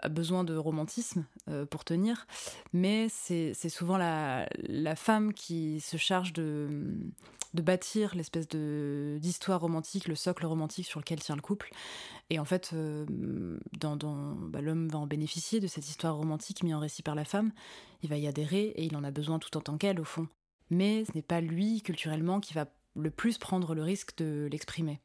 besoin 0.10 0.44
de 0.44 0.56
romantisme 0.56 1.26
euh, 1.48 1.66
pour 1.66 1.86
tenir, 1.86 2.28
mais 2.74 3.08
c'est 3.10 3.54
souvent 3.70 3.98
la, 3.98 4.48
femme 4.96 5.34
qui 5.34 5.80
se 5.80 5.98
charge 5.98 6.34
de, 6.34 6.70
bâtir 7.54 8.16
l'espèce 8.16 8.48
d'histoire 8.50 9.62
romantique, 9.62 10.08
le 10.08 10.16
socle 10.16 10.46
romantique 10.46 10.86
sur 10.86 11.00
lequel 11.00 11.20
tient 11.20 11.36
le 11.36 11.42
couple. 11.42 11.72
Et 12.30 12.40
en 12.40 12.46
fait, 12.46 12.72
euh, 12.74 13.06
bah, 13.80 14.62
l'homme 14.62 14.90
va 14.90 15.00
en 15.00 15.08
bénéficier 15.08 15.60
de 15.60 15.68
cette 15.68 15.88
histoire 15.88 16.16
romantique 16.16 16.64
mise 16.64 16.74
en 16.74 16.80
récit 16.80 17.04
par 17.04 17.16
la 17.16 17.26
femme. 17.26 17.52
Il 18.02 18.10
va 18.10 18.18
y 18.18 18.28
adhérer 18.28 18.74
et 18.76 18.84
il 18.84 18.96
en 18.98 19.04
a 19.04 19.12
besoin 19.12 19.40
tout 19.40 19.56
en 19.56 19.62
tant 19.62 19.78
qu'elle, 19.78 20.00
au 20.02 20.06
fond. 20.06 20.28
Mais 20.70 21.06
ce 21.06 21.12
n'est 21.14 21.22
pas 21.22 21.42
lui, 21.42 21.82
culturellement, 21.82 22.40
qui 22.40 22.54
va 22.54 22.66
le 22.96 23.12
plus 23.12 23.38
prendre 23.38 23.76
le 23.76 23.84
risque 23.84 24.18
de 24.18 24.48
l'exprimer. 24.52 25.00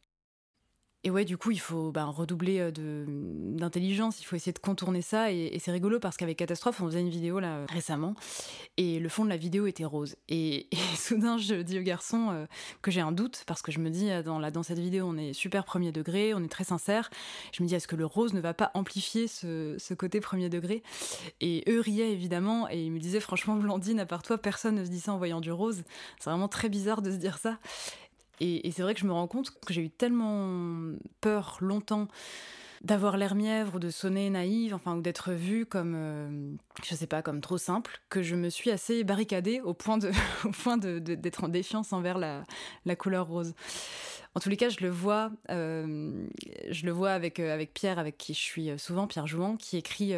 Et 1.02 1.10
ouais, 1.10 1.24
du 1.24 1.38
coup, 1.38 1.50
il 1.50 1.60
faut 1.60 1.90
ben, 1.92 2.04
redoubler 2.04 2.58
euh, 2.58 2.70
de- 2.70 3.06
d'intelligence, 3.08 4.20
il 4.20 4.24
faut 4.24 4.36
essayer 4.36 4.52
de 4.52 4.58
contourner 4.58 5.00
ça. 5.00 5.32
Et, 5.32 5.58
c'est 5.58 5.72
rigolo 5.72 5.98
parce 5.98 6.18
qu'avec 6.18 6.36
Catastrophe, 6.36 6.82
on 6.82 6.86
faisait 6.86 7.00
une 7.00 7.08
vidéo 7.08 7.40
là 7.40 7.64
récemment, 7.70 8.14
et 8.76 8.98
le 8.98 9.08
fond 9.08 9.24
de 9.24 9.30
la 9.30 9.38
vidéo 9.38 9.66
était 9.66 9.86
rose. 9.86 10.16
Et, 10.28 10.68
soudain, 10.96 11.38
je 11.38 11.54
dis 11.54 11.78
au 11.78 11.82
garçon 11.82 12.28
euh, 12.30 12.46
que 12.82 12.90
j'ai 12.90 13.00
un 13.00 13.12
doute, 13.12 13.44
parce 13.46 13.62
que 13.62 13.72
je 13.72 13.78
me 13.78 13.88
dis, 13.88 14.10
euh, 14.10 14.22
dans, 14.22 14.38
la, 14.38 14.50
dans 14.50 14.62
cette 14.62 14.78
vidéo, 14.78 15.06
on 15.08 15.16
est 15.16 15.32
super 15.32 15.64
premier 15.64 15.90
degré, 15.90 16.34
on 16.34 16.44
est 16.44 16.48
très 16.48 16.64
sincère. 16.64 17.08
Je 17.52 17.62
me 17.62 17.68
dis, 17.68 17.74
est-ce 17.74 17.88
que 17.88 17.96
le 17.96 18.04
rose 18.04 18.34
ne 18.34 18.40
va 18.40 18.52
pas 18.52 18.70
amplifier 18.74 19.26
ce, 19.26 19.76
ce 19.78 19.94
côté 19.94 20.20
premier 20.20 20.50
degré? 20.50 20.82
Et 21.40 21.64
eux 21.68 21.80
riaient 21.80 22.12
évidemment, 22.12 22.68
et 22.68 22.82
ils 22.82 22.92
me 22.92 22.98
disaient, 22.98 23.20
franchement, 23.20 23.56
Blandine, 23.56 24.00
à 24.00 24.06
part 24.06 24.22
toi, 24.22 24.36
personne 24.36 24.74
ne 24.74 24.84
se 24.84 24.90
dit 24.90 25.00
ça 25.00 25.14
en 25.14 25.18
voyant 25.18 25.40
du 25.40 25.50
rose. 25.50 25.82
C'est 26.18 26.28
vraiment 26.28 26.48
très 26.48 26.68
bizarre 26.68 27.00
de 27.00 27.10
se 27.10 27.16
dire 27.16 27.38
ça. 27.38 27.58
Et, 28.40 28.70
c'est 28.70 28.82
vrai 28.82 28.94
que 28.94 29.00
je 29.00 29.06
me 29.06 29.12
rends 29.12 29.26
compte 29.26 29.50
que 29.50 29.72
j'ai 29.72 29.82
eu 29.82 29.90
tellement 29.90 30.94
peur 31.20 31.58
longtemps 31.60 32.08
d'avoir 32.82 33.18
l'air 33.18 33.34
mièvre 33.34 33.74
ou 33.74 33.78
de 33.78 33.90
sonner 33.90 34.30
naïve, 34.30 34.74
enfin, 34.74 34.96
ou 34.96 35.02
d'être 35.02 35.32
vue 35.32 35.66
comme, 35.66 35.92
euh, 35.94 36.54
je 36.82 36.94
sais 36.94 37.06
pas, 37.06 37.20
comme 37.20 37.42
trop 37.42 37.58
simple, 37.58 38.00
que 38.08 38.22
je 38.22 38.34
me 38.36 38.48
suis 38.48 38.70
assez 38.70 39.04
barricadée 39.04 39.60
au 39.60 39.74
point 39.74 39.98
de, 39.98 40.98
d'être 40.98 41.44
en 41.44 41.48
défiance 41.48 41.92
envers 41.92 42.18
la 42.18 42.96
couleur 42.96 43.26
rose. 43.26 43.54
En 44.36 44.38
tous 44.38 44.48
les 44.48 44.56
cas, 44.56 44.68
je 44.68 44.78
le 44.80 44.90
vois, 44.90 45.32
euh, 45.50 46.24
je 46.70 46.86
le 46.86 46.92
vois 46.92 47.10
avec 47.10 47.40
euh, 47.40 47.52
avec 47.52 47.74
Pierre, 47.74 47.98
avec 47.98 48.16
qui 48.16 48.32
je 48.32 48.38
suis 48.38 48.70
euh, 48.70 48.78
souvent, 48.78 49.08
Pierre 49.08 49.26
Jouan, 49.26 49.56
qui 49.56 49.76
écrit, 49.76 50.14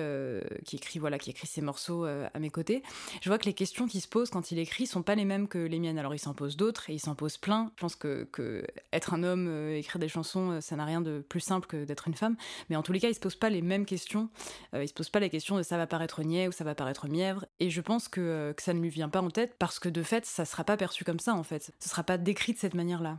qui 0.66 0.76
écrit 0.76 0.98
voilà, 0.98 1.18
qui 1.18 1.30
écrit 1.30 1.46
ses 1.46 1.62
morceaux 1.62 2.04
à 2.04 2.38
mes 2.38 2.50
côtés. 2.50 2.82
Je 3.22 3.30
vois 3.30 3.38
que 3.38 3.46
les 3.46 3.54
questions 3.54 3.86
qu'il 3.86 4.00
se 4.02 4.08
pose 4.08 4.28
quand 4.30 4.52
il 4.52 4.58
écrit 4.58 4.86
sont 4.86 5.02
pas 5.02 5.14
les 5.14 5.24
mêmes 5.24 5.48
que 5.48 5.58
les 5.58 5.78
miennes. 5.78 5.98
Alors 5.98 6.14
il 6.14 6.18
s'en 6.18 6.34
pose 6.34 6.56
d'autres 6.56 6.90
et 6.90 6.94
il 6.94 6.98
s'en 6.98 7.14
pose 7.14 7.38
plein. 7.38 7.72
Je 7.76 7.80
pense 7.80 7.96
que, 7.96 8.24
que 8.32 8.66
être 8.92 9.14
un 9.14 9.22
homme, 9.22 9.48
écrire 9.70 9.98
des 9.98 10.08
chansons, 10.08 10.60
ça 10.60 10.76
n'a 10.76 10.84
rien 10.84 11.00
de 11.00 11.24
plus 11.26 11.40
simple 11.40 11.66
que 11.66 11.84
d'être 11.84 12.08
une 12.08 12.14
femme. 12.14 12.36
Mais 12.68 12.76
en 12.76 12.82
tous 12.82 12.92
les 12.92 13.00
cas, 13.00 13.08
il 13.08 13.14
se 13.14 13.20
pose 13.20 13.36
pas 13.36 13.50
les 13.50 13.62
mêmes 13.62 13.86
questions. 13.86 14.28
Il 14.74 14.88
se 14.88 14.94
pose 14.94 15.08
pas 15.08 15.20
la 15.20 15.28
question 15.30 15.56
de 15.56 15.62
ça 15.62 15.78
va 15.78 15.86
paraître 15.86 16.22
niais 16.22 16.48
ou 16.48 16.52
ça 16.52 16.64
va 16.64 16.74
paraître 16.74 17.08
mièvre. 17.08 17.46
Et 17.60 17.70
je 17.70 17.80
pense 17.80 18.08
que, 18.08 18.52
que 18.54 18.62
ça 18.62 18.74
ne 18.74 18.80
lui 18.80 18.90
vient 18.90 19.08
pas 19.08 19.22
en 19.22 19.30
tête 19.30 19.56
parce 19.58 19.78
que 19.78 19.88
de 19.88 20.02
fait, 20.02 20.26
ça 20.26 20.44
sera 20.44 20.64
pas 20.64 20.76
perçu 20.76 21.04
comme 21.04 21.20
ça 21.20 21.34
en 21.34 21.42
fait. 21.42 21.72
Ce 21.78 21.88
sera 21.88 22.02
pas 22.02 22.18
décrit 22.18 22.52
de 22.52 22.58
cette 22.58 22.74
manière-là. 22.74 23.18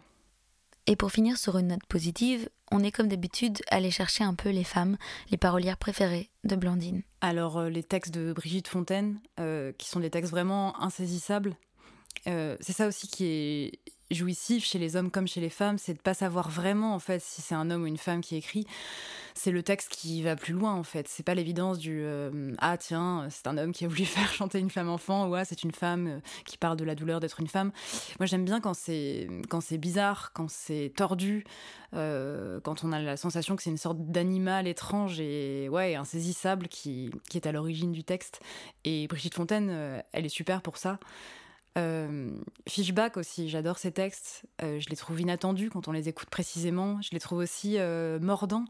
Et 0.85 0.95
pour 0.95 1.11
finir 1.11 1.37
sur 1.37 1.57
une 1.57 1.67
note 1.67 1.85
positive, 1.87 2.49
on 2.71 2.83
est 2.83 2.91
comme 2.91 3.07
d'habitude 3.07 3.59
allé 3.69 3.89
chercher 3.89 4.23
un 4.23 4.33
peu 4.33 4.49
les 4.49 4.65
femmes, 4.65 4.97
les 5.31 5.37
parolières 5.37 5.77
préférées 5.77 6.29
de 6.43 6.55
Blandine. 6.55 7.03
Alors, 7.21 7.57
euh, 7.57 7.69
les 7.69 7.83
textes 7.83 8.13
de 8.13 8.33
Brigitte 8.33 8.67
Fontaine, 8.67 9.21
euh, 9.39 9.71
qui 9.77 9.87
sont 9.87 10.01
des 10.01 10.09
textes 10.09 10.31
vraiment 10.31 10.81
insaisissables, 10.81 11.55
euh, 12.27 12.57
c'est 12.59 12.73
ça 12.73 12.87
aussi 12.87 13.07
qui 13.07 13.25
est 13.25 13.79
jouissif 14.13 14.65
chez 14.65 14.79
les 14.79 14.95
hommes 14.95 15.11
comme 15.11 15.27
chez 15.27 15.41
les 15.41 15.49
femmes, 15.49 15.77
c'est 15.77 15.93
de 15.93 15.99
pas 15.99 16.13
savoir 16.13 16.49
vraiment 16.49 16.93
en 16.93 16.99
fait 16.99 17.21
si 17.21 17.41
c'est 17.41 17.55
un 17.55 17.69
homme 17.69 17.83
ou 17.83 17.87
une 17.87 17.97
femme 17.97 18.21
qui 18.21 18.35
écrit. 18.35 18.65
C'est 19.35 19.51
le 19.51 19.63
texte 19.63 19.89
qui 19.89 20.21
va 20.21 20.35
plus 20.35 20.53
loin 20.53 20.73
en 20.73 20.83
fait. 20.83 21.07
C'est 21.07 21.23
pas 21.23 21.33
l'évidence 21.33 21.79
du 21.79 22.01
euh, 22.03 22.53
ah 22.59 22.77
tiens 22.77 23.27
c'est 23.29 23.47
un 23.47 23.57
homme 23.57 23.71
qui 23.71 23.85
a 23.85 23.87
voulu 23.87 24.05
faire 24.05 24.31
chanter 24.31 24.59
une 24.59 24.69
femme 24.69 24.89
enfant 24.89 25.27
ou 25.27 25.35
ah 25.35 25.45
c'est 25.45 25.63
une 25.63 25.71
femme 25.71 26.07
euh, 26.07 26.19
qui 26.45 26.57
parle 26.57 26.77
de 26.77 26.83
la 26.83 26.95
douleur 26.95 27.19
d'être 27.19 27.39
une 27.39 27.47
femme. 27.47 27.71
Moi 28.19 28.25
j'aime 28.25 28.45
bien 28.45 28.61
quand 28.61 28.73
c'est 28.73 29.27
quand 29.49 29.61
c'est 29.61 29.77
bizarre, 29.77 30.31
quand 30.33 30.49
c'est 30.49 30.93
tordu, 30.95 31.45
euh, 31.93 32.59
quand 32.61 32.83
on 32.83 32.91
a 32.91 32.99
la 32.99 33.17
sensation 33.17 33.55
que 33.55 33.63
c'est 33.63 33.71
une 33.71 33.77
sorte 33.77 33.97
d'animal 33.99 34.67
étrange 34.67 35.19
et 35.19 35.67
ouais 35.69 35.95
insaisissable 35.95 36.67
qui 36.67 37.11
qui 37.29 37.37
est 37.37 37.47
à 37.47 37.51
l'origine 37.51 37.91
du 37.91 38.03
texte. 38.03 38.39
Et 38.83 39.07
Brigitte 39.07 39.35
Fontaine, 39.35 40.03
elle 40.11 40.25
est 40.25 40.29
super 40.29 40.61
pour 40.61 40.77
ça. 40.77 40.99
Euh, 41.77 42.29
Fishback 42.67 43.17
aussi, 43.17 43.49
j'adore 43.49 43.77
ces 43.77 43.91
textes. 43.91 44.45
Euh, 44.61 44.79
je 44.79 44.89
les 44.89 44.95
trouve 44.95 45.19
inattendus 45.21 45.69
quand 45.69 45.87
on 45.87 45.91
les 45.91 46.09
écoute 46.09 46.29
précisément. 46.29 47.01
Je 47.01 47.09
les 47.11 47.19
trouve 47.19 47.39
aussi 47.39 47.77
euh, 47.79 48.19
mordants, 48.19 48.65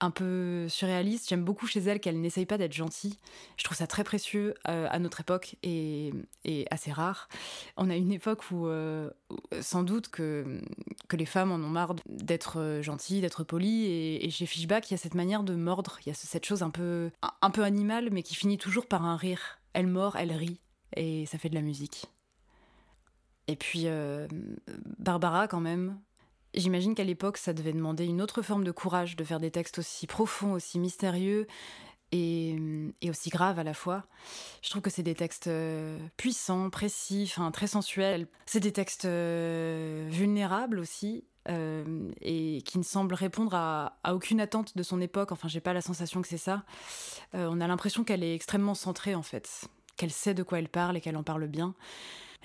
un 0.00 0.10
peu 0.10 0.68
surréalistes. 0.68 1.28
J'aime 1.28 1.44
beaucoup 1.44 1.66
chez 1.66 1.80
elle 1.80 2.00
qu'elle 2.00 2.20
n'essaye 2.20 2.46
pas 2.46 2.58
d'être 2.58 2.72
gentille. 2.72 3.18
Je 3.56 3.64
trouve 3.64 3.76
ça 3.76 3.86
très 3.86 4.04
précieux 4.04 4.54
à 4.64 4.98
notre 4.98 5.20
époque 5.20 5.56
et, 5.62 6.12
assez 6.70 6.92
rare. 6.92 7.28
On 7.76 7.88
a 7.88 7.96
une 7.96 8.12
époque 8.12 8.50
où, 8.50 8.68
sans 9.60 9.82
doute 9.84 10.08
que, 10.08 10.60
les 11.12 11.26
femmes 11.26 11.52
en 11.52 11.56
ont 11.56 11.70
marre 11.70 11.94
d'être 12.06 12.80
gentilles, 12.82 13.20
d'être 13.20 13.44
polies. 13.44 13.86
Et, 13.86 14.30
chez 14.30 14.46
Fishback, 14.46 14.90
il 14.90 14.94
y 14.94 14.96
a 14.96 14.98
cette 14.98 15.14
manière 15.14 15.44
de 15.44 15.54
mordre. 15.54 15.98
Il 16.04 16.08
y 16.08 16.12
a 16.12 16.14
ce- 16.14 16.26
cette 16.26 16.44
chose 16.44 16.62
un 16.64 16.70
peu, 16.70 17.10
un 17.40 17.50
peu 17.50 17.62
animale, 17.62 18.08
mais 18.10 18.24
qui 18.24 18.34
finit 18.34 18.58
toujours 18.58 18.86
par 18.86 19.04
un 19.04 19.16
rire. 19.16 19.60
Elle 19.72 19.86
mord, 19.86 20.16
elle 20.16 20.32
rit. 20.32 20.60
Et 20.96 21.26
ça 21.26 21.38
fait 21.38 21.48
de 21.48 21.54
la 21.54 21.62
musique. 21.62 22.06
Et 23.48 23.56
puis 23.56 23.82
euh, 23.86 24.26
Barbara 24.98 25.48
quand 25.48 25.60
même. 25.60 25.98
J'imagine 26.54 26.94
qu'à 26.94 27.04
l'époque, 27.04 27.36
ça 27.36 27.52
devait 27.52 27.72
demander 27.72 28.04
une 28.04 28.22
autre 28.22 28.40
forme 28.42 28.64
de 28.64 28.70
courage 28.70 29.16
de 29.16 29.24
faire 29.24 29.40
des 29.40 29.50
textes 29.50 29.78
aussi 29.78 30.06
profonds, 30.06 30.52
aussi 30.52 30.78
mystérieux 30.78 31.48
et, 32.12 32.56
aussi 33.08 33.28
graves 33.28 33.58
à 33.58 33.64
la 33.64 33.74
fois. 33.74 34.04
Je 34.62 34.70
trouve 34.70 34.80
que 34.80 34.90
c'est 34.90 35.02
des 35.02 35.16
textes 35.16 35.48
euh, 35.48 35.98
puissants, 36.16 36.70
précis, 36.70 37.24
enfin 37.26 37.50
très 37.50 37.66
sensuels. 37.66 38.28
C'est 38.46 38.60
des 38.60 38.72
textes 38.72 39.04
euh, 39.04 40.06
vulnérables 40.10 40.78
aussi. 40.78 41.24
et 41.48 42.62
qui 42.64 42.78
ne 42.78 42.84
semblent 42.84 43.14
répondre 43.14 43.54
à, 43.54 43.98
aucune 44.10 44.40
attente 44.40 44.76
de 44.76 44.82
son 44.84 45.00
époque. 45.00 45.32
Enfin, 45.32 45.48
j'ai 45.48 45.60
pas 45.60 45.72
la 45.72 45.82
sensation 45.82 46.22
que 46.22 46.28
c'est 46.28 46.38
ça. 46.38 46.62
On 47.32 47.60
a 47.60 47.66
l'impression 47.66 48.04
qu'elle 48.04 48.22
est 48.22 48.34
extrêmement 48.34 48.74
centrée 48.74 49.16
en 49.16 49.22
fait, 49.22 49.68
qu'elle 49.96 50.12
sait 50.12 50.34
de 50.34 50.44
quoi 50.44 50.60
elle 50.60 50.70
parle 50.70 50.96
et 50.96 51.00
qu'elle 51.00 51.16
en 51.16 51.24
parle 51.24 51.48
bien. 51.48 51.74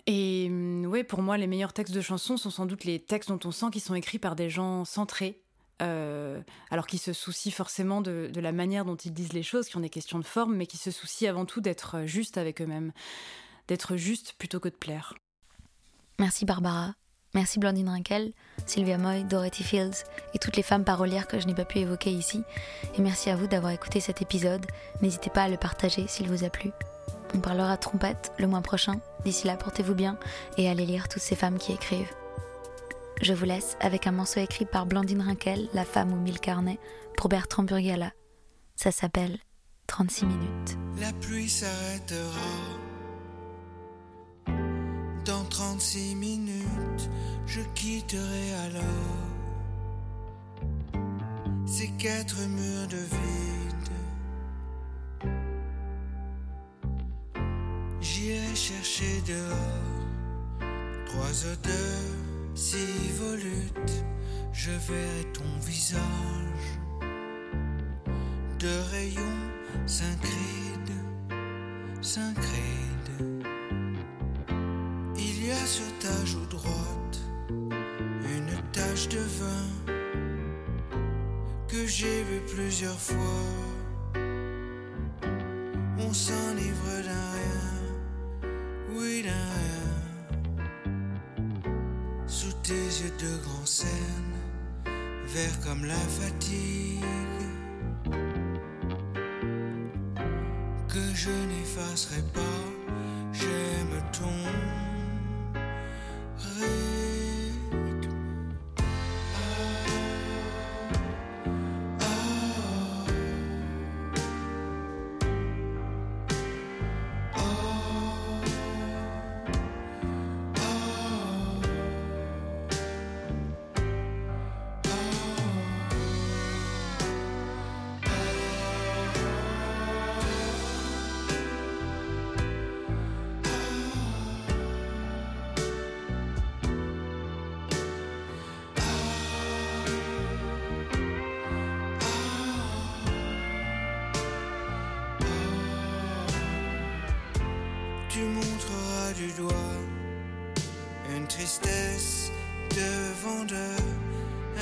Et 0.08 0.48
hum, 0.50 0.86
ouais, 0.86 1.04
pour 1.04 1.22
moi, 1.22 1.38
les 1.38 1.48
meilleurs 1.48 1.74
textes 1.74 1.94
de 1.94 2.02
chansons 2.02 2.38
sont 2.38 2.50
sans 2.50 2.66
doute 2.66 2.84
les 2.84 3.00
textes 3.00 3.30
dont 3.30 3.40
on 3.46 3.52
sent 3.52 3.68
qu'ils 3.72 3.82
sont 3.82 3.96
écrits 3.96 4.20
par 4.20 4.36
des 4.36 4.50
gens 4.50 4.86
centrés, 4.86 5.42
euh, 5.82 6.42
alors 6.72 6.88
qui 6.88 6.98
se 6.98 7.14
soucient 7.14 7.52
forcément 7.52 8.02
de, 8.02 8.30
de, 8.34 8.42
la 8.42 8.52
manière 8.52 8.86
dont 8.86 8.96
ils 8.96 9.14
disent 9.14 9.34
les 9.34 9.44
choses, 9.44 9.68
qui 9.68 9.78
ont 9.78 9.82
des 9.82 9.90
questions 9.90 10.20
de 10.20 10.26
forme, 10.26 10.56
mais 10.56 10.66
qui 10.66 10.78
se 10.78 10.92
soucient 10.92 11.30
avant 11.30 11.46
tout 11.46 11.62
d'être 11.62 12.06
juste 12.06 12.38
avec 12.38 12.62
eux-mêmes, 12.62 12.92
d'être 13.68 13.96
juste 13.96 14.34
plutôt 14.38 14.60
que 14.60 14.70
de 14.70 14.76
plaire. 14.76 15.16
Merci 16.20 16.46
Barbara. 16.46 16.94
Merci 17.36 17.60
Blandine 17.60 17.90
Rinkel, 17.90 18.34
Sylvia 18.66 18.98
Moy, 18.98 19.24
Dorothy 19.24 19.64
Fields 19.64 20.04
et 20.34 20.40
toutes 20.40 20.58
les 20.58 20.64
femmes 20.64 20.84
parolières 20.84 21.28
que 21.28 21.40
je 21.40 21.46
n'ai 21.46 21.54
pas 21.54 21.66
pu 21.66 21.78
évoquer 21.78 22.10
ici. 22.10 22.42
Et 22.98 23.02
merci 23.02 23.30
à 23.30 23.36
vous 23.36 23.46
d'avoir 23.46 23.72
écouté 23.72 24.00
cet 24.00 24.22
épisode. 24.22 24.66
N'hésitez 25.02 25.30
pas 25.30 25.44
à 25.44 25.50
le 25.50 25.58
partager 25.58 26.08
s'il 26.08 26.28
vous 26.28 26.44
a 26.44 26.50
plu. 26.50 26.72
On 27.34 27.40
parlera 27.40 27.78
trompette 27.78 28.32
le 28.38 28.48
mois 28.48 28.62
prochain. 28.62 29.00
D'ici 29.26 29.48
là, 29.48 29.56
portez-vous 29.56 29.96
bien 29.96 30.18
et 30.58 30.70
allez 30.70 30.86
lire 30.86 31.08
toutes 31.08 31.22
ces 31.22 31.36
femmes 31.36 31.58
qui 31.58 31.74
écrivent. 31.74 32.14
Je 33.22 33.34
vous 33.34 33.46
laisse 33.46 33.78
avec 33.82 34.08
un 34.08 34.12
morceau 34.12 34.40
écrit 34.40 34.66
par 34.66 34.86
Blandine 34.86 35.22
Rinkel, 35.22 35.68
la 35.74 35.86
femme 35.86 36.14
aux 36.14 36.18
mille 36.18 36.40
carnets, 36.40 36.80
pour 37.18 37.30
Bertrand 37.30 37.64
Burgala. 37.64 38.12
Ça 38.76 38.92
s'appelle 38.92 39.38
36 39.88 40.26
minutes. 40.26 40.78
La 41.00 41.12
pluie 41.14 41.50
s'arrêtera 41.50 42.80
dans 45.30 45.44
36 45.44 46.16
minutes, 46.16 47.10
je 47.46 47.62
quitterai 47.76 48.54
alors 48.66 48.84
ces 51.68 51.90
quatre 52.00 52.40
murs 52.48 52.88
de 52.88 52.98
vide. 52.98 53.59
Chercher 58.70 59.22
dehors 59.26 60.06
trois 61.08 61.46
odeurs 61.54 62.18
si 62.54 62.86
volutes. 63.20 64.04
Je 64.54 64.70
verrai 64.70 65.26
ton 65.34 65.52
visage 65.62 66.68
de 68.60 68.74
rayons 68.92 69.88
syncrides. 69.88 70.94
Comme 95.64 95.86
la 95.86 95.96
fatigue. 95.96 97.39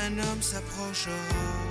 Un 0.08 0.20
homme 0.20 0.42
s'approchera. 0.42 1.67